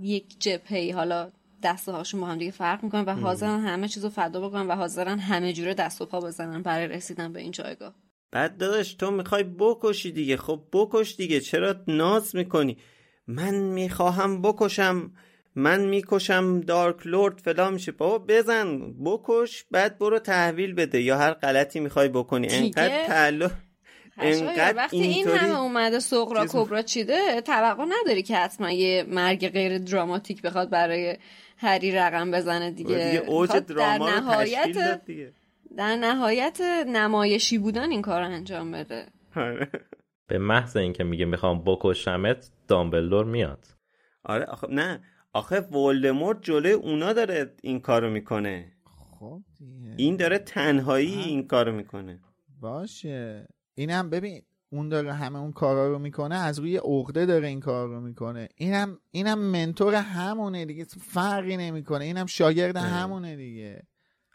[0.01, 0.93] یک جبهه.
[0.95, 1.31] حالا
[1.63, 5.19] دسته هاشون با هم دیگه فرق می‌کنن و حاضرن همه چیزو فدا بکنن و حاضرن
[5.19, 7.95] همه جوره دست و پا بزنن برای رسیدن به این جایگاه.
[8.33, 10.37] بعد داداش تو می‌خوای بکشی دیگه.
[10.37, 11.41] خب بکش دیگه.
[11.41, 12.77] چرا ناز می‌کنی؟
[13.27, 15.13] من می‌خواهم بکشم.
[15.57, 17.93] من می‌کشم دارک لورد فلان میشه.
[17.93, 21.01] بابا بزن بکش بعد برو تحویل بده.
[21.03, 23.53] یا هر غلطی می‌خوای بکنی؟ انقدر تعلق.
[24.19, 26.15] انقدر وقتی این اینطوری همه اومده چیز-
[26.53, 31.17] کبرا چیده توقع نداری که حتما یه مرگ غیر دراماتیک بخواد برای
[31.59, 35.33] هری رقم بزنه دیگه, دیگه اوج در دراما تشکیل نهایت داد دیگه.
[35.77, 39.07] در نهایت نمایشی بودن این کار انجام بده.
[39.37, 39.71] آره.
[40.29, 43.65] به محض اینکه میگه می‌خوام بکشمت دامبلدور میاد.
[44.25, 45.01] آره آخه نه.
[45.37, 48.73] آخه ولدمورت جلوی اونا داره این کارو می‌کنه.
[48.85, 49.95] خب دیگه.
[49.97, 52.21] این داره تنهایی این کارو می‌کنه.
[52.61, 53.49] باشه.
[53.75, 57.89] اینم ببین اون داره همه اون کارا رو می‌کنه از روی عقده داره این کار
[57.89, 58.49] رو می‌کنه.
[58.57, 62.05] اینم اینم منتور همونه دیگه فرقی نمی‌کنه.
[62.05, 63.83] اینم شاگرد همونه دیگه.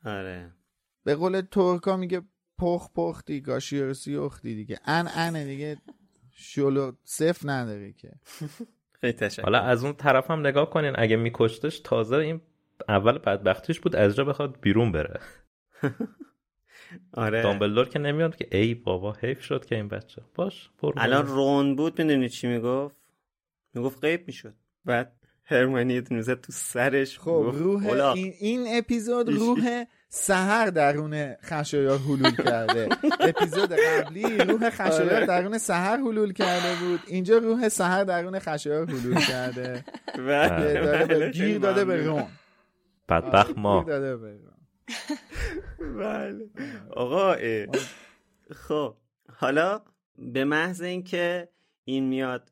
[0.05, 0.51] آره.
[1.03, 2.21] به قول ترکا میگه
[2.57, 4.79] پخ پختی گاشی رو سیختی دیگه.
[4.85, 5.77] ان انه دیگه
[6.31, 8.11] شلو صف نداره که.
[9.43, 12.41] حالا از اون طرف هم نگاه کنین اگه میکشتش تازه این
[12.89, 15.19] اول بدبختیش بود از جا بخواد بیرون بره.
[17.13, 17.41] آره.
[17.41, 20.21] دامبلدور که نمیاد که ای بابا حیف شد که این بچه.
[20.35, 20.93] باش برو.
[20.97, 21.27] الان.
[21.27, 22.95] رون بود می‌دونی چی می‌گفت؟
[23.73, 24.53] می‌گفت غیب می‌شد.
[24.85, 25.13] بعد
[25.45, 28.11] هرمانی یه دونه زد تو سرش خب روح.
[28.15, 32.89] این, این اپیزود روح سهر درون خشایار حلول کرده.
[33.19, 35.25] اپیزود قبلی روح خشایار آره.
[35.25, 36.99] درون سهر حلول کرده بود.
[37.07, 39.85] اینجا روح سهر درون خشایار حلول کرده.
[40.27, 42.05] بله، بله، گیر داده به.
[42.05, 42.27] رون.
[43.09, 43.83] بدبخت گیر ما.
[43.83, 44.57] داده به رون.
[45.99, 46.49] بله.
[46.89, 47.35] آقا.
[48.51, 48.95] خب
[49.33, 49.81] حالا
[50.17, 51.49] به محض اینکه
[51.83, 52.51] این میاد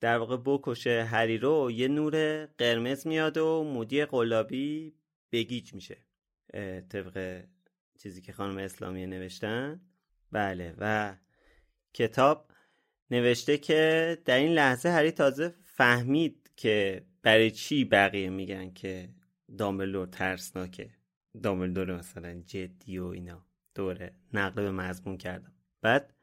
[0.00, 4.94] در واقع بکشه هری رو یه نور قرمز میاد و مودی قلابی
[5.32, 6.05] بگیج میشه.
[6.88, 7.44] طبق
[7.98, 9.80] چیزی که خانم اسلامی نوشتن.
[10.32, 11.14] بله و
[11.94, 12.50] کتاب
[13.10, 19.08] نوشته که در این لحظه هری تازه فهمید که برای چی بقیه میگن که
[19.58, 20.90] دامبلور ترسناکه.
[21.42, 23.46] دامبلدور مثلا جدی و اینا.
[23.74, 25.52] دوره نقل به مضمون کردم.
[25.82, 26.14] بعد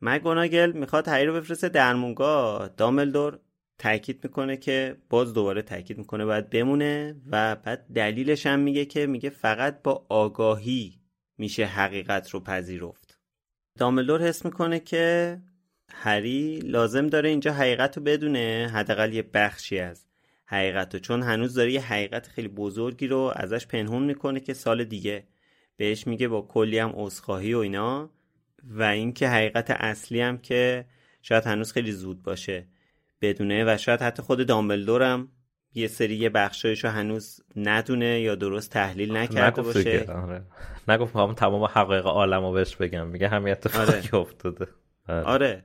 [0.00, 2.68] مگوناگل می‌خواد هری رو بفرسته درمونگاه.
[2.68, 3.40] دامبلدور
[3.78, 9.06] تاکید می‌کنه که باز دوباره تاکید می‌کنه باید بمونه و بعد دلیلش هم میگه که
[9.06, 11.00] میگه فقط با آگاهی
[11.38, 13.18] میشه حقیقت رو پذیرفت.
[13.78, 15.38] دامبلدور حس می‌کنه که
[15.88, 20.06] هری لازم داره اینجا حقیقت رو بدونه حداقل یه بخشی از
[20.46, 21.00] حقیقت رو.
[21.00, 25.24] چون هنوز داره یه حقیقت خیلی بزرگی رو ازش پنهون می‌کنه که سال دیگه
[25.76, 28.10] بهش میگه با کلی هم عذرخواهی و اینا.
[28.64, 30.84] و اینکه حقیقت اصلی هم که
[31.22, 32.66] شاید هنوز خیلی زود باشه.
[33.24, 35.28] بدونه و شاید حتی خود دامبلدور هم
[35.74, 40.06] یه سری یه بخشایشو هنوز ندونه یا درست تحلیل نکرده باشه.
[40.12, 40.42] آره.
[40.88, 43.06] نگفت می‌خوام تمام حقایق عالم رو بهش بگم.
[43.06, 44.66] میگه همین اتفاقی افتاده.
[45.08, 45.22] آره.
[45.24, 45.64] آره.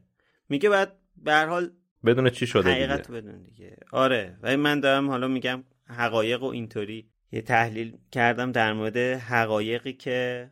[0.50, 1.72] میگه بعد به هر حال
[2.06, 3.78] بدون چی شده حقیقت دیگه بدون دیگه.
[3.92, 4.38] آره.
[4.42, 10.52] ولی من دارم حالا میگم حقایق و اینطوری یه تحلیل کردم در مورد حقایقی که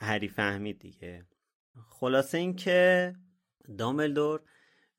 [0.00, 1.26] هری فهمید دیگه.
[1.90, 3.12] خلاصه این که
[3.78, 4.40] دامبلدور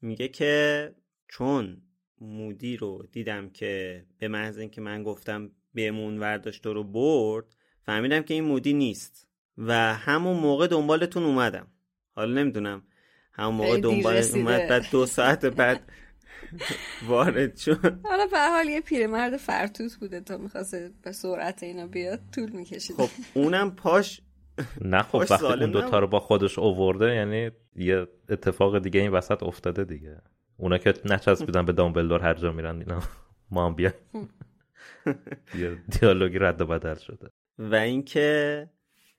[0.02, 0.94] میگه که
[1.32, 1.82] چون
[2.22, 7.46] مودی رو دیدم که به محض اینکه من گفتم بمون ورداشت رو برد
[7.82, 9.28] فهمیدم که این مودی نیست.
[9.58, 11.68] و همون موقع دنبالتون اومدم.
[12.16, 12.84] حالا نمی‌دونم
[13.34, 14.24] همون موقع دنبال.
[14.34, 15.92] اومد بعد دو ساعت بعد
[17.08, 18.00] وارد شد.
[18.04, 22.96] حالا به حال یه پیرمرد فرتوت بوده تا می‌خواسته به سرعت اینا بیاد طول می‌کشید
[22.96, 24.22] خب اونم پاش
[24.82, 26.00] نه خب وقتی اون دوتا.
[26.00, 30.22] رو با خودش اوورده یعنی یه اتفاق دیگه این وسط افتاده دیگه.
[30.62, 33.00] اونا که نچسبیدن به دامبلدور هر جا میرن اینا.
[33.52, 33.92] ما هم بیا
[35.60, 37.30] یه دیالوگی رد و بدل شده.
[37.60, 38.70] و اینکه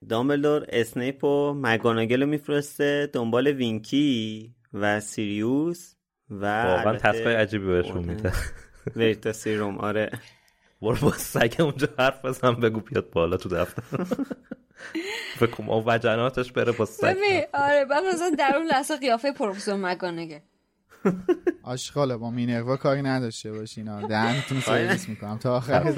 [0.09, 5.94] دامبلدور اسنیپ و مگاناگل رو میفرسته دنبال وینکی و سیریوس
[6.31, 8.05] و واقعا تسکای عجیبی بهشون.
[8.05, 8.32] میده.
[8.97, 10.10] ورتا سیروم آره.
[10.82, 13.82] برو با سگ اونجا حرف بزن بگو بیاد بالا تو دفتر.
[15.56, 17.06] کنم اون وجناتش بره با سگ.
[17.06, 20.43] ببین آره بعد مثلا در اون لحظه قیافه پروفسور مگانگه
[21.62, 24.07] آشغاله با مینروا کاری نداشته باشین.
[24.07, 24.87] دهنتون رو آره.
[24.87, 25.83] سرویس می‌کنم تا آخر.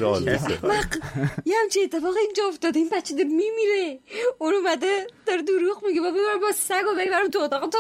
[1.47, 2.79] یه همچین اتفاق اینجا افتاده.
[2.79, 4.01] این بچه داره میمیره.
[4.39, 6.01] اون اومده داره دروغ میگه.
[6.01, 7.79] با ببرم با سگ و ببرم تو اتاق تو.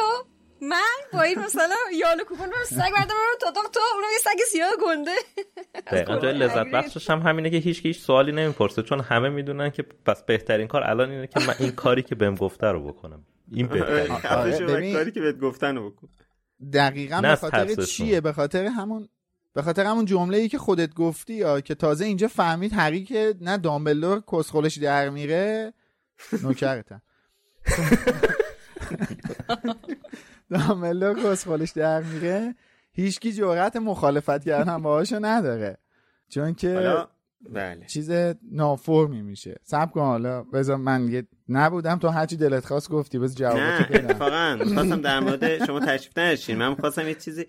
[0.61, 0.79] من
[1.13, 3.81] با این مثلا یال کوپن برم سگ بردم برم تو اتاق تو.
[3.95, 5.15] اونم یه سگ سیاه گنده.
[5.87, 8.83] دقیقا جای لذت بخشش هم همینه که هیچ هیچ سوالی نمی‌پرسه.
[8.83, 12.35] چون همه می‌دونن که پس بهترین کار الان اینه که من این کاری که بهم
[12.35, 13.25] گفته رو بکنم.
[13.53, 14.93] این بهترین.
[14.93, 16.09] کاری که بهت گفتن رو بکن.
[16.73, 17.75] دقیقا به خاطر.
[17.75, 19.09] چیه؟ به خاطر همون
[19.53, 23.35] به خاطر همون جمله ای که خودت گفتی یا که تازه اینجا فهمید هری که
[23.41, 25.73] نه دامبلدور کسخلش در میره.
[26.43, 27.03] نوکرتم
[30.51, 32.55] دامبلدور کسخلش در میره.
[32.93, 35.79] هیچکی جرأت مخالفت کردن باهاشو نداره.
[36.29, 36.97] چون که
[37.51, 37.87] بله.
[37.87, 38.11] چیز
[38.53, 39.57] نافرمی میشه.
[39.63, 40.43] سب کن حالا.
[40.43, 44.57] بذار من یه نبودم تو هرچی دلت خواست گفتی بذار جوابتو نه اتفاقا.
[44.65, 47.47] می‌خواستم در مورد شما تشریف نداشتین من می‌خواستم یه چیزی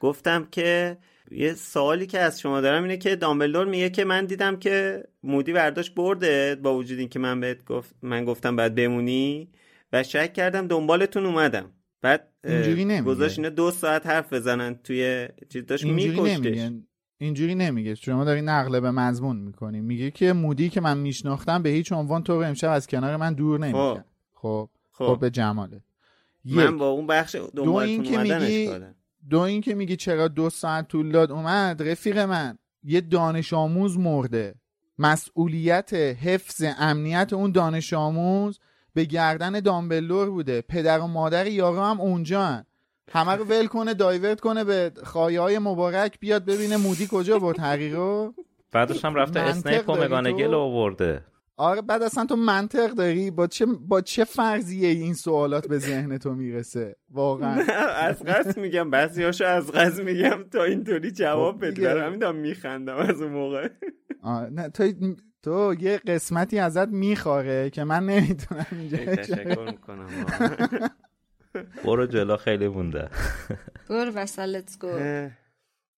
[0.00, 0.98] گفتم که
[1.30, 5.52] یه سوالی که از شما دارم اینه که دامبلدور میگه که من دیدم که مودی
[5.52, 9.50] برداشت برده با وجود اینکه من بهت گفت من گفتم باید بمونی
[9.92, 11.72] و شک کردم دنبالتون اومدم.
[12.02, 13.02] بعد اینجوری نمیگه.
[13.02, 15.66] گذاشت اینا دو ساعت حرف بزنن توی چیز.
[15.66, 16.70] داشت میکشتش.
[17.18, 17.94] اینجوری نمیگه.
[17.94, 22.22] شما داری نقل به مضمون می‌کنی میگه که مودی که من میشناختم به هیچ عنوان
[22.22, 24.04] تو رو امشب از کنار من دور نمی‌کرد.
[24.34, 24.68] خب.
[24.92, 25.06] خب.
[25.06, 25.82] خب به جماله.
[26.44, 28.70] من با اون بخش این دنبالتون که میگی-.
[29.30, 31.82] دو این که میگی چرا دو ساعت طول داد؟ اومد.
[31.82, 32.58] رفیق من.
[32.82, 34.54] یه دانش آموز مرده.
[34.98, 38.60] مسئولیت حفظ امنیت اون دانش آموز
[38.94, 40.60] به گردن دامبلور بوده.
[40.60, 42.64] پدر و مادر یارو هم اونجا هن.
[43.12, 47.60] همه رو ول کنه دایورت کنه به خواهی های مبارک بیاد ببینه مودی کجا بود
[47.60, 48.34] حقی رو.
[48.72, 51.24] بعدش هم رفته اسنیپ و مگانگل تو؟ آورده.
[51.58, 56.18] آره بعد اصلا تو منطق داری؟ با چه با چه فرضیه این سوالات به ذهن
[56.18, 57.62] تو می‌رسه؟ واقعا.
[57.96, 61.82] از قصد میگم بعضیاشو از قصد میگم تا اینطوری جواب خب بده.
[61.82, 63.68] برای همین دارم میخندم از اون موقع.
[64.50, 64.92] نه تو
[65.42, 70.08] تو یه قسمتی ازت میخواره که من نمی‌تونم اینجا تشکر می‌کنم.
[71.84, 73.08] برو جلو خیلی مونده.
[73.88, 75.30] برو let's go.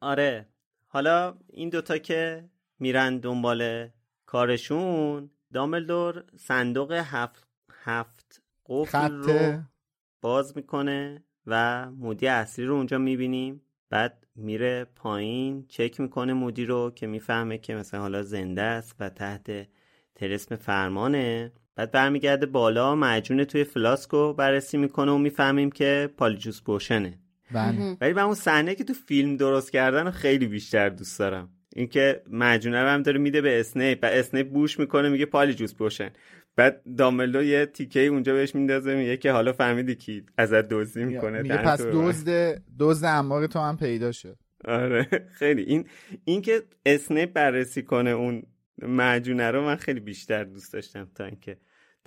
[0.01, 0.47] آره.
[0.87, 2.45] حالا این دوتا که
[2.79, 3.89] میرن دنبال
[4.27, 7.47] کارشون دامبلدور صندوق هفت
[7.85, 9.63] هفت قفل رو
[10.21, 13.63] باز می‌کنه و مودی اصلی رو اونجا می‌بینیم.
[13.91, 19.09] بعد میره پایین چک می‌کنه مودی رو که می‌فهمه که مثلا حالا زنده است و
[19.11, 19.69] تحت
[20.15, 21.53] طلسم فرمانه.
[21.79, 27.19] بعد برمیگرده بالا معجون توی فلاسک رو بررسی می‌کنه و می‌فهمیم که Polyjuice Potion ه
[27.53, 27.97] بله.
[28.01, 31.49] ولی من اون صحنه که تو فیلم درست کردن رو خیلی بیشتر دوست دارم.
[31.77, 36.11] اینکه معجونه رو هم داره میده به اسنیپ و اسنیپ بوش می‌کنه میگه Polyjuice Potion
[36.57, 41.43] بعد دامبلدور یه تیکه اونجا بهش میندازه میگه که حالا فهمیدی کی ازت دزدی می‌کنه
[41.43, 41.81] میگه پس.
[41.81, 44.37] دزد دزد انبار تو هم پیدا شد.
[44.65, 45.07] آره
[45.39, 45.63] خیلی.
[45.63, 45.85] این
[46.25, 48.43] این که اسنیپ بررسی کنه اون
[48.83, 51.57] معجونه رو من خیلی بیشتر دوست داشتم تا اینکه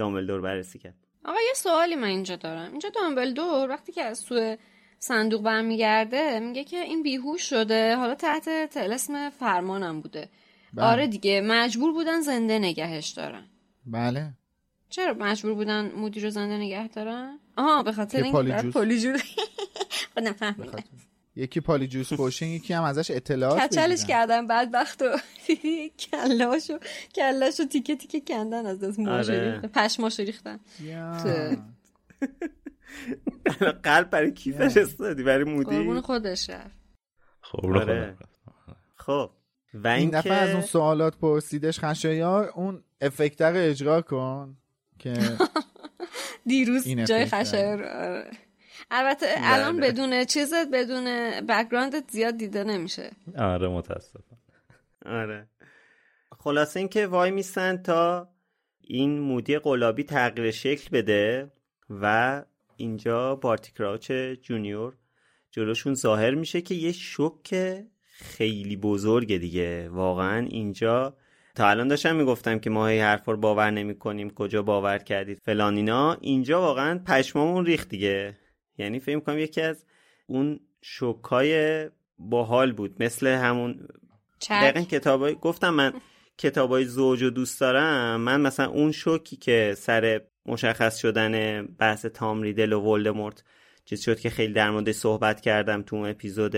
[0.02, 0.96] دامبلدور بررسی کرد.
[1.26, 2.72] آقا یه سوالی من اینجا دارم.
[2.72, 4.58] اینجا دامبلدور وقتی که از توی
[5.00, 7.96] صندوق برمیگرده میگه که این بیهوش شده.
[7.96, 10.30] حالا تحت تلسم فرمانم بوده.
[10.74, 10.86] بله.
[10.86, 13.46] آره دیگه مجبور بودن زنده نگهش دارن.
[13.86, 14.34] بله.
[14.90, 18.74] چرا مجبور بودن مودی رو زنده نگه دارن؟ آها به خاطر این پالیجوس.
[18.74, 19.22] پالیجوس
[21.36, 24.06] یکی پالیجوس پوشن یکی هم ازش اطلاعات کچلش.
[24.06, 25.06] کردن بدبخت و
[26.12, 26.80] کلاشو
[27.16, 29.52] کلاشو تیکه تیکه کندن از دست آره.
[29.52, 29.68] ریختن.
[29.68, 30.60] پشماشو ریختن
[33.84, 36.76] قلب برای کیفش استادی برای مودی قربون خودش رفت
[37.42, 38.18] خب رو آره.
[38.18, 38.28] خودم.
[38.96, 39.32] خب
[39.74, 44.58] و این اینکه دفعه از اون سوالات پرسیدش خشایار اون افکتر رو اجرا کن
[45.00, 45.14] که
[46.46, 48.32] دیروز جای خشایار آره.
[48.94, 51.06] البته الان بدون چیزت بدون
[51.50, 53.12] background ت زیاد دیده نمیشه.
[53.38, 54.38] آره متاسفم.
[55.06, 55.48] آره.
[56.40, 58.30] خلاصه اینکه وای میستن تا
[58.82, 61.52] این مودی قلابی تغییر شکل بده
[61.90, 62.44] و
[62.78, 64.12] اینجا بارتی کراوچ
[64.42, 64.94] جونیور
[65.52, 69.90] جلوشون ظاهر میشه که یه شوک خیلی بزرگه دیگه.
[69.90, 71.18] واقعا اینجا
[71.56, 75.40] تا الان داشتم می‌گفتم که ما هی حرف رو باور نمی کنیم کجا باور کردید
[75.46, 76.18] فلان اینا.
[76.22, 78.38] اینجا واقعا پشمامون ریخت دیگه.
[78.82, 79.86] یعنی فکر کنم یکی از
[80.28, 81.90] اون شوکای
[82.20, 83.88] باحال بود مثل همون
[84.50, 85.94] دقیقا کتابای گفتم من
[86.38, 92.42] کتابای زوج و دوست دارم من مثلا اون شوکی که سر مشخص شدن بحث تام
[92.42, 93.44] ریدل و ولدمورت
[93.86, 96.56] چیز شد که خیلی در مورد صحبت کردم تو اپیزود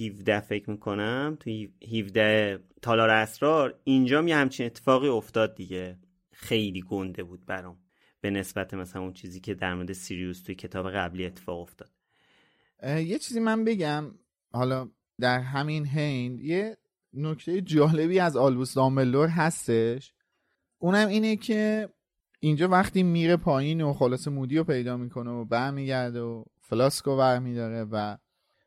[0.00, 1.50] 17 فکر می‌کنم تو
[1.98, 5.96] 17 تالار اسرار اینجا یه همچین اتفاقی افتاد دیگه.
[6.32, 7.76] خیلی گنده بود برام.
[8.20, 11.90] به نسبت مثلا اون چیزی که در مورد سیریوس توی کتاب قبلی اتفاق افتاد.
[12.82, 14.14] یه چیزی من بگم
[14.52, 14.88] حالا
[15.20, 16.76] در همین هین یه
[17.12, 20.12] نکته جالبی از آلبوس دامبلور هستش.
[20.78, 21.88] اونم اینه که
[22.40, 27.84] اینجا وقتی میره پایین و خلاص مودی رو پیدا می‌کنه و برمیگرده و فلاسکو برمیداره
[27.84, 28.16] و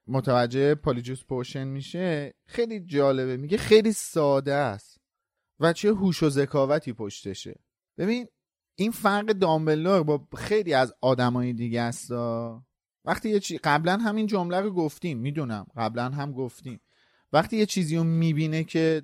[0.07, 3.37] متوجه پالیجوس پوشن میشه خیلی جالبه.
[3.37, 4.97] میگه خیلی ساده است
[5.59, 7.59] و چه هوش و ذکاوتی پشتشه.
[7.97, 8.27] ببین
[8.81, 12.11] این فرق دامبلور با خیلی از آدمای دیگه است
[13.05, 15.65] وقتی یه چی قبلا همین جمله رو گفتیم می‌دونم.
[15.77, 16.79] قبلا هم گفتیم.
[17.33, 19.03] وقتی یه چیزی رو می‌بینه که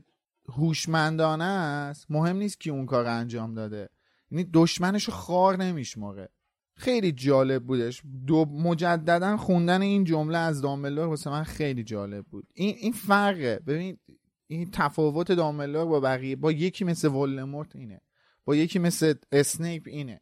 [0.50, 3.90] هوشمندانه است مهم نیست که اون کار انجام داده.
[4.32, 6.30] یعنی دشمنش رو خار نمیشماره.
[6.76, 8.02] خیلی جالب بودش.
[8.28, 12.48] دو مجددا خوندن این جمله از داملور واسه من خیلی جالب بود.
[12.54, 13.60] این این فرقه.
[13.68, 13.98] ببین
[14.48, 18.02] این تفاوت داملور با بقیه با یکی مثل ولدمورت اینه.
[18.48, 20.22] با یکی مثل اسنیپ اینه.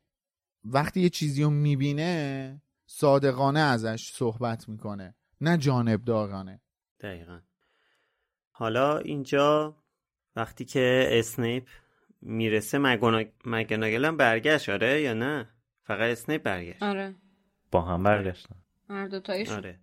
[0.63, 6.61] وقتی یه چیزی رو می‌بینه صادقانه ازش صحبت می‌کنه نه جانبدارانه.
[6.99, 7.39] دقیقا.
[8.51, 9.75] حالا اینجا
[10.35, 11.67] وقتی که اسنیپ
[12.21, 12.77] می‌رسه
[13.45, 15.49] مگناگل هم برگشت آره یا نه؟
[15.83, 16.83] فقط اسنیپ برگشت.
[16.83, 17.15] آره.
[17.71, 18.55] با هم برگشتن.
[18.89, 19.79] هر دوتایشون آره.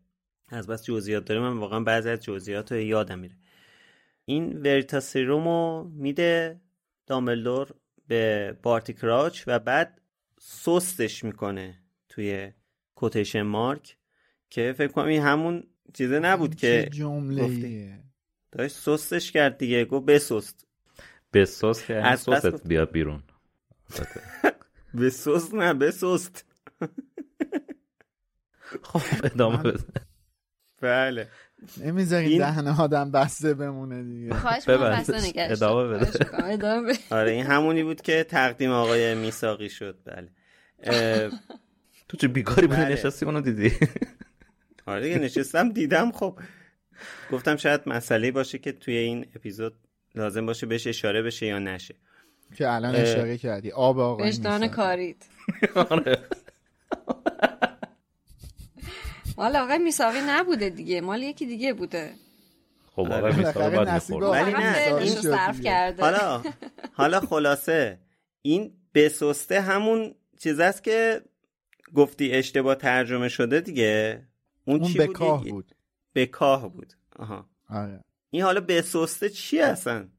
[0.49, 1.41] از بس جزئیات داره.
[1.41, 3.37] من واقعا بعضی از جزئیات رو یادم میره.
[4.25, 6.61] این ورتاسیرومو میده
[7.07, 7.75] داملدور
[8.13, 10.01] به بارتی کراچ و بعد
[10.39, 11.79] سستش می‌کنه
[12.09, 12.53] توی
[12.95, 13.97] کوتیشن مارک
[14.51, 15.65] که فکر کنم این همون
[15.95, 17.99] چیزه نبود که جمله
[18.53, 20.67] داشت سستش کرد دیگه گفت بسست.
[21.33, 23.23] بسست که از سست بیاد بیرون.
[25.01, 26.45] بسست نه بسست.
[28.83, 29.85] خب ادامه بده.
[30.81, 31.29] بله.
[31.85, 32.39] نمی‌ذارین این...
[32.39, 34.35] دهن آدم بسته بمونه دیگه.
[34.35, 34.69] خواهش
[35.37, 36.99] ادامه بده.
[37.11, 39.99] آره این همونی بود که تقدیم آقای میساقی شد.
[40.05, 40.29] بله.
[42.09, 42.93] تو چه بیکاری بودی؟ بله.
[42.93, 43.73] نشستی اونو دیدی؟
[44.87, 46.13] آره دیگه نشستم دیدم.
[46.13, 46.39] خب
[47.33, 49.75] گفتم شاید مسئله باشه که توی این اپیزود
[50.15, 51.95] لازم باشه بهش اشاره بشه یا نشه.
[52.57, 53.71] که الان اشاره کردی.
[53.71, 55.27] آب آقا وجدان کارید.
[55.91, 56.19] آره.
[59.39, 62.13] مال آقای میساقی نبوده دیگه مال یکی دیگه بوده.
[62.87, 63.37] خب آقای آره.
[63.37, 66.03] میساقی باید ولی نه صرف کرده.
[66.03, 66.43] حالا
[66.93, 67.99] حالا خلاصه
[68.43, 71.23] این بسسته همون چیز است که
[71.95, 74.23] گفتی اشتباه ترجمه شده دیگه.
[74.65, 75.75] اون, اون چی بکاه بود, بود.
[76.15, 76.93] بکاه بود.
[77.19, 77.47] آها.
[77.69, 78.05] آره.
[78.31, 80.13] این حالا بسسته چی هستن؟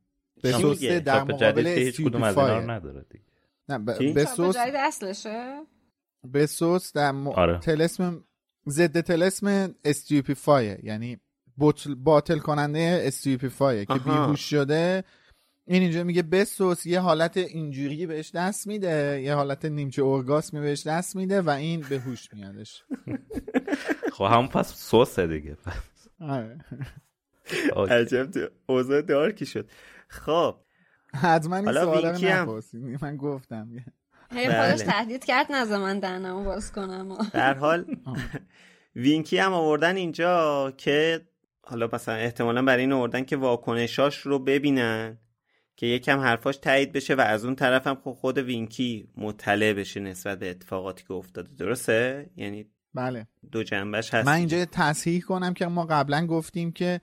[0.43, 3.23] بسسته در مقابل هیچ کدوم از اینا نداره دیگه.
[3.69, 4.19] نه ب...
[4.19, 5.61] بسوس اصلشه؟
[6.33, 7.27] بسوس در م...
[7.27, 7.59] آره.
[7.59, 8.23] تلسم
[8.69, 11.17] ضد تلسم استیوپیفای یعنی
[11.57, 15.03] باطل, باطل کننده استیوپیفای که بیهوش شده.
[15.65, 19.21] این اینجا میگه بسوس یه حالت اینجوری بهش دست میده.
[19.21, 22.83] یه حالت نیمچه ارگاسمی بهش دست میده و این به هوش میادش.
[24.13, 25.57] خب همون پس سوسه دیگه.
[26.19, 26.57] آره.
[27.89, 28.29] عجب
[28.65, 29.69] اوضاع دارکی شد.
[30.07, 30.55] خب.
[31.13, 33.69] حتما این سوالا رو من گفتم.
[34.41, 34.91] خودش بله.
[34.91, 37.17] تهدید کرد نزا من دهنمو باز کنم.
[37.33, 37.85] در حال
[38.95, 41.21] وینکی هم آوردن اینجا که
[41.63, 45.17] حالا مثلا احتمالا برای این آوردن که واکنشاش رو ببینن
[45.75, 49.99] که یکم حرفاش تایید بشه و از اون طرف هم خب خود وینکی مطلع بشه
[49.99, 51.49] نسبت به اتفاقاتی که افتاده.
[51.57, 53.27] درسته؟ یعنی بله.
[53.51, 54.27] دو جنبش هست.
[54.27, 57.01] من اینجا تصحیح کنم که ما قبلا گفتیم که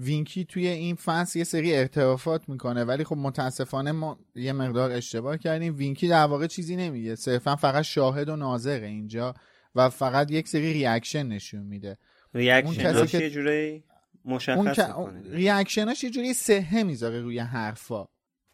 [0.00, 5.36] وینکی توی این فصل یه سری اعترافات می‌کنه ولی خب متاسفانه ما یه مقدار اشتباه
[5.36, 5.76] کردیم.
[5.76, 9.34] وینکی در واقع چیزی نمیگه صرفا فقط شاهد و ناظره اینجا
[9.74, 11.98] و فقط یک سری reaction نشون میده.
[12.34, 13.18] reaction که...
[13.18, 13.84] یه جوری
[14.24, 18.08] مشخص اون reaction اش یه جوری صحه می‌ذاره روی حرفا.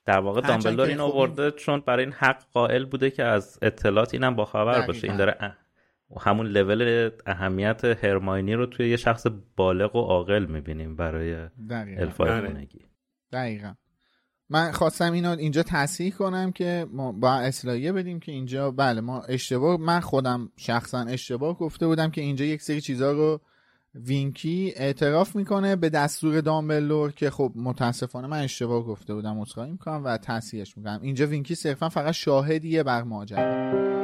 [0.04, 4.14] در واقع دامبلدور این خب آورده چون برای این حق قائل بوده که از اطلاعات
[4.14, 5.08] اینم با خبر باشه.
[5.08, 5.56] این داره
[6.20, 9.26] همون لول اهمیت هرماینی رو توی یه شخص
[9.56, 11.34] بالغ و عاقل می‌بینیم برای
[11.70, 12.50] الفای بله.
[12.50, 12.80] خونگی.
[13.32, 13.74] دقیقا.
[14.48, 19.20] من خواستم اینو اینجا تصحیح کنم که ما با اصلاحیه بدیم که اینجا بله ما
[19.20, 23.40] اشتباه من خودم شخصا اشتباه گفته بودم که اینجا یک سری چیزها رو
[23.94, 30.04] وینکی اعتراف می‌کنه به دستور دامبلور که خب متاسفانه من اشتباه گفته بودم عذرخواهی می‌کنم
[30.04, 30.98] و تصحیحش می‌کنم.
[31.02, 33.95] اینجا وینکی صرفا فقط شاهدیه بر ماجرا.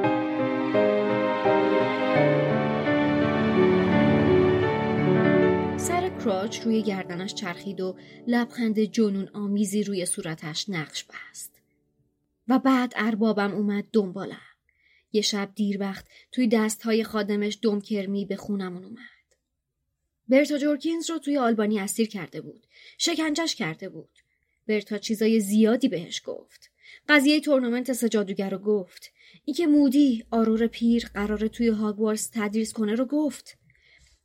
[6.24, 7.97] کراچ روی گردنش چرخید و
[8.27, 11.61] لبخند جنون آمیزی روی صورتش نقش بست.
[12.49, 14.40] و بعد اربابم اومد دنبالم.
[15.12, 18.99] یه شب دیر وقت توی دستهای خادمش دم کرمی به خونمون اومد.
[20.28, 22.66] برتا جورکینز رو توی آلبانی اسیر کرده بود.
[22.99, 24.19] شکنجش کرده بود.
[24.66, 26.70] برتا چیزای زیادی بهش گفت.
[27.09, 29.12] قضیه تورنمنت سجادوگر رو گفت.
[29.44, 33.59] اینکه مودی آرور پیر قراره توی هاگوارس تدریس کنه رو گفت.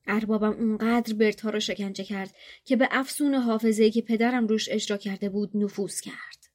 [0.07, 2.35] اربابم اونقدر برتا رو شکنجه کرد
[2.65, 6.47] که به افسون حافظه که پدرم روش اجرا کرده بود نفوذ کرد.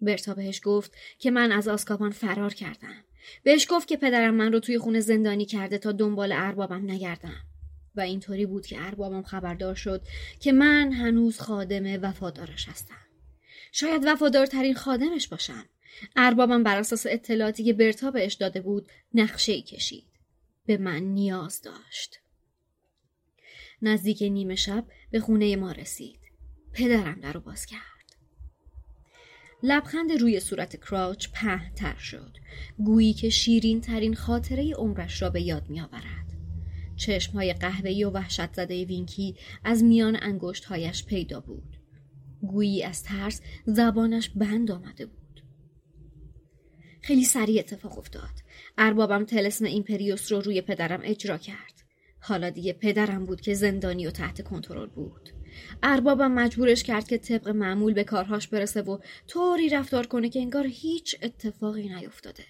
[0.00, 3.04] برتا بهش گفت که من از آسکابان فرار کردم.
[3.42, 7.42] بهش گفت که پدرم من رو توی خونه زندانی کرده تا دنبال اربابم نگردم.
[7.94, 10.02] و اینطوری بود که اربابم خبردار شد
[10.40, 13.06] که من هنوز خادم وفادارش هستم.
[13.72, 15.64] شاید وفادارترین خادمش باشم.
[16.16, 20.04] اربابم بر اساس اطلاعاتی که برتا بهش داده بود نقشه کشید.
[20.66, 22.20] به من نیاز داشت.
[23.82, 26.20] نزدیک نیمه شب به خونه ما رسید.
[26.72, 27.80] پدرم در رو باز کرد.
[29.62, 31.28] لبخند روی صورت کراچ
[31.76, 32.36] تر شد.
[32.78, 36.26] گویی که شیرین ترین خاطره عمرش را به یاد می آورد
[36.96, 39.34] چشمهای قهوه‌ای و وحشت زده وینکی
[39.64, 41.76] از میان انگشتهایش پیدا بود.
[42.42, 45.42] گویی از ترس زبانش بند آمده بود.
[47.00, 48.30] خیلی سریع اتفاق افتاد.
[48.78, 51.75] اربابم تلسم ایمپریوس رو روی پدرم اجرا کرد.
[52.26, 55.30] حالا دیگه پدرم بود که زندانی و تحت کنترل بود.
[55.82, 60.66] اربابم مجبورش کرد که طبق معمول به کارهاش برسه و طوری رفتار کنه که انگار
[60.66, 62.44] هیچ اتفاقی نیفتاده.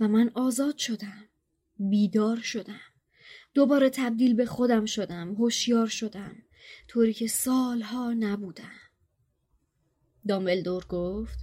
[0.00, 1.24] و من آزاد شدم.
[1.78, 2.80] بیدار شدم.
[3.54, 5.34] دوباره تبدیل به خودم شدم.
[5.34, 6.36] هوشیار شدم.
[6.88, 8.80] طوری که سالها نبودم.
[10.28, 11.38] دامبلدور گفت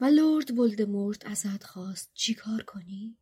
[0.00, 3.19] و لورد ولدمورت ازت خواست چی کار کنی؟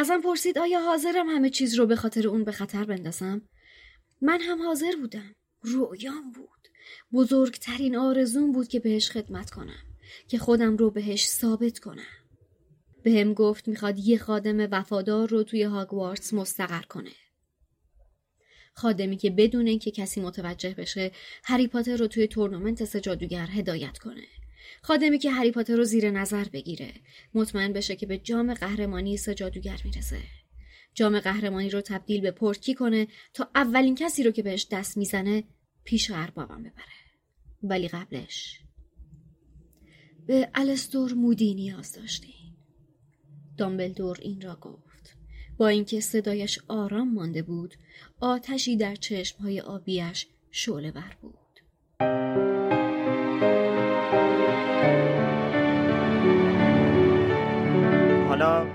[0.00, 3.42] ازم پرسید آیا حاضرم همه چیز رو به خاطر اون به خطر بندازم؟
[4.20, 5.34] من هم حاضر بودم.
[5.62, 6.68] رویام بود.
[7.12, 9.82] بزرگترین آرزون بود که بهش خدمت کنم
[10.28, 12.12] که خودم رو بهش ثابت کنم.
[13.02, 17.12] به هم گفت می‌خواد یه خادم وفادار رو توی هاگوارتس مستقر کنه.
[18.74, 21.12] خادمی که بدون اینکه کسی متوجه بشه
[21.44, 24.26] هری پاتر رو توی تورنمنت سجادوگر هدایت کنه.
[24.82, 26.92] خادمی که هری پاتر رو زیر نظر بگیره.
[27.34, 30.22] مطمئن بشه که به جام قهرمانی سجادوگر می‌رسه.
[30.94, 35.44] جام قهرمانی رو تبدیل به پورتکی کنه تا اولین کسی رو که بهش دست می‌زنه
[35.84, 37.00] پیش اربابم ببره.
[37.62, 38.60] ولی قبلش
[40.26, 42.56] به الستور مودی نیاز داشتیم
[43.56, 45.16] دامبلدور این را گفت.
[45.58, 47.74] با اینکه صدایش آرام مانده بود
[48.20, 51.36] آتشی در چشمهای آبیش شعله بر بود.
[58.28, 58.66] حالا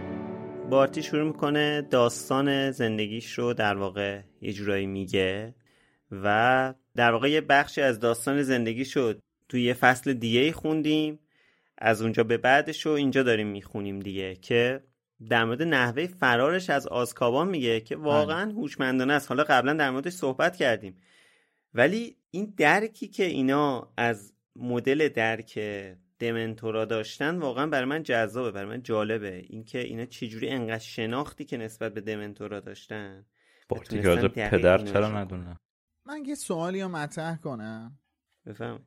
[0.70, 5.56] بارتی شروع می‌کنه داستان زندگیش رو در واقع یه جورایی میگه
[6.12, 9.14] و در واقع یه بخشی از داستان زندگیش رو
[9.49, 11.20] توی یه فصل دیگه خوندیم.
[11.78, 14.84] از اونجا به بعدش رو اینجا داریم می‌خونیم دیگه که
[15.30, 18.53] در مورد نحوه فرارش از آزکابان میگه که واقعا بله.
[18.53, 19.30] هوشمندانه است.
[19.30, 20.98] حالا قبلا در موردش صحبت کردیم.
[21.74, 25.60] ولی این درکی که اینا از مدل درک
[26.19, 29.45] دمنتورا داشتن واقعا برای من جذابه برای من جالبه.
[29.49, 33.26] اینکه اینا چجوری انقدر شناختی که نسبت به دمنتورا داشتن.
[33.69, 35.60] پدر چرا ندونه؟
[36.06, 37.99] من یه سوالی رو مطرح کنم.
[38.45, 38.86] بفهم.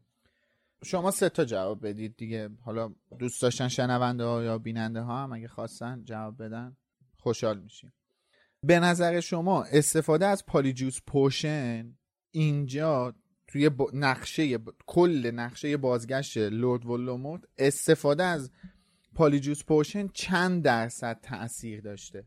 [0.84, 2.50] شما سه تا جواب بدید دیگه.
[2.64, 6.76] حالا دوست داشتن شنونده ها یا بیننده ها هم اگه خواستن جواب بدن
[7.16, 7.92] خوشحال میشیم.
[8.62, 11.96] به نظر شما استفاده از Polyjuice Potion
[12.30, 13.14] اینجا
[13.48, 18.50] توی نقشه کل نقشه بازگشت لورد ولدمورت استفاده از
[19.14, 22.26] Polyjuice Potion چند درصد تاثیر داشته.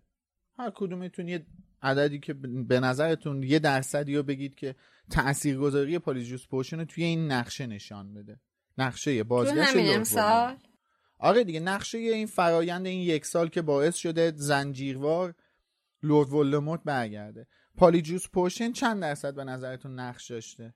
[0.57, 1.45] هر کدومتون یه
[1.81, 2.34] عددی که
[2.68, 4.76] به نظرتون یه درصدی رو بگید که
[5.10, 8.39] تاثیرگذاری Polyjuice Potion رو توی این نقشه نشان بده.
[8.77, 10.61] نقشه بازگشت لورد
[11.19, 15.35] آره دیگه نقشه این فرایند این یک سال که باعث شده زنجیروار
[16.03, 17.48] لورد ولوموت برگرده.
[17.77, 20.73] پالیجوس پوشن چند درصد به نظرتون نقش داشته؟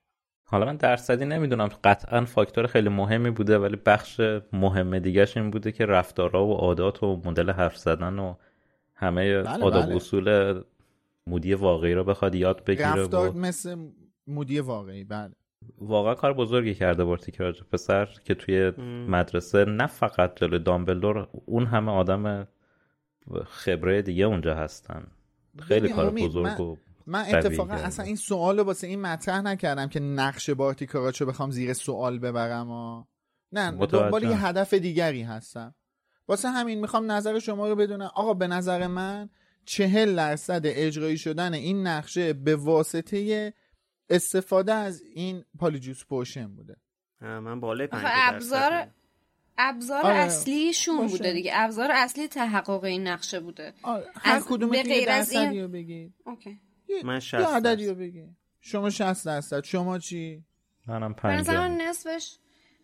[0.47, 4.21] حالا من درصدی نمی‌دونم قطعا فاکتور خیلی مهمی بوده ولی بخش
[4.53, 8.35] مهم دیگهش این بوده که رفتارها و عادات و مدل حرف زدن و
[8.95, 9.95] همه بله آداب بله.
[9.95, 10.61] اصول
[11.27, 13.77] مودی واقعی رو بخواد یاد بگیره رفتار مثل
[14.27, 15.31] مودی واقعی بله.
[15.77, 18.71] واقعا کار بزرگی کرده بارتی کراج پسر که توی
[19.09, 22.47] مدرسه نه فقط جلوی دامبلدور اون همه آدم
[23.45, 25.07] خبره دیگه اونجا هستن.
[25.59, 27.73] خیلی کار بزرگ و من اتفاقا.
[27.73, 32.19] اصلا این سوال رو واسه این مطرح نکردم که نقش بارتی کاراچو بخوام زیر سوال
[32.19, 33.03] ببرم و
[33.51, 33.71] نه.
[33.71, 35.75] دنبال یه هدف دیگری هستم
[36.27, 39.29] واسه همین می‌خوام نظر شما رو بدونم آقا به نظر من
[39.65, 43.53] چهل درصد اجرایی شدن این نقشه به واسطه
[44.09, 46.75] استفاده از این پالیجوس پوشن بوده
[47.21, 48.87] من بالای آخه 50 ابزار
[49.57, 50.15] ابزار آره.
[50.15, 51.17] اصلیشون باشه.
[51.17, 55.09] بوده دیگه ابزار اصلی تحقق این نقشه بوده آره، هر از- کدوم به یه غیر
[55.09, 56.59] از این- بگید اوکی
[56.89, 57.89] یه- من یه 60 عددی درصد.
[57.89, 59.63] رو بگید شما 60 درصد.
[59.63, 60.43] شما چی؟
[60.87, 62.37] منم به نظر من پنجاه نصفش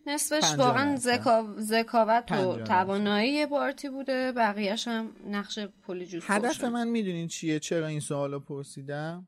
[0.07, 0.95] نصفش واقعا.
[0.97, 2.63] ذکا- ذکاوت و.
[2.63, 4.31] توانایی بارتی بوده.
[4.31, 6.69] بقیهش هم نقش پولیجوس هدف باشه.
[6.69, 9.27] من می‌دونین چیه؟ چرا این سوال رو پرسیدم؟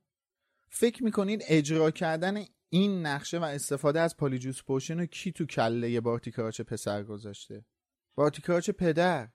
[0.69, 2.37] فکر می‌کنید اجرا کردن
[2.69, 7.65] این نقشه و استفاده از پالیجوس پوشن رو کی تو کله بارتیکاراچ پسر گذاشته؟
[8.15, 9.27] بارتیکاراچ پدر.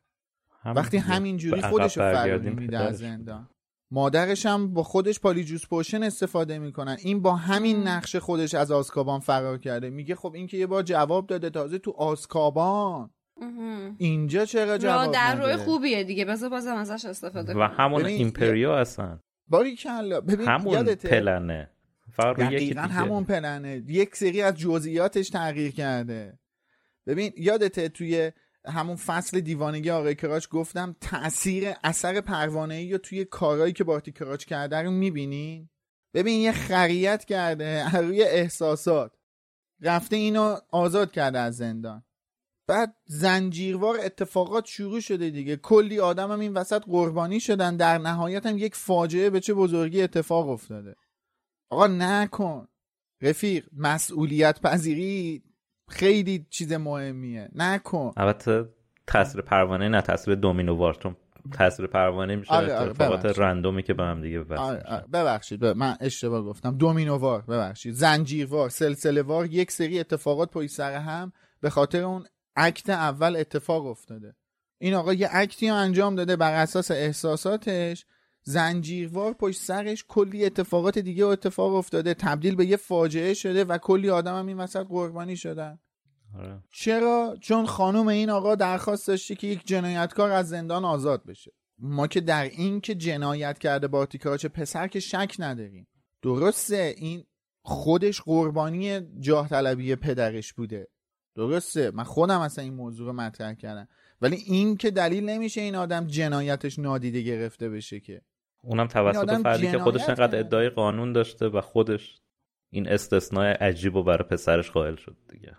[0.62, 3.48] هم وقتی همینجوری خودش رو فراری میده از زندان.
[3.90, 6.96] مادرش هم با خودش پالیجوس پوشن استفاده می‌کنن.
[7.02, 9.90] این با همین نقشه خودش از آسکابان فرار کرده.
[9.90, 13.10] میگه خب این که یه بار جواب داده تازه تو آسکابان.
[13.98, 16.24] اینجا چرا جواب در روی خوبیه دیگه.
[16.24, 21.70] بذار بازم ازش استفاده و همون ایمپریو هستن باری کلا ببین همون یادته؟ پلنه.
[22.12, 22.94] فقط روی یکی دقیقا دیگه.
[22.94, 23.82] همون پلنه.
[23.88, 26.38] یک سری از جزئیاتش تغییر کرده.
[27.06, 28.32] ببین یادته توی
[28.66, 34.12] همون فصل دیوانگی آقای کراچ گفتم تاثیر اثر پروانه ای رو توی کارهایی که بارتی
[34.12, 35.68] کراچ کرده رو می‌بینین؟
[36.14, 39.12] ببین یه خریت کرده روی احساسات.
[39.80, 42.04] رفته اینو آزاد کرده از زندان.
[42.68, 45.56] بعد زنجیروار اتفاقات شروع شده دیگه.
[45.56, 47.76] کلی آدم هم این وسط قربانی شدن.
[47.76, 50.96] در نهایت هم یک فاجعه به چه بزرگی اتفاق افتاده.
[51.70, 52.68] آقا نکن.
[53.22, 55.42] رفیق مسئولیت پذیری
[55.88, 57.48] خیلی چیز مهمیه.
[57.54, 58.12] نکن.
[58.16, 58.68] البته
[59.06, 61.16] تاثیر پروانه نه تاثیر دومینووار چون
[61.52, 63.38] تاثیر پروانه میشه آره، آره، اتفاقات.
[63.38, 64.82] رندومی که به هم دیگه آره،.
[64.82, 66.78] آره، ببخشید بب- من اشتباه گفتم.
[66.78, 67.94] دومینووار ببخشید.
[67.94, 73.86] زنجیروار سلسله وار یک سری اتفاقات پشت سر هم به خاطر اون اکت اول اتفاق
[73.86, 74.34] افتاده.
[74.78, 78.06] این آقا یه اکتی انجام داده بر اساس احساساتش
[78.48, 82.14] زنجیروار پشت سرش کلی اتفاقات دیگه اتفاق افتاده.
[82.14, 85.78] تبدیل به یه فاجعه شده و کلی آدم هم این وسط قربانی شدن.
[86.38, 86.62] آره.
[86.70, 91.52] چرا؟ چون خانم این آقا درخواست داشته که یک جنایتکار از زندان آزاد بشه.
[91.78, 95.86] ما که در این که جنایت کرده بارتیکاراچ پسر که شک نداریم.
[96.22, 97.24] درسته این
[97.62, 100.88] خودش قربانی جاه طلبی پدرش بوده.
[101.34, 101.90] درسته.
[101.90, 103.88] من خودم اصلا این موضوع رو مطرح کردم.
[104.20, 108.22] ولی این که دلیل نمیشه این آدم جنایتش نادیده گرفته بشه که.
[108.62, 110.38] اونم این توسط فردی که خودش انقدر.
[110.38, 112.20] ادعای قانون داشته و خودش
[112.70, 115.56] این استثناء عجیب و برای پسرش قائل شد دیگه.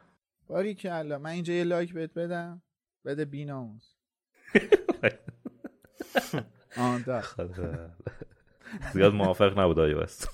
[0.47, 2.61] باری که الله من اینجا یه لایک بهت بدم
[3.05, 3.95] بده بیناموس
[6.77, 7.05] آن.
[8.93, 10.29] زیاد موافق نبود آیو است.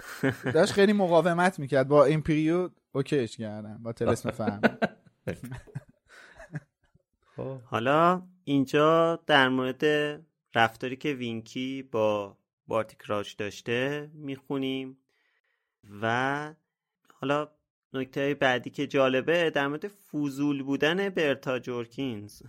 [0.54, 1.88] داشت خیلی مقاومت می‌کرد.
[1.88, 3.82] با Imperio OK یش کردم.
[3.82, 4.60] با طلسم فرمان.
[7.36, 7.60] خب.
[7.64, 9.82] حالا اینجا در مورد
[10.58, 12.36] رفتاری که وینکی با
[12.66, 14.98] بارتی کراوچ داشته می‌خونیم
[16.02, 16.54] و
[17.12, 17.48] حالا
[17.92, 22.42] نکته بعدی که جالبه در مورد فضول بودن برتا جورکینز.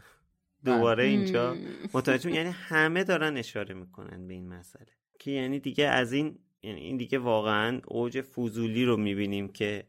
[0.66, 1.56] دوباره اینجا
[1.94, 4.88] متوجه یعنی همه دارن اشاره می‌کنن به این مسئله
[5.20, 9.88] که یعنی دیگه از این یعنی این دیگه واقعا اوج فوزولی رو می‌بینیم که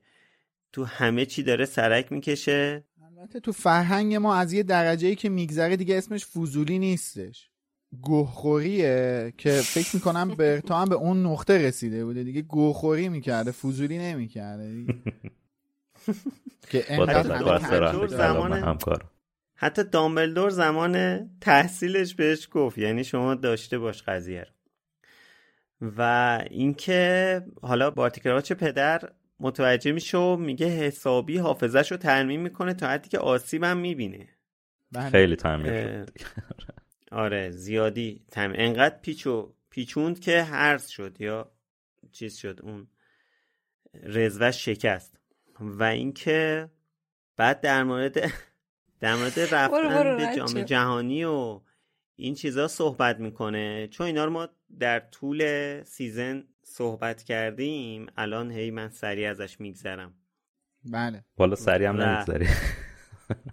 [0.73, 2.85] تو همه چی داره سرک می‌کشه.
[3.03, 7.50] البته تو فرهنگ ما از یه درجه ای که میگذره دیگه اسمش فوزولی نیستش.
[8.03, 12.25] گوخوریه که فکر می‌کنم برتا هم به اون نقطه رسیده بوده.
[12.25, 14.85] دیگه گوخوری می‌کرده فوزولی نمی‌کرده.
[16.71, 19.05] که انقدر زمان- همکار
[19.55, 22.79] حتی دامبلدور زمان تحصیلش بهش گفت.
[22.79, 24.53] یعنی شما داشته باش قضیه رو.
[25.97, 29.01] و اینکه حالا بارتیکراچ پدر
[29.41, 34.29] متوجه میشه و میگه حسابی حافظش رو ترمیم می‌کنه تا حدی که آسیب هم می‌بینه.
[34.93, 35.11] بله.
[35.11, 36.07] خیلی اه،
[36.59, 36.80] شد
[37.11, 41.53] آره زیادی تم انقدر پیچو پیچوند که هرز شد یا
[42.13, 42.89] چیز شد اون
[44.03, 45.21] رزوش شکست
[45.61, 46.71] و اینکه
[47.37, 48.17] بعد در مورد
[49.01, 50.63] در مورد رفتن برو به جام.
[50.63, 51.61] جهانی و
[52.17, 58.71] این چیزا صحبت می‌کنه چون اینا رو ما در طول سیزن صحبت کردیم الان هی
[58.71, 60.15] من سریع ازش میگذرم
[60.85, 62.25] بله بالا سری هم نه.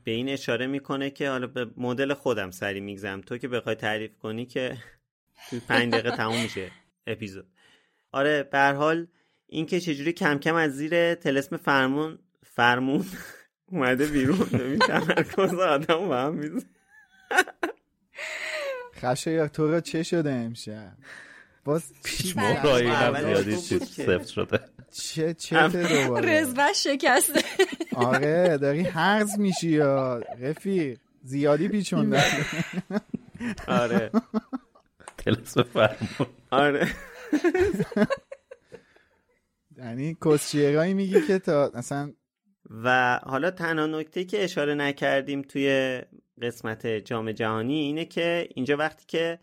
[0.04, 3.22] به این اشاره می‌کنه که حالا به مدل خودم سری میگذرم.
[3.22, 4.78] تو که بخوای تعریف کنی که
[5.50, 6.72] تو پنج دقیقه تموم میشه
[7.08, 7.48] اپیزود.
[8.12, 9.08] آره به هر حال
[9.48, 13.06] این که چجوری کم کم از زیر تلسم فرمون فرمون
[13.72, 14.40] اومده بیرون.
[14.40, 16.66] ببین تمرکز آدم با هم میزه
[18.96, 20.94] خشه یا تو چه شده امشب؟
[21.62, 24.60] عباس پیچ چی مهرایی؟ هم زیادی چیز سفت شده.
[24.92, 27.44] چه چه دوباره رزوش شکسته.
[28.06, 32.24] آره داری حرز میشی یا رفیق؟ زیادی پیچونده.
[33.68, 34.12] آره.
[35.18, 35.58] تلس
[36.52, 36.88] آره.
[39.78, 42.14] یعنی کسچیرایی میگی که تا اصلا
[42.70, 46.02] و حالا تنها نکته که اشاره نکردیم توی
[46.42, 49.40] قسمت جام جهانی اینه که اینجا وقتی که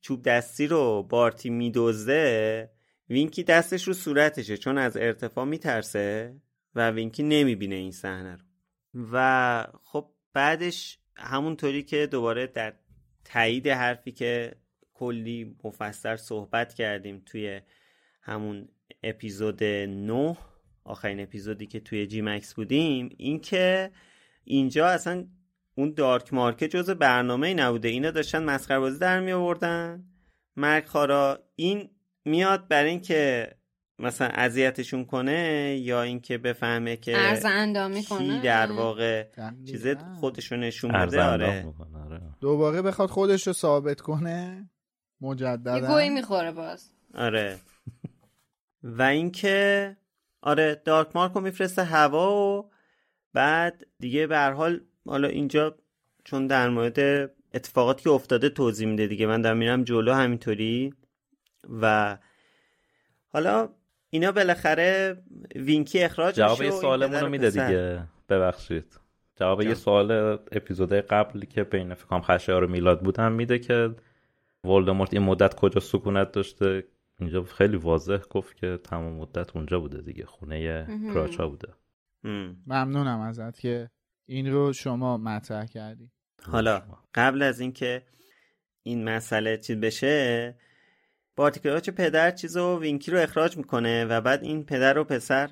[0.00, 2.70] چوب دستی رو بارتی میدوزه
[3.10, 6.34] وینکی دستش رو صورتشه چون از ارتفاع میترسه.
[6.74, 8.42] و وینکی نمی‌بینه این صحنه رو.
[9.12, 12.74] و خب بعدش همونطوری که دوباره در
[13.24, 14.56] تایید حرفی که
[14.94, 17.60] کلی مفصل صحبت کردیم توی
[18.22, 18.68] همون
[19.02, 20.36] اپیزود 9
[20.84, 23.90] آخرین اپیزودی که توی جی مکس بودیم این که
[24.44, 25.26] اینجا اصلا
[25.74, 27.88] اون دارک مارکت جز برنامه ای نبوده.
[27.88, 30.04] اینا داشتن مسخره بازی در می آوردن
[30.56, 31.90] مرگ خارا این
[32.24, 33.50] میاد برای اینکه
[34.02, 39.26] مثلا اذیتشون کنه یا اینکه بفهمه که ارز اندامی کنه کی در واقع.
[39.66, 39.86] چیز
[40.20, 41.66] خودشو نشون بده آره.
[42.06, 42.20] آره.
[42.40, 44.68] دوباره بخواد خودش رو ثابت کنه
[45.20, 46.92] یه مجددا گویی می‌خوره باز.
[47.14, 47.58] آره.
[48.82, 49.96] و اینکه
[50.42, 52.70] آره دارک مارک رو میفرسته هوا و
[53.32, 55.76] بعد دیگه به هر حال حالا اینجا
[56.24, 60.94] چون در مورد اتفاقاتی که افتاده توضیح میده دیگه من دارم میرم جلو همینطوری.
[61.80, 62.18] و
[63.28, 63.68] حالا
[64.14, 65.22] اینا بالاخره
[65.56, 67.50] وینکی اخراج جواب یه سوالمون رو میده.
[67.50, 69.00] دیگه ببخشید
[69.36, 69.74] جواب یه.
[69.74, 70.10] سوال
[70.52, 73.94] اپیزود قبلی که بین فکرم خشایار و میلاد بودم میده که
[74.64, 76.84] ولدمورت این مدت کجا سکونت داشته
[77.20, 80.86] اینجا خیلی واضح گفت که تمام مدت اونجا بوده دیگه خونه.
[81.14, 81.68] کراچا بوده.
[82.66, 83.90] ممنونم ازت که
[84.26, 86.10] این رو شما مطرح کردی
[86.42, 86.82] حالا
[87.14, 88.02] قبل از اینکه
[88.82, 90.54] این مسئله چیز بشه
[91.36, 95.50] بارتیکراچ پدر چیز و وینکی رو اخراج می‌کنه و بعد این پدر و پسر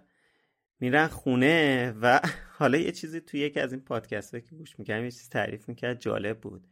[0.81, 2.21] میرن خونه و
[2.59, 6.01] حالا یه چیزی توی یکی از این پادکست که گوش می‌کردم یه چیز تعریف می‌کرد
[6.01, 6.67] جالب بود.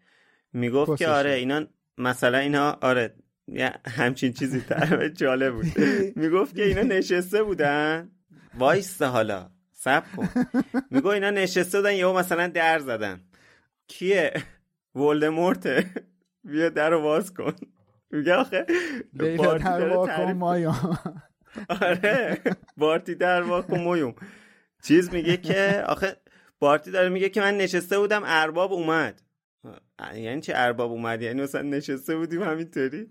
[0.53, 1.09] می‌گفت که.
[1.09, 1.67] آره اینا
[1.99, 3.15] مثلا اینا آره
[3.87, 5.79] همچین چیزی تر جالب بود.
[6.17, 8.11] می‌گفت که اینا نشسته بودن.
[8.59, 10.29] وایسته حالا سب کن.
[10.91, 13.21] میگو اینا نشسته بودن یهو مثلا در زدن.
[13.89, 14.33] کیه؟
[14.95, 15.91] ولدمورته.
[16.45, 17.53] بیا در رو باز کن.
[18.11, 18.67] میگه آخه
[19.19, 20.75] در واکن مایا.
[21.83, 22.39] آره
[22.77, 24.15] بارتی در واکن مویوم.
[24.83, 26.17] چیز میگه که آخه
[26.59, 29.23] بارتی داره میگه که من نشسته بودم ارباب اومد.
[30.15, 33.11] یعنی چه ارباب اومد؟ یعنی مثلا نشسته بودیم همینطوری؟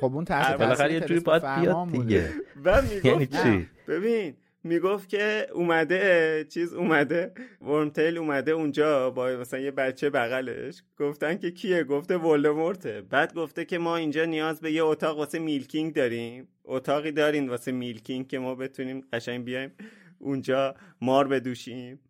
[0.00, 1.90] خب اون تحت بالاخره تاثیر یه جوری باید بیاد.
[1.90, 2.30] دیگه.
[2.64, 3.26] و می‌گفت یعنی.
[3.26, 7.32] چی؟ ببین می‌گفت که اومده چیز اومده
[7.62, 10.82] ورمتیل اومده اونجا با مثلا یه بچه بغلش.
[10.98, 13.02] گفتن که کیه؟ گفته ولدمورته.
[13.02, 16.48] بعد گفته که ما اینجا نیاز به یه اتاق واسه میلکینگ داریم.
[16.64, 19.72] اتاقی دارین واسه میلکینگ که ما بتونیم قشنگ بیایم
[20.18, 22.00] اونجا مار بدوشیم.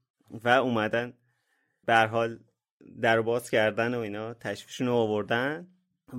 [0.45, 1.13] و اومدن
[1.87, 2.39] به حال
[3.03, 5.67] در باز کردن و اینا تشویشون رو آوردن.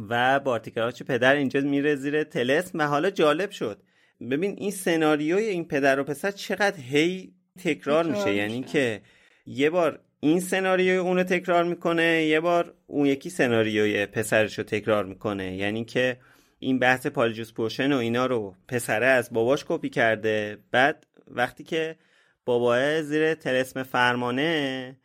[0.10, 3.84] و بارتیکراچ پدر اینجا میره زیر تلسم و حالا جالب شد.
[4.32, 7.34] ببین این سناریوی این پدر و پسر چقدر هی
[7.64, 8.34] تکرار میشه.
[8.34, 8.72] یعنی میشه.
[8.72, 9.02] که
[9.46, 15.06] یه بار این سناریوی اونو تکرار می‌کنه یه بار اون یکی سناریوی پسرش رو تکرار
[15.06, 15.56] می‌کنه.
[15.56, 16.18] یعنی که
[16.60, 20.58] این بحث پالیجوس پوشن و اینا رو پسره از باباش کپی کرده.
[20.72, 21.96] بعد وقتی که
[22.46, 24.98] باباه زیر تلسم فرمانه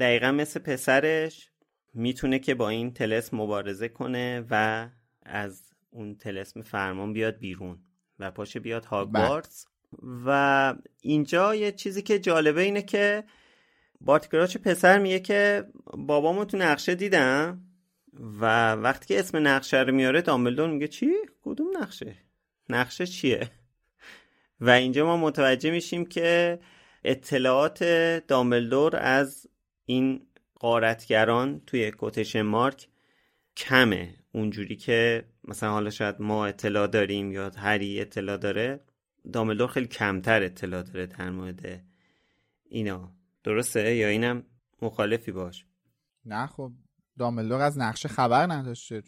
[0.00, 1.50] دقیقا مثل پسرش
[1.94, 4.88] می‌تونه که با این تلسم مبارزه کنه و
[5.22, 7.78] از اون تلسم فرمان بیاد بیرون.
[8.18, 9.66] و پاشه بیاد هاگوارتس
[10.26, 13.24] و اینجا یه چیزی که جالبه اینه که
[14.00, 15.64] بارتیکراچ پسر میگه که
[15.94, 17.60] بابامو تو نقشه دیدم
[18.40, 21.10] و وقتی که اسم نقشه رو میاره دامبلدور میگه چی؟
[21.44, 22.16] کدوم نقشه؟
[22.68, 23.50] نقشه چیه؟
[24.60, 26.58] و اینجا ما متوجه میشیم که
[27.04, 27.84] اطلاعات
[28.28, 29.46] دامبلدور از
[29.86, 32.88] این قارتگران توی کوتیشن مارک
[33.56, 38.80] کمه اونجوری که مثلا حالا شاید ما اطلاع داریم یا هری اطلاع داره
[39.32, 41.84] دامبلدور خیلی کمتر اطلاع داره در مورد
[42.64, 43.12] اینا.
[43.44, 44.42] درسته؟ یا اینم
[44.82, 45.66] مخالفی باش؟
[46.24, 46.72] نه خب
[47.18, 49.02] دامبلدور از نقشه خبر نداشته.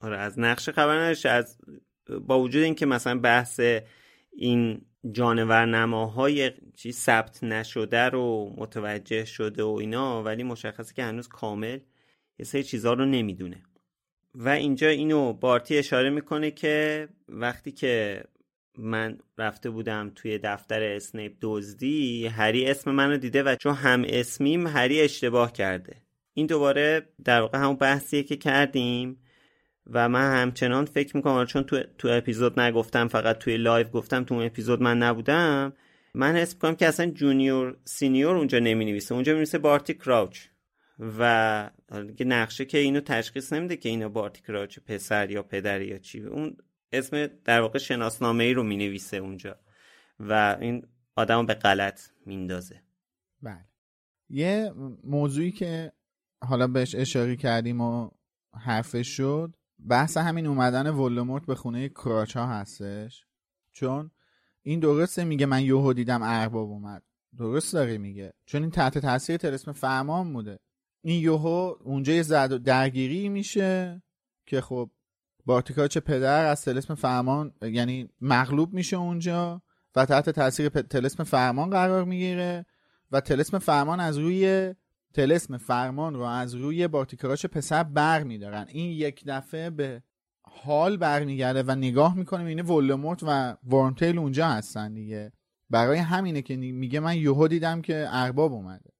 [0.00, 1.28] آره از نقشه خبر نداشته.
[1.28, 1.58] از
[2.20, 3.60] با وجود اینکه مثلا بحث
[4.32, 11.28] این جانور نماهای چی ثبت نشده رو متوجه شده و اینا ولی مشخصه که هنوز
[11.28, 11.78] کامل
[12.38, 13.62] یه سری چیزها رو نمی‌دونه.
[14.40, 18.24] و اینجا اینو بارتی اشاره می‌کنه که وقتی که
[18.78, 24.66] من رفته بودم توی دفتر اسنیپ دزدی هری اسم منو دیده و چون هم اسمیم
[24.66, 25.96] هری اشتباه کرده.
[26.34, 29.22] این دوباره در واقع همون بحثیه که کردیم
[29.86, 34.34] و من همچنان فکر می‌کنم چون تو, تو اپیزود نگفتم فقط توی live گفتم تو
[34.34, 35.72] اون اپیزود من نبودم
[36.14, 40.38] من حس می‌کنم که اصلا Junior Senior اونجا نمی نویسه اونجا می نویسه بارتی کراوچ
[41.18, 41.70] و
[42.20, 46.20] نقشه که اینو تشخیص نمیده که اینو بارتی کراوچ پسر یا پدر یا چی.
[46.20, 46.56] اون
[46.92, 49.56] اسم در واقع شناسنامه ای رو می نویسه اونجا
[50.20, 50.86] و این
[51.16, 52.82] آدم به غلط میندازه.
[53.42, 53.64] بله.
[54.28, 54.72] یه
[55.04, 55.92] موضوعی که
[56.42, 58.10] حالا بهش اشاره کردیم و
[58.54, 59.54] حرفش شد
[59.88, 63.26] بحث همین اومدن ولدمورت به خونه کراچ ها هستش.
[63.72, 64.10] چون
[64.62, 67.02] این درسته میگه من یوهو دیدم ارباب اومد.
[67.38, 68.32] درست داره میگه.
[68.46, 70.58] چون این تحت تاثیر تلسم فرمان بوده.
[71.02, 74.02] این یوهو اونجا یه زد درگیری میشه
[74.46, 74.90] که خب
[75.46, 79.62] بارتیکاچ پدر از تلسم فرمان یعنی مغلوب میشه اونجا
[79.96, 82.66] و تحت تاثیر تلسم فرمان قرار می‌گیره
[83.12, 84.74] و تلسم فرمان از روی
[85.14, 88.66] تلسم فرمان رو از روی بارتیکراش پسر بر میدارن.
[88.68, 90.02] این یک دفعه به
[90.42, 95.32] حال برمیگرده و نگاه می‌کنه اینه ولدمورت و ورمتیل اونجا هستن دیگه.
[95.70, 98.90] برای همینه که میگه من یهو دیدم که ارباب اومده.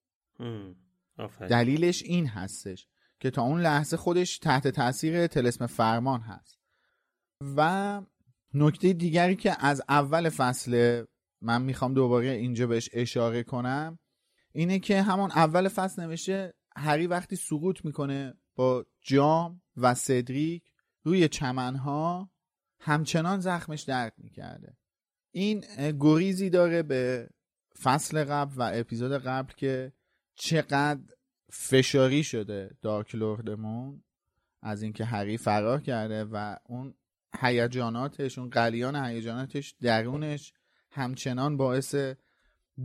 [1.48, 2.88] دلیلش این هستش
[3.20, 6.58] که تا اون لحظه خودش تحت تاثیر تلسم فرمان هست.
[7.56, 8.02] و
[8.54, 11.04] نکته دیگری که از اول فصل
[11.40, 13.98] من می‌خوام دوباره اینجا بهش اشاره کنم
[14.52, 20.62] اینه که همون اول فصل نوشته هری وقتی سقوط می‌کنه با جام و سدریک
[21.04, 22.30] روی چمنها
[22.80, 24.76] همچنان زخمش درد می‌کرده.
[25.30, 25.64] این
[26.00, 27.28] گریزی داره به
[27.82, 29.92] فصل قبل و اپیزود قبل که
[30.38, 31.00] چقدر
[31.50, 34.02] فشاری شده دارک لوردمون
[34.62, 36.94] از اینکه هری فرار کرده و اون
[37.40, 40.52] هیجاناتش اون قلیان هیجاناتش درونش
[40.90, 41.94] همچنان باعث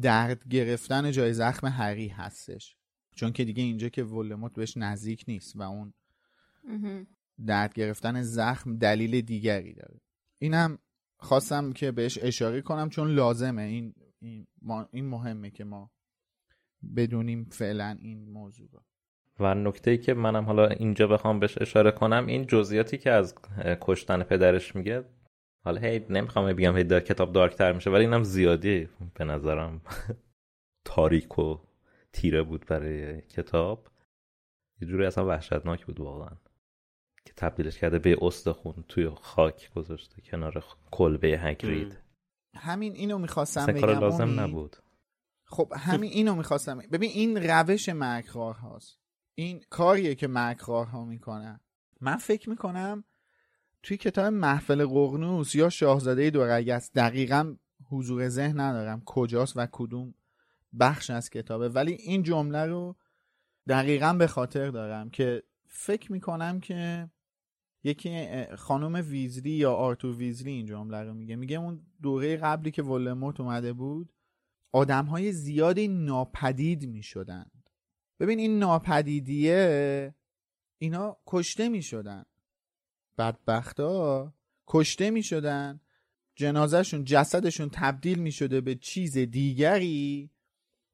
[0.01, 2.75] درد گرفتن جای زخم هری هستش.
[3.15, 5.93] چون که دیگه اینجا که ولدمورت بهش نزدیک نیست و اون
[7.45, 10.01] درد گرفتن زخم دلیل دیگری داره.
[10.39, 10.79] اینم
[11.17, 13.61] خواستم که بهش اشاره کنم چون لازمه.
[13.61, 14.47] این این,
[14.91, 15.91] این مهمه که ما
[16.95, 18.79] بدونیم فعلا این موضوع رو.
[19.39, 23.35] و نکته ای که منم حالا اینجا بخوام بهش اشاره کنم این جزئیاتی که از
[23.81, 25.05] کشتن پدرش میگه
[25.65, 29.81] حالا هی نمی‌خوام بگم هی کتاب دارکتر میشه ولی اینم زیادی به نظرم
[30.85, 31.57] تاریک و
[32.13, 33.87] تیره بود برای کتاب.
[34.81, 36.35] یه جوری اصلا وحشتناک بود واقعا.
[37.25, 41.97] که تبدیلش کرده به استخون توی خاک گذاشته کنار کلبه هگرید
[42.55, 44.77] همین اینو می‌خواستم بگم کار لازم نبود.
[45.53, 46.77] خب همین اینو می‌خواستم.
[46.77, 48.99] ببین این روش مکرار هاست.
[49.35, 51.59] این کاریه که مکرار ها می‌کنن.
[52.01, 53.03] من فکر می‌کنم
[53.83, 57.55] توی کتاب محفل قرنوس یا شاهزاده دورگس دقیقا
[57.89, 60.13] حضور ذهن ندارم کجاست و کدوم
[60.79, 61.69] بخش از کتابه.
[61.69, 62.95] ولی این جمله رو
[63.67, 67.09] دقیقا به خاطر دارم که فکر می‌کنم که
[67.83, 71.35] یکی خانم ویزلی یا آرتور ویزلی این جمله رو میگه.
[71.35, 74.13] میگه اون دوره قبلی که ولموت اومده بود
[74.73, 77.69] آدم های زیادی ناپدید می‌شدند.
[78.19, 80.15] ببین این ناپدیدیه
[80.77, 82.25] اینا کشته می‌شدن.
[83.17, 84.33] بدبختا
[84.67, 85.79] کشته می‌شدن.
[86.35, 90.29] جنازهشون جسدشون تبدیل می‌شده به چیز دیگری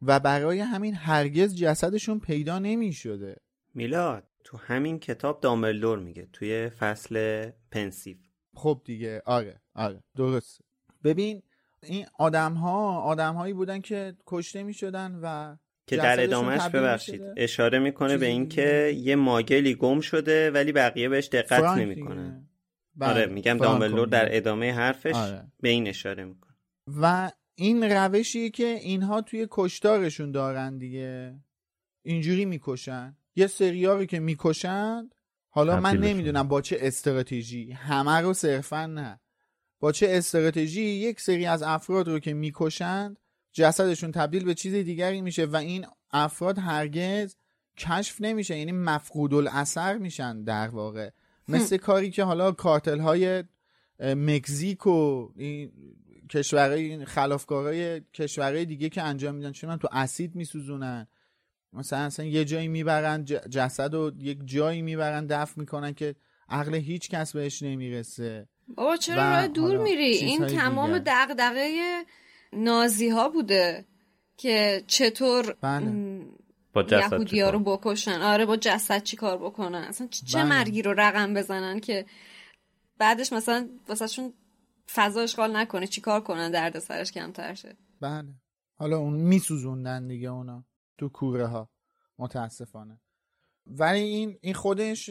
[0.02, 3.42] و برای همین هرگز جسدشون پیدا نمی‌شده.
[3.74, 8.18] میلاد تو همین کتاب دامبلدور میگه توی فصل پنسیو.
[8.54, 10.62] خب دیگه آره آره درست
[11.04, 11.44] ببین
[11.84, 15.56] این آدم ها آدم هایی بودن که کشته می‌شدن و
[15.88, 21.28] که در ادامهش ببخشید اشاره می‌کنه به اینکه یه ماگلی گم شده ولی بقیه بهش
[21.28, 22.44] دقت نمی‌کنه
[22.96, 25.52] بله، آره میگم دامبلور در ادامه حرفش آره.
[25.62, 26.54] به این اشاره می‌کنه.
[26.88, 31.40] و این روشی که اینها توی کشتارشون دارن دیگه.
[32.04, 33.18] اینجوری می‌کشن.
[33.36, 35.16] یه سریاری که می‌کشند
[35.50, 37.72] حالا من نمی‌دونم با چه استراتژی.
[37.72, 39.20] همه رو صرفا نه.
[39.80, 43.20] با چه استراتژی یک سری از افراد رو که می‌کشند
[43.52, 47.36] جسدشون تبدیل به چیز دیگری میشه و این افراد هرگز
[47.78, 51.10] کشف نمیشه یعنی مفقود الاثر میشن در واقع.
[51.48, 53.44] مثل کاری که حالا کارتل های
[54.00, 55.30] مکزیک و
[56.30, 61.08] کشورهای خلافکارهای کشورهای دیگه که انجام میدن چون تو اسید میسوزونن.
[61.74, 66.16] مثلا اصلا یه جایی می‌برن جسد و یک جایی می‌برن دفن می‌کنن که
[66.50, 68.48] عقل هیچ کس بهش نمی‌رسه.
[68.76, 72.06] بابا چرا راه دور میری؟ این تمام دغدغه
[72.54, 73.86] نازی ها بوده
[74.38, 76.26] که چطور بله.
[76.74, 80.50] با جسد ها رو بکشن؟ آره با جسد چی کار بکنن؟ اصلا چه بله.
[80.50, 82.06] مرگی رو رقم بزنن که
[82.98, 84.34] بعدش مثلا واسهشون
[84.94, 87.78] فضا اشغال نکنه؟ چی کار کنن؟ درد سرش کمتر شه.
[88.02, 88.34] بله.
[88.76, 90.66] حالا اون میسوزوندن دیگه اونا
[90.98, 91.70] تو کوره ها.
[92.18, 93.02] متاسفانه.
[93.68, 95.10] ولی این این خودش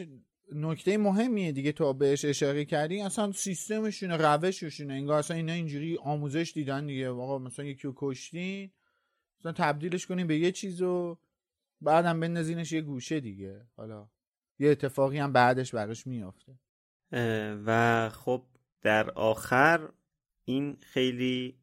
[0.53, 3.01] نکته مهمیه دیگه تو بهش اشاره کردی.
[3.01, 7.09] اصلا سیستمشونه روششونه انگار اصلا اینا اینجوری آموزش دیدن دیگه.
[7.09, 8.71] آقا مثلا یکی رو کشتین
[9.39, 11.17] مثلا تبدیلش کنیم به یه چیز و
[11.81, 13.67] بعدم بندازینش یه گوشه دیگه.
[13.75, 14.09] حالا
[14.59, 16.59] یه اتفاقی هم بعدش براش میافته.
[17.65, 18.43] و خب
[18.81, 19.89] در آخر
[20.45, 21.59] این خیلی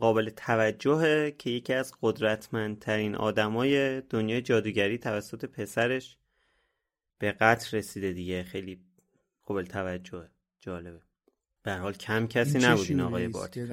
[0.00, 6.18] قابل توجهه که یکی از قدرتمندترین آدمای دنیای جادوگری توسط پسرش
[7.18, 8.42] به قتل رسیده دیگه.
[8.42, 8.84] خیلی
[9.44, 10.30] قابل توجهه
[10.60, 11.00] جالبه.
[11.62, 13.68] به حال کم کسی نبود این آقای بارتی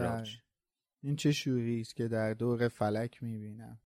[1.03, 3.79] این چه شوری است که در دور فلک می‌بینم؟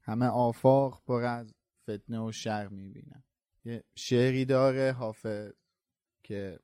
[0.00, 3.24] همه آفاق پر از فتنه و شر می‌بینم.
[3.64, 5.52] یه شعری داره حافظ
[6.22, 6.58] که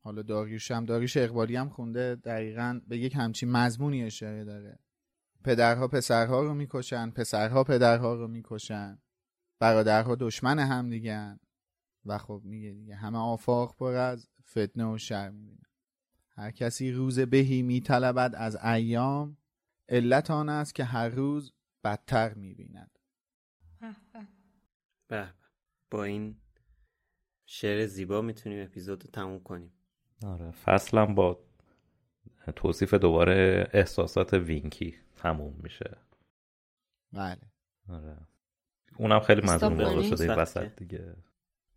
[0.00, 2.14] حالا داریوش هم داریوش اقبالی هم خونده.
[2.14, 4.78] دقیقا به یک همچین مضمونی اشاره داره.
[5.44, 8.98] پدرها پسرها رو می‌کشن پسرها پدرها رو می‌کشن.
[9.58, 11.38] برادرها دشمن هم دیگن
[12.06, 15.62] و خب میگه دیگه همه آفاق پر از فتنه و شر می‌بینن.
[16.30, 19.36] هر کسی روز بهی میطلبد از ایام
[19.88, 21.52] علت آن است که هر روز
[21.84, 22.98] بدتر می‌بیند.
[25.08, 25.28] به
[25.90, 26.36] با این
[27.46, 29.72] شعر زیبا می‌تونیم اپیزود رو تموم کنیم.
[30.22, 31.46] آره فصلم با
[32.56, 35.96] توصیف دوباره احساسات وینکی تموم میشه.
[37.12, 37.40] بله.
[37.88, 38.16] آره.
[38.96, 41.16] اونم خیلی مظلوم واقع شده وسط دیگه.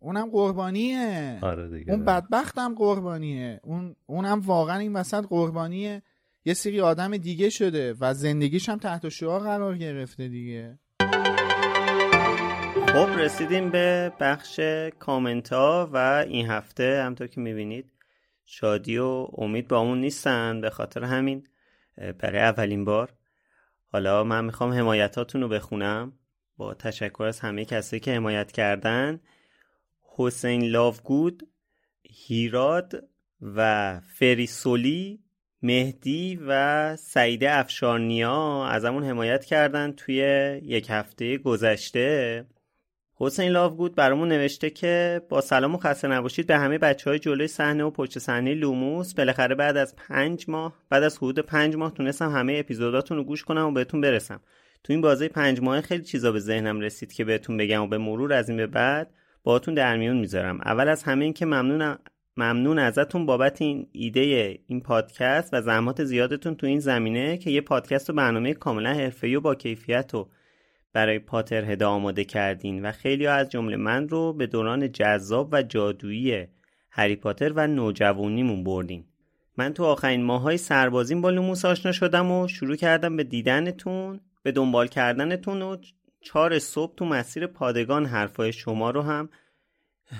[0.00, 1.38] اونم قربانیه.
[1.42, 1.92] آره دیگه.
[1.92, 3.60] اون بدبختم قربانیه.
[3.62, 6.02] اون اونم واقعا این وسط قربانیه.
[6.44, 10.78] یه سری آدم دیگه شده و زندگیش هم تحت شعار قرار گرفته دیگه.
[12.86, 14.60] خب رسیدیم به بخش
[14.98, 17.92] کامنت ها و این هفته همطور که می‌بینید
[18.46, 21.46] شادی و امید با همون نیستن به خاطر همین
[22.18, 23.12] برای اولین بار.
[23.92, 26.12] حالا من می‌خوام حمایتاتون رو بخونم.
[26.56, 29.20] با تشکر از همه کسایی که حمایت کردن.
[30.20, 31.48] حسین لاوگود
[32.02, 33.08] هیراد
[33.56, 35.20] و فریسولی
[35.62, 40.16] مهدی و سعید افشارنیا از همون حمایت کردن توی
[40.62, 42.44] یک هفته گذشته.
[43.14, 47.46] حسین لاوگود برامون نوشته که با سلام و خسته نباشید به همه بچه های جلوی
[47.48, 49.14] صحنه و پشت صحنه لوموس.
[49.14, 53.44] بالاخره بعد از پنج ماه بعد از حدود پنج ماه تونستم همه اپیزوداتون رو گوش
[53.44, 54.40] کنم و بهتون برسم.
[54.84, 57.98] تو این بازه پنج ماه خیلی چیزا به ذهنم رسید که بهتون بگم و به
[57.98, 59.10] مرور از این به بعد
[59.42, 60.60] باهاتون در میون می‌ذارم.
[60.60, 61.98] اول از همه این که ممنونم
[62.36, 67.60] ممنون ازتون بابت این ایده این پادکست و زحمات زیادتون تو این زمینه که یه
[67.60, 70.28] پادکست و برنامه کاملا حرفه‌ای و با کیفیت و
[70.92, 75.62] برای پاتر هدا آماده کردین و خیلی از جمله من رو به دوران جذاب و
[75.62, 76.46] جادویی
[76.90, 79.04] هری پاتر و نوجوانیمون بردین.
[79.56, 84.52] من تو آخرین ماهای سربازیم با لوموس آشنا شدم و شروع کردم به دیدنتون به
[84.52, 85.76] دنبال کردنتون و
[86.20, 89.28] چهار صبح تو مسیر پادگان حرفای شما رو هم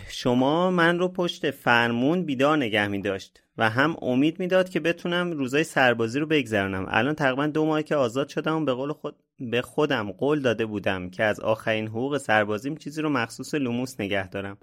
[0.09, 5.31] شما من رو پشت فرمون بیدار نگه می داشت و هم امید می‌داد که بتونم
[5.33, 6.87] روزای سربازی رو بگذرونم.
[6.89, 11.11] الان تقریبا دو ماه که آزاد شدم به قول خود به خودم قول داده بودم
[11.11, 14.59] که از آخرین حقوق سربازیم چیزی رو مخصوص لوموس نگه دارم.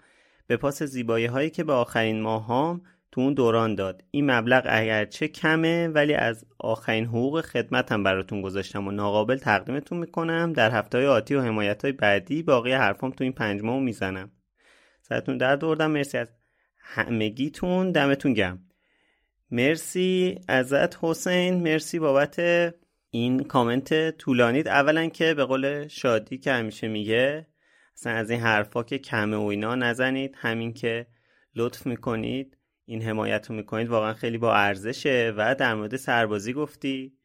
[0.48, 2.82] به پاس زیبایی هایی که به آخرین ماهام
[3.12, 4.04] تو اون دوران داد.
[4.12, 10.54] این مبلغ اگرچه کمه ولی از آخرین حقوق خدمتم براتون گذاشتم و ناقابل تقدیمتون می‌کنم.
[10.54, 14.32] در هفته آتی و حمایت های بعدی باقی حرفام تو این پنج ماه می‌زنم.
[15.02, 16.28] سرتون در دوردم مرسی از
[16.80, 17.92] همگیتون.
[17.92, 18.60] دمتون گم
[19.52, 21.64] مرسی ازت حسین.
[21.64, 22.40] مرسی بابت
[23.10, 27.48] این کامنت طولانید اولا که به قول شادی که همیشه میگه
[27.96, 30.36] اصلا از این حرفا که کمه و اینا نزنید.
[30.38, 31.08] همین که
[31.56, 32.57] لطف می‌کنید.
[32.90, 37.18] این حمایت رو می‌کنید واقعا خیلی با ارزشه و در مورد سربازی گفتی.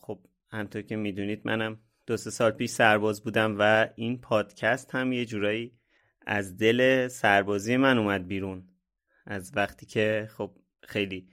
[0.00, 0.18] خب
[0.50, 5.24] همطور که می‌دونید منم دو سه سال پیش سرباز بودم و این پادکست هم یه
[5.24, 5.72] جورایی
[6.26, 8.64] از دل سربازی من اومد بیرون.
[9.26, 11.28] از وقتی که خب خیلی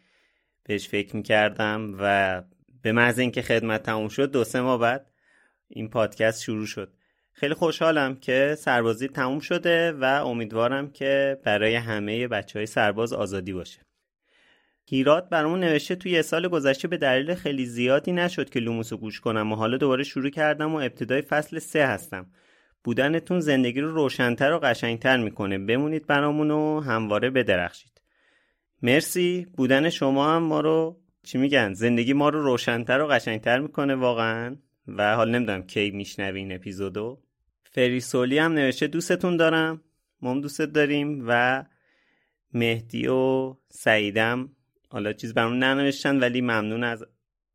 [0.63, 2.43] بهش فکر می‌کردم و
[2.81, 5.11] به محض اینکه خدمت تموم شد دو سه ماه بعد
[5.67, 6.93] این پادکست شروع شد.
[7.39, 13.53] خیلی خوشحالم که سربازی تموم شده و امیدوارم که برای همه بچه های سرباز آزادی
[13.53, 13.79] باشه.
[14.85, 19.19] هیرات برامون نوشته توی یه سال گذشته به دلیل خیلی زیادی نشد که لوموسو گوش
[19.19, 22.31] کنم و حالا دوباره شروع کردم و ابتدای فصل سه هستم.
[22.83, 25.57] بودنتون زندگی رو روشنتر و قشنگتر می‌کنه.
[25.57, 28.01] بمونید برامون و همواره بدرخشید.
[28.81, 29.47] مرسی.
[29.57, 34.57] بودن شما هم ما رو چی میگن زندگی ما رو روشنتر و قشنگتر می‌کنه واقعا.
[34.87, 37.21] و حال نمی‌دونم کی میشنوی این اپیزودو.
[37.69, 39.81] فریسولی هم نوشته دوستتون دارم.
[40.21, 41.63] ما دوستت داریم و
[42.53, 44.49] مهدی و سعیدم.
[44.89, 47.05] حالا چیز برامون ننوشتن ولی ممنون از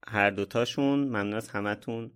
[0.06, 0.98] هر دوتاشون.
[0.98, 2.10] ممنون از همتون.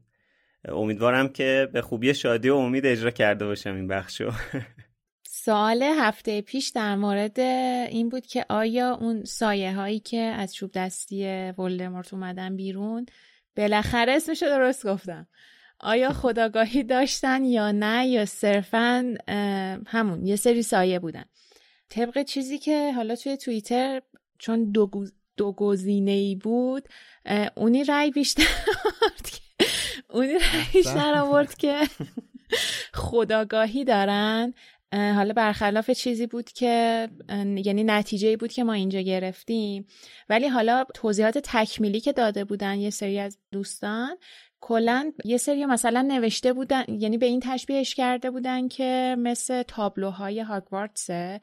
[0.68, 4.32] امیدوارم که به خوبی شادی و امید اجرا کرده باشم این بخشو
[5.48, 7.40] سوال هفته پیش در مورد
[7.90, 11.26] این بود که آیا اون سایه هایی که از چوب دستی
[11.58, 13.06] ولدمورت اومدن بیرون
[13.56, 15.26] بالاخره اسمشو درست گفتم.
[15.80, 19.14] آیا خداگاهی داشتن یا نه یا صرفا
[19.86, 21.24] همون یه سری سایه بودن.
[21.88, 24.02] طبق چیزی که حالا توی توییتر
[24.38, 24.90] چون دو,
[25.36, 26.88] دو گزینه ای بود
[27.56, 28.46] اونی رای بیشتر
[30.10, 31.80] اونی رای بیشتر آورد که
[32.94, 34.54] خداگاهی دارن.
[34.92, 37.08] حالا برخلاف چیزی بود که
[37.64, 39.86] یعنی نتیجه بود که ما اینجا گرفتیم.
[40.28, 44.16] ولی حالا توضیحات تکمیلی که داده بودن یه سری از دوستان
[44.60, 50.40] کلا یه سری مثلا نوشته بودن یعنی به این تشبیهش کرده بودن که مثل تابلوهای
[50.40, 51.40] هاگوارتسه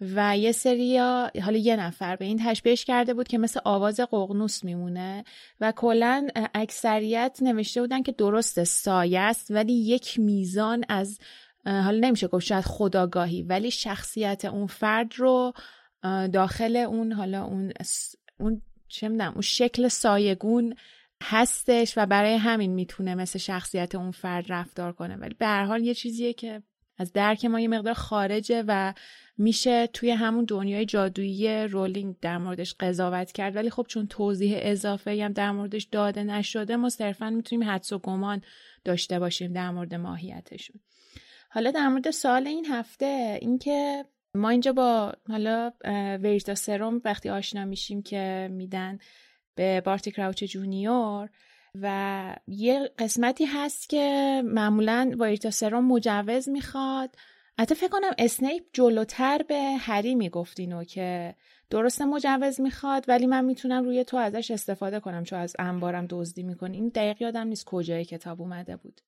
[0.00, 0.98] و یه سری
[1.42, 5.24] حالا یه نفر به این تشبیهش کرده بود که مثل آواز ققنوس میمونه
[5.60, 11.18] و کلا اکثریت نوشته بودن که درست سایه است ولی یک میزان از
[11.64, 15.52] حالا نمیشه گفت شاید خداگاهی ولی شخصیت اون فرد رو
[16.32, 17.72] داخل اون حالا اون
[18.40, 20.74] اون چه اون شکل سایگون
[21.22, 25.16] هستش و برای همین می‌تونه مثل شخصیت اون فرد رفتار کنه.
[25.16, 26.62] ولی به هر حال یه چیزیه که
[26.98, 28.94] از درک ما یه مقدار خارجه و
[29.38, 33.56] میشه توی همون دنیای جادویی رولینگ در موردش قضاوت کرد.
[33.56, 37.98] ولی خب چون توضیح اضافه هم در موردش داده نشده ما صرفا می‌تونیم حدس و
[37.98, 38.42] گمان
[38.84, 40.80] داشته باشیم در مورد ماهیتشون.
[41.50, 44.04] حالا در مورد سال این هفته اینکه
[44.34, 45.72] ما اینجا با حالا
[46.22, 48.98] ویرتا سروم وقتی آشنا میشیم که میدن
[49.54, 51.30] به بارتی کراوچ جونیور
[51.74, 57.16] و یه قسمتی هست که معمولا ویرتا سروم مجوز می‌خواد.
[57.58, 61.34] حتی فکر کنم اسنیپ جلوتر به هری می‌گفت اینو که
[61.70, 66.42] درست مجوز می‌خواد ولی من می‌تونم روی تو ازش استفاده کنم چون از انبارم دزدی
[66.42, 66.76] می‌کنی.
[66.76, 69.00] این دقیق یادم نیست کجای کتاب اومده بود.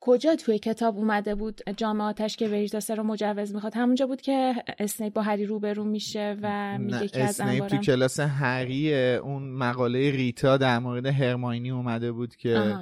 [0.00, 5.12] کجا توی کتاب اومده بود جامعاتش که ویژداسه رو مجوز می‌خواد؟ همونجا بود که اسنیپ
[5.12, 10.56] با هری روبرو میشه و میگه که از اسنیپ تو کلاس هری اون مقاله ریتا
[10.56, 12.76] در مورد هرماینی اومده بود که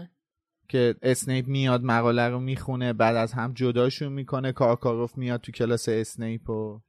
[0.69, 5.89] که اسنیپ میاد مقاله رو می‌خونه بعد از هم جداشون می‌کنه کارکاروف میاد تو کلاس
[5.89, 6.81] اسنیپ و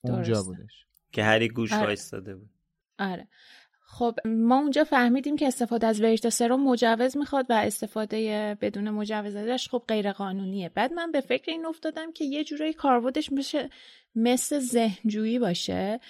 [0.00, 0.86] اونجا بودش.
[1.12, 1.96] که هری گوش آره.
[2.12, 2.50] بود.
[2.98, 3.28] آره.
[3.88, 9.36] خب ما اونجا فهمیدیم که استفاده از ورشتا سرم مجوز می‌خواد و استفاده بدون مجوز
[9.36, 13.70] ازش خب غیر قانونیه بعد من به فکر این افتادم که یه جورایی کاربردش میشه
[14.14, 16.00] مثل ذهنجویی باشه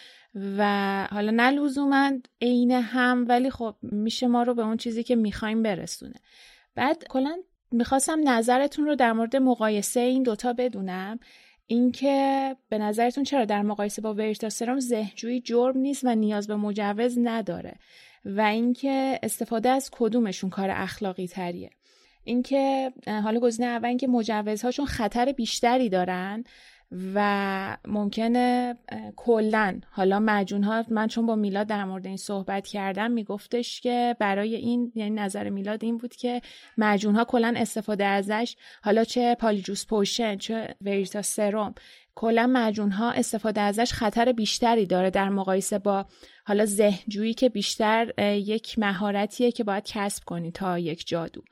[0.58, 2.10] و حالا نه لزوما
[2.42, 6.20] عین هم ولی خب میشه ما رو به اون چیزی که می‌خوایم برسونه.
[6.74, 7.36] بعد کلا
[7.70, 11.18] می‌خواستم نظرتون رو در مورد مقایسه این دوتا بدونم.
[11.66, 17.18] اینکه به نظرتون چرا در مقایسه با ورتاسرام زهجویی جرم نیست و نیاز به مجوز
[17.22, 17.74] نداره
[18.24, 21.70] و اینکه استفاده از کدومشون کار اخلاقی تریه
[22.24, 26.44] اینکه حالا گزینه اول اینکه مجوزهاشون خطر بیشتری دارن
[27.14, 28.76] و ممکنه
[29.16, 29.80] کلا.
[29.90, 34.54] حالا مجون ها من چون با میلاد در مورد این صحبت کردم میگفتش که برای
[34.56, 36.42] این یعنی نظر میلاد این بود که
[36.78, 38.56] مجون ها کلا استفاده ازش.
[38.82, 41.74] حالا چه پالیجوس پوشن چه وریتا سروم.
[42.14, 46.06] کلا مجون ها استفاده ازش خطر بیشتری داره در مقایسه با
[46.44, 51.42] حالا ذهنجویی که بیشتر یک مهارتیه که باید کسب کنی تا یک جادو.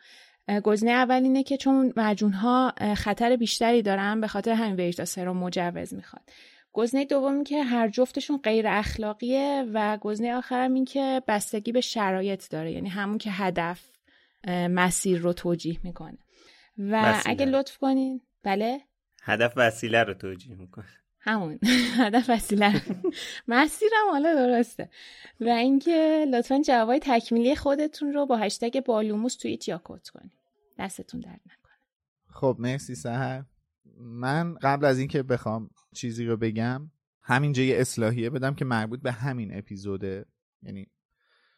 [0.65, 5.37] گزینه اول اینه که چون مجون ها خطر بیشتری دارن به خاطر همین ویژدا سرم
[5.37, 6.23] مجوز می‌خواد.
[6.73, 12.51] گزینه دوم که هر جفتشون غیر اخلاقیه و گزینه آخرم این که بستگی به شرایط
[12.51, 13.91] داره یعنی همون که هدف
[14.49, 16.19] مسیر رو توجیه می‌کنه.
[16.79, 17.31] و وسیله.
[17.31, 18.81] اگه لطف کنین بله؟
[19.23, 21.04] هدف وسیله رو توجیه می‌کنه.
[21.25, 21.59] همون.
[22.05, 22.83] هدف وسیله
[23.49, 24.91] مسیرم حالا درسته.
[25.41, 30.33] و اینکه لطفا جوابای تکمیلی خودتون رو با هشتگ بالوموس توییت یا کد کنید.
[30.79, 31.75] دستتون درد نکنه.
[32.27, 33.45] خب مرسی سهر.
[33.99, 36.91] من قبل از اینکه بخوام چیزی رو بگم
[37.23, 40.25] همینجا یه اصلاحیه بدم که مربوط به همین اپیزوده.
[40.63, 40.87] یعنی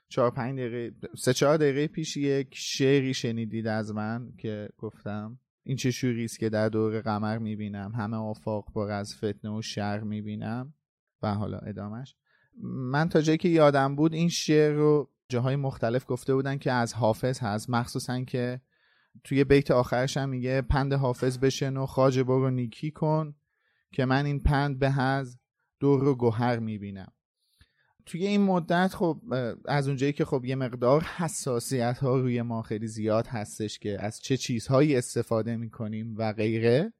[0.08, 5.38] چهار پنج دقیقه سه چهار دقیقه پیش یک شعری شنیدید از من که گفتم.
[5.68, 9.62] این چه شوری است که در دور قمر می‌بینم همه آفاق پر از فتنه و
[9.62, 10.74] شر می‌بینم؟
[11.22, 12.14] و حالا ادامش
[12.62, 16.94] من تا جایی که یادم بود این شعر رو جاهای مختلف گفته بودن که از
[16.94, 17.70] حافظ هست.
[17.70, 18.60] مخصوصا که
[19.24, 23.34] توی بیت آخرش هم میگه پند حافظ بشن و خاج برو نیکی کن
[23.92, 25.38] که من این پند به هز
[25.80, 27.12] دور رو گوهر می‌بینم.
[28.06, 29.20] توی این مدت خب
[29.64, 34.20] از اونجایی که خب یه مقدار حساسیت ها روی ما خیلی زیاد هستش که از
[34.20, 36.92] چه چیزهایی استفاده می‌کنیم و غیره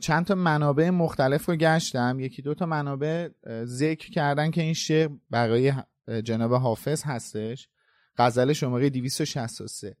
[0.00, 2.20] چند تا منابع مختلف رو گشتم.
[2.20, 3.28] یکی دو تا منابع
[3.64, 5.72] ذکر کردن که این شعر برای
[6.24, 7.68] جناب حافظ هستش.
[8.18, 9.96] غزل شماره 263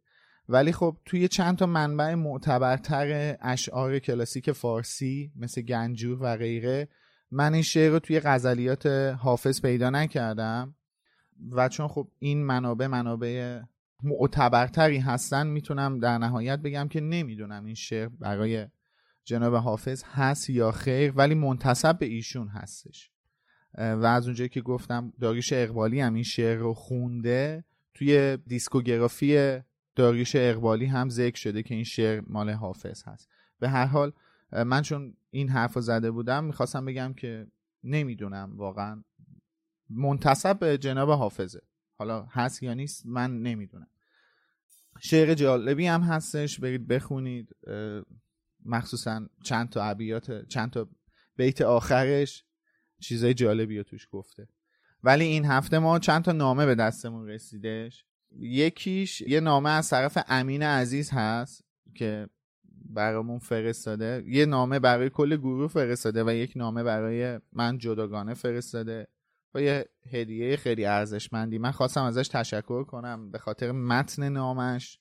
[0.48, 6.88] ولی خب توی چند تا منبع معتبرتر اشعار کلاسیک فارسی مثل گنجور و غیره
[7.30, 8.86] من این شعر رو توی غزلیات
[9.18, 10.74] حافظ پیدا نکردم
[11.50, 13.60] و چون خب این منابع منابع
[14.02, 18.66] معتبرتری هستن می‌تونم در نهایت بگم که نمی‌دونم این شعر برای
[19.24, 23.10] جناب حافظ هست یا خیر ولی منتصب به ایشون هستش.
[23.78, 29.58] و از اونجایی که گفتم داریش اقبالی هم این شعر رو خونده توی دیسکوگرافی
[29.96, 33.28] داریوش اقبالی هم ذکر شده که این شعر مال حافظ هست.
[33.58, 34.12] به هر حال
[34.52, 37.46] من چون این حرف رو زده بودم می‌خواستم بگم که
[37.84, 39.04] نمی‌دونم واقعا.
[39.90, 41.60] منتصب به جناب حافظه.
[41.98, 43.86] حالا هست یا نیست من نمی‌دونم.
[45.00, 47.56] شعر جالبی هم هستش برید بخونید.
[48.64, 50.88] مخصوصا چند تا عبیات چند تا
[51.36, 52.44] بیت آخرش
[53.00, 54.48] چیزای جالبی رو توش گفته.
[55.02, 58.04] ولی این هفته ما چند تا نامه به دستمون رسیدش.
[58.36, 61.64] یکیش یه نامه از طرف امین عزیز هست
[61.94, 62.28] که
[62.94, 64.24] برامون فرستاده.
[64.26, 69.06] یه نامه برای کل گروه فرستاده و یک نامه برای من جداگانه فرستاده.
[69.54, 71.58] و یه هدیه خیلی ارزشمندی.
[71.58, 74.98] من خواستم ازش تشکر کنم به خاطر متن نامش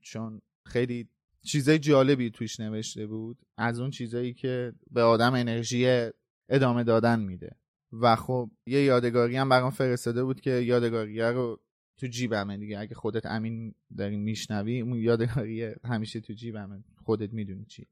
[0.00, 1.08] چون خیلی
[1.42, 3.38] چیزای جالبی توش نوشته بود.
[3.56, 6.10] از اون چیزایی که به آدم انرژی
[6.48, 7.56] ادامه دادن میده.
[7.92, 11.60] و خب یه یادگاری هم برام فرستاده بود که یادگاری رو
[11.96, 12.78] تو جیبمه دیگه.
[12.78, 16.84] اگه خودت امین داری میشنوی اون یادگاری همیشه تو جیبمه.
[17.10, 17.86] خودت می‌دونی چی.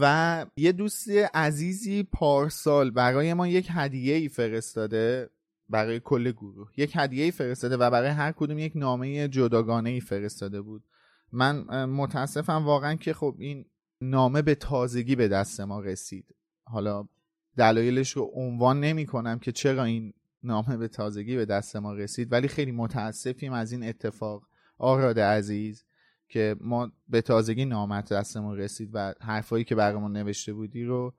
[0.00, 5.30] و یه دوستی عزیزی پارسال برای ما یک هدیه ای فرستاده
[5.68, 6.70] برای کل گروه.
[6.76, 10.84] یک هدیه ای فرستاده و برای هر کدوم یک نامه جداگانه ای فرستاده بود.
[11.32, 13.64] من متاسفم واقعا که خب این
[14.00, 16.34] نامه به تازگی به دست ما رسید.
[16.64, 17.08] حالا
[17.56, 22.32] دلایلش رو عنوان نمی کنم که چرا این نامه به تازگی به دست ما رسید
[22.32, 24.42] ولی خیلی متاسفیم از این اتفاق.
[24.78, 25.84] آراد عزیز
[26.30, 31.14] که ما به تازگی نامت دستمون رسید و حرفایی که برامون نوشته بودی رو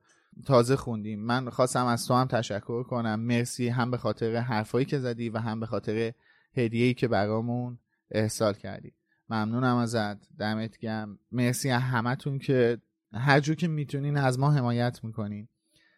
[0.46, 1.20] تازه خوندیم.
[1.20, 3.20] من خواستم از تو هم تشکر کنم.
[3.20, 6.14] مرسی هم به خاطر حرفایی که زدی و هم به خاطر
[6.58, 7.80] هدیه‌ای که برامون
[8.12, 8.94] ارسال کردی.
[9.30, 10.38] ممنونم ازت.
[10.38, 12.78] دمت گم مرسی همتون که
[13.14, 15.48] هر جور که می‌تونین از ما حمایت می‌کنین.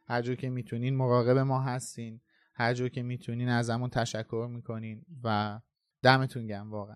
[0.07, 2.22] هر جور که می‌تونین مراقب ما هستین.
[2.53, 5.60] هر جور که می‌تونین ازمون تشکر می‌کنین و
[6.03, 6.95] دمتون گم واقعا.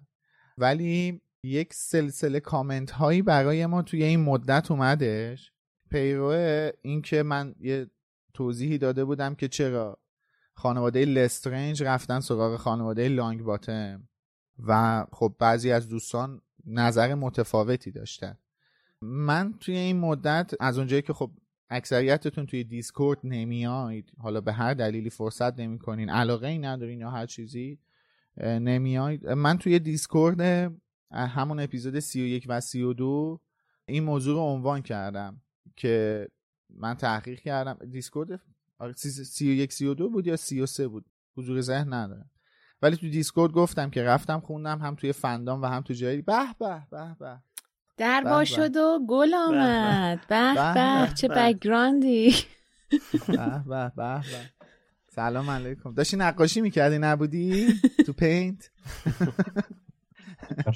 [0.57, 5.51] ولی یک سلسله کامنت هایی برای ما توی این مدت اومدش.
[5.89, 6.25] پیرو
[6.81, 7.89] این که من یه
[8.33, 9.99] توضیحی داده بودم که چرا
[10.53, 14.07] خانواده لسترنج رفتن سراغ خانواده لانگ باتم
[14.67, 18.37] و خب بعضی از دوستان نظر متفاوتی داشتن.
[19.01, 21.31] من توی این مدت از اونجایی که خب
[21.69, 27.25] اکثریتتون توی Discord نمیاید حالا به هر دلیلی فرصت نمی‌کنین علاقه ای ندارین یا هر
[27.25, 27.79] چیزی
[28.41, 30.71] نمیاید من توی Discord
[31.11, 33.41] همون اپیزود 31 و 32
[33.85, 35.41] این موضوع رو عنوان کردم
[35.75, 36.27] که
[36.69, 37.77] من تحقیق کردم.
[37.91, 38.39] Discord
[38.95, 41.05] 31 32 بود یا 33 بود؟
[41.37, 42.29] حضور ذهن ندارم.
[42.81, 46.21] ولی تو Discord گفتم که رفتم خوندم هم توی fandom و هم تو جایی.
[46.21, 47.37] به به به به.
[47.97, 50.27] در با شد و گل آمد.
[50.29, 52.35] به به چه background ی.
[53.27, 54.21] به به به.
[55.09, 55.93] سلام علیکم.
[55.93, 57.67] داشتی نقاشی می‌کردی؟ نبودی؟
[58.05, 58.71] تو Paint؟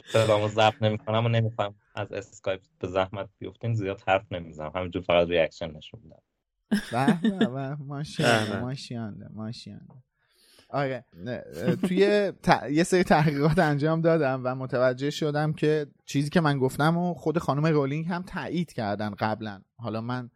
[0.05, 4.71] سلامو ضبط نمی‌کنم و نمی‌خوام از اسکایپ به زحمت بیفتین زیاد حرف نمی‌زنم.
[4.75, 6.21] همینجور فقط reaction نشون میدم.
[7.87, 9.93] ماشیانده ماشیانده ماشیانده.
[10.69, 11.05] آره
[11.81, 12.31] توی
[12.71, 17.37] یه سری تحقیقات انجام دادم و متوجه شدم که چیزی که من گفتم و خود
[17.37, 19.61] خانم رولینگ هم تایید کردن قبلا.
[19.77, 20.29] حالا من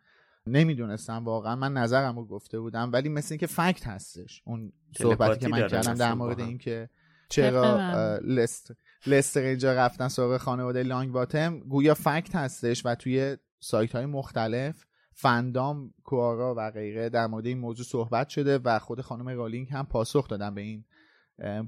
[0.47, 5.47] نمی‌دونستم واقعا من نظرم رو گفته بودم ولی مثل اینکه fact هستش اون صحبتی که
[5.47, 6.89] من کردم در مورد اینکه
[7.29, 7.79] چرا
[8.17, 8.71] لست
[9.07, 15.93] لسترنج‌ها رفتن سراغ خانواده لانگ باتم گویا fact هستش و توی سایت های مختلف fandom
[16.03, 20.27] Quora و غیره در مورد این موضوع صحبت شده و خود خانم رالینگ هم پاسخ
[20.27, 20.85] دادن به این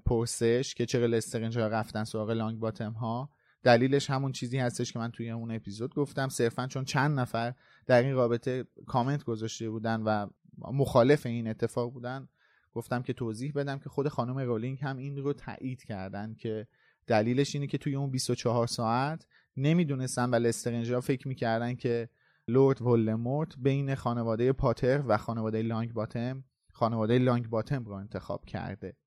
[0.05, 3.29] پرسش که چرا لسترنج‌ها رفتن سراغ لانگ باتم ها.
[3.63, 6.29] دلیلش همون چیزی هستش که من توی اون اپیزود گفتم.
[6.29, 7.53] صرفا چون چند نفر
[7.85, 10.27] در این رابطه کامنت گذاشته بودن و
[10.57, 12.27] مخالف این اتفاق بودن
[12.73, 16.67] گفتم که توضیح بدم که خود خانم رولینگ هم این رو تایید کردن که
[17.07, 19.27] دلیلش اینه که توی اون 24 ساعت
[19.57, 22.09] نمی‌دونستن و لستر فکر می‌کردن که
[22.47, 28.97] لورد ولمورت بین خانواده پاتر و خانواده لانگ باتم خانواده لانگ باتم رو انتخاب کرده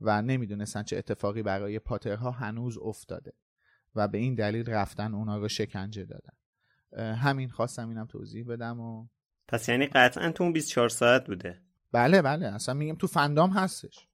[0.00, 3.32] و نمی‌دونستن چه اتفاقی برای پاترها هنوز افتاده
[3.94, 6.34] و به این دلیل رفتن اونا رو شکنجه دادن.
[7.14, 9.06] همین خواستم اینم توضیح بدم و
[9.48, 11.62] پس یعنی قطعا تو اون 24 ساعت بوده.
[11.92, 14.08] بله بله اصلا میگم تو fandom هستش.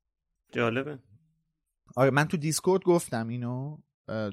[0.53, 0.99] جالبه.
[1.97, 3.79] آره من تو Discord گفتم اینو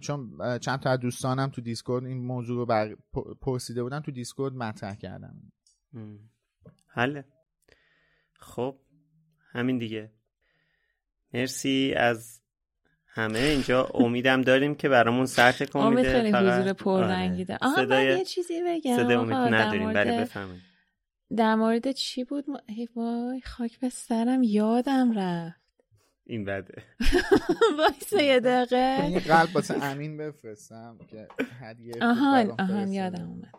[0.01, 2.95] چون چند تا از دوستانم تو Discord این موضوع رو بر...
[3.41, 5.51] پرسیده بودن تو Discord مطرح کردم
[6.87, 7.25] حله.
[8.39, 8.77] خب
[9.51, 10.11] همین دیگه.
[11.33, 12.41] مرسی از
[13.07, 13.39] همه.
[13.39, 17.43] اینجا امیدم داریم که برامون سر تکون امید خیلی فقط- حضور پررنگی آره.
[17.45, 18.95] داره آها من صدای- یه چیزی بگم.
[18.97, 19.83] صدای امید نداریم.
[19.83, 20.61] مورد- ولی بفهمید
[21.37, 22.59] در مورد چی بود؟ ما...
[22.67, 25.60] ای وای خاک به سرم یادم رفت.
[26.25, 26.83] این بده.
[27.77, 29.09] وایسا یه دقیقه.
[29.11, 31.27] یه قلب واسه امین بفرستم که
[31.61, 32.93] هدیه آهان آهان.
[32.93, 33.53] یادم اومد.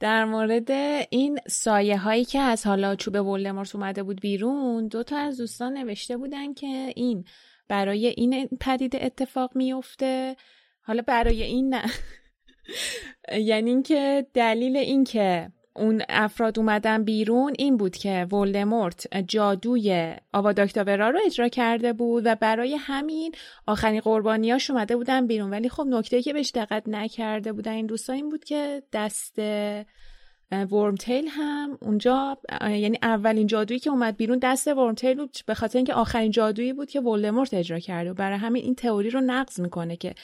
[0.00, 0.70] در مورد
[1.10, 5.72] این سایه هایی که از حالا چوب ولدمورت اومده بود بیرون دو تا از دوستان
[5.72, 7.24] نوشته بودن که این
[7.68, 10.36] برای این پدیده اتفاق میفته
[10.82, 11.84] حالا برای این نه.
[13.50, 21.10] یعنی اینکه دلیل این که اون افراد اومدن بیرون این بود که ولدمورت جادوی آواداکتاورا
[21.10, 23.32] رو اجرا کرده بود و برای همین
[23.66, 25.50] آخرین قربانیاش اومده بودن بیرون.
[25.50, 29.38] ولی خب نکته که بهش دقت نکرده بودن این دوستان این بود که دست
[30.52, 35.94] ورمتیل هم اونجا یعنی اولین جادویی که اومد بیرون دست ورمتیل بود به خاطر اینکه
[35.94, 39.96] آخرین جادویی بود که ولدمورت اجرا کرده و برای همین این تئوری رو نقض می‌کنه
[39.96, 40.14] که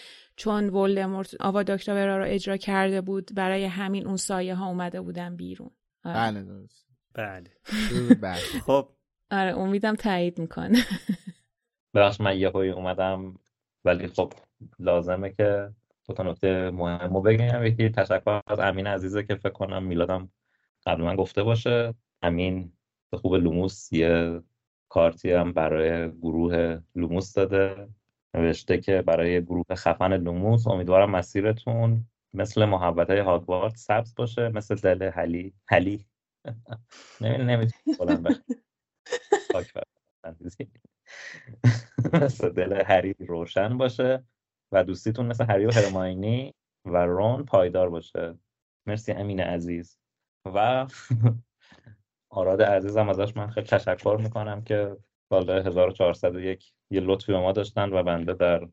[0.41, 5.71] چون ولدمورت آواداکتاورا رو اجرا کرده بود برای همین اون سایه ها اومده بودن بیرون.
[6.05, 6.87] آره, بله درست
[8.21, 8.35] بله.
[8.67, 8.89] خب.
[9.31, 10.79] آره امیدم تایید می‌کنه.
[11.95, 13.35] ببخش من یه اومدم
[13.85, 14.33] ولی خب
[14.79, 15.71] لازمه که
[16.09, 17.67] دو تا نکته مهم رو بگم.
[17.67, 20.29] یکی تشکر از امین عزیزه که فکر کنم میلادم
[20.87, 21.95] قبل من گفته باشه.
[22.23, 22.73] امین
[23.11, 24.43] به خوب لوموس یه
[24.89, 27.89] کارتی هم برای گروه لوموس داده.
[28.35, 35.11] نوشته که برای گروه خفن لوموس امیدوارم مسیرتون مثل محبت هاگوارد سبز باشه مثل دل
[35.15, 36.07] هلی هلی
[37.21, 38.45] نمی‌تونی بلند.
[42.23, 44.25] مثل دل هری روشن باشه
[44.73, 46.55] و دوستیتون مثل هری و هرماینی
[46.85, 48.39] و رون پایدار باشه.
[48.87, 49.99] مرسی امین عزیز.
[50.45, 50.87] و
[52.31, 54.97] آراد عزیزم ازش من خیلی تشکر می‌کنم که
[55.31, 58.69] سال 1401 یه لطفی به ما داشتن و بنده در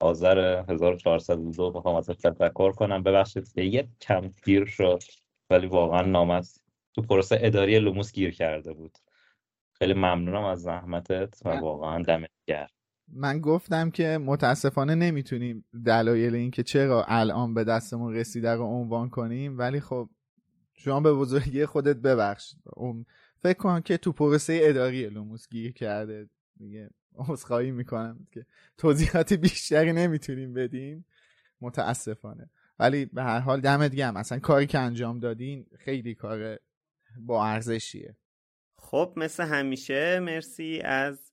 [0.00, 3.02] آذر 1402 بخوام ازش تشکر کنم.
[3.02, 5.02] ببخشید که یه کم گیر شد
[5.50, 6.64] ولی واقعا نامست
[6.94, 8.98] تو پروسه اداری لوموس گیر کرده بود.
[9.72, 12.68] خیلی ممنونم از زحمتت و واقعا دمت گرم.
[13.12, 19.58] من گفتم که متاسفانه نمی‌تونیم دلایل اینکه چرا الان به دستمون رسیده رو عنوان کنیم
[19.58, 20.08] ولی خب
[20.74, 23.06] شما به بزرگی خودت ببخش اون
[23.42, 26.28] فکر کنم که تو پروسه اداری لوموس گیر کرده.
[26.56, 28.46] دیگه عذرخواهی می‌کنم که
[28.78, 31.04] توضیحات بیشتری نمی‌تونیم بدیم.
[31.60, 32.50] متاسفانه.
[32.78, 34.16] ولی به هر حال دمت گرم.
[34.16, 36.58] اصلا کاری که انجام دادین خیلی کار
[37.20, 38.16] با ارزشیه.
[38.76, 41.32] خب مثل همیشه مرسی از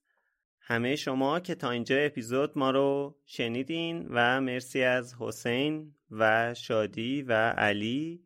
[0.60, 7.22] همه شما که تا اینجا اپیزود ما رو شنیدین و مرسی از حسین و شادی
[7.22, 8.24] و علی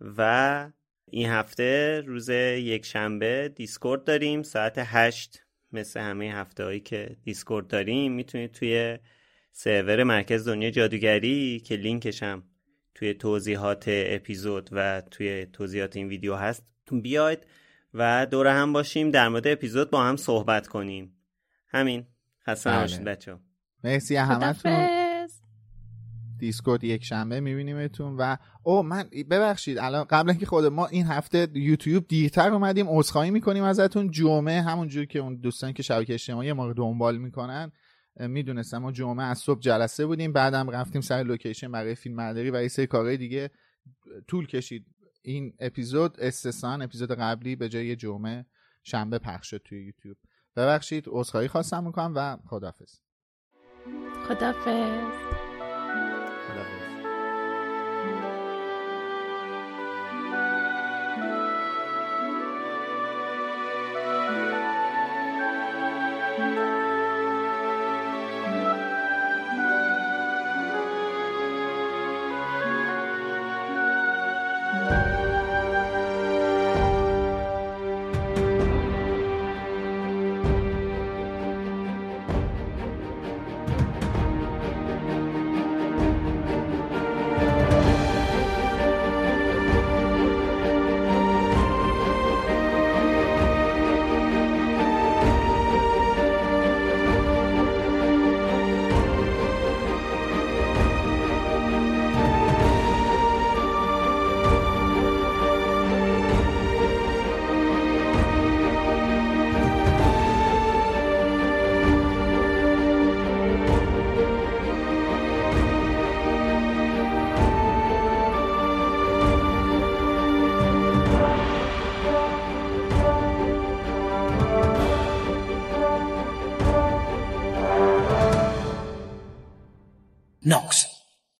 [0.00, 0.70] و
[1.10, 5.42] این هفته روز یک شنبه Discord داریم ساعت هشت
[5.72, 8.12] مثل همه هفته هایی که Discord داریم.
[8.12, 8.98] می‌تونید توی
[9.52, 12.42] سرور مرکز دنیا جادوگری که لینکش هم
[12.94, 17.46] توی توضیحات اپیزود و توی توضیحات این ویدیو هست بیاید
[17.94, 21.16] و دور هم باشیم در مورد اپیزود با هم صحبت کنیم.
[21.68, 22.06] همین.
[22.46, 22.78] خسته بله.
[22.78, 23.36] نباشید بچه
[23.84, 25.09] مرسی همتون.
[26.40, 31.48] دیسکورد یک شنبه میبینیمتون و او من ببخشید الان قبل اینکه خود ما این هفته
[31.54, 34.10] یوتیوب دیرتر اومدیم عذرخواهی می‌کنیم ازتون.
[34.10, 37.72] جمعه همونجور که اون دوستان که شبکه اجتماعی ما رو دنبال می‌کنن
[38.16, 42.62] می‌دونستم ما جمعه از صبح جلسه بودیم بعدم رفتیم سر لوکیشن برای فیلم برداری و
[42.62, 43.50] یه سری کارهای دیگه.
[44.28, 44.86] طول کشید.
[45.22, 48.46] این اپیزود استثنا اپیزود قبلی به جای جمعه
[48.82, 50.16] شنبه پخش شد توی یوتیوب.
[50.56, 53.00] ببخشید عذرخواهی خواستم می‌کنم و خدافظ
[54.28, 55.49] خدافظ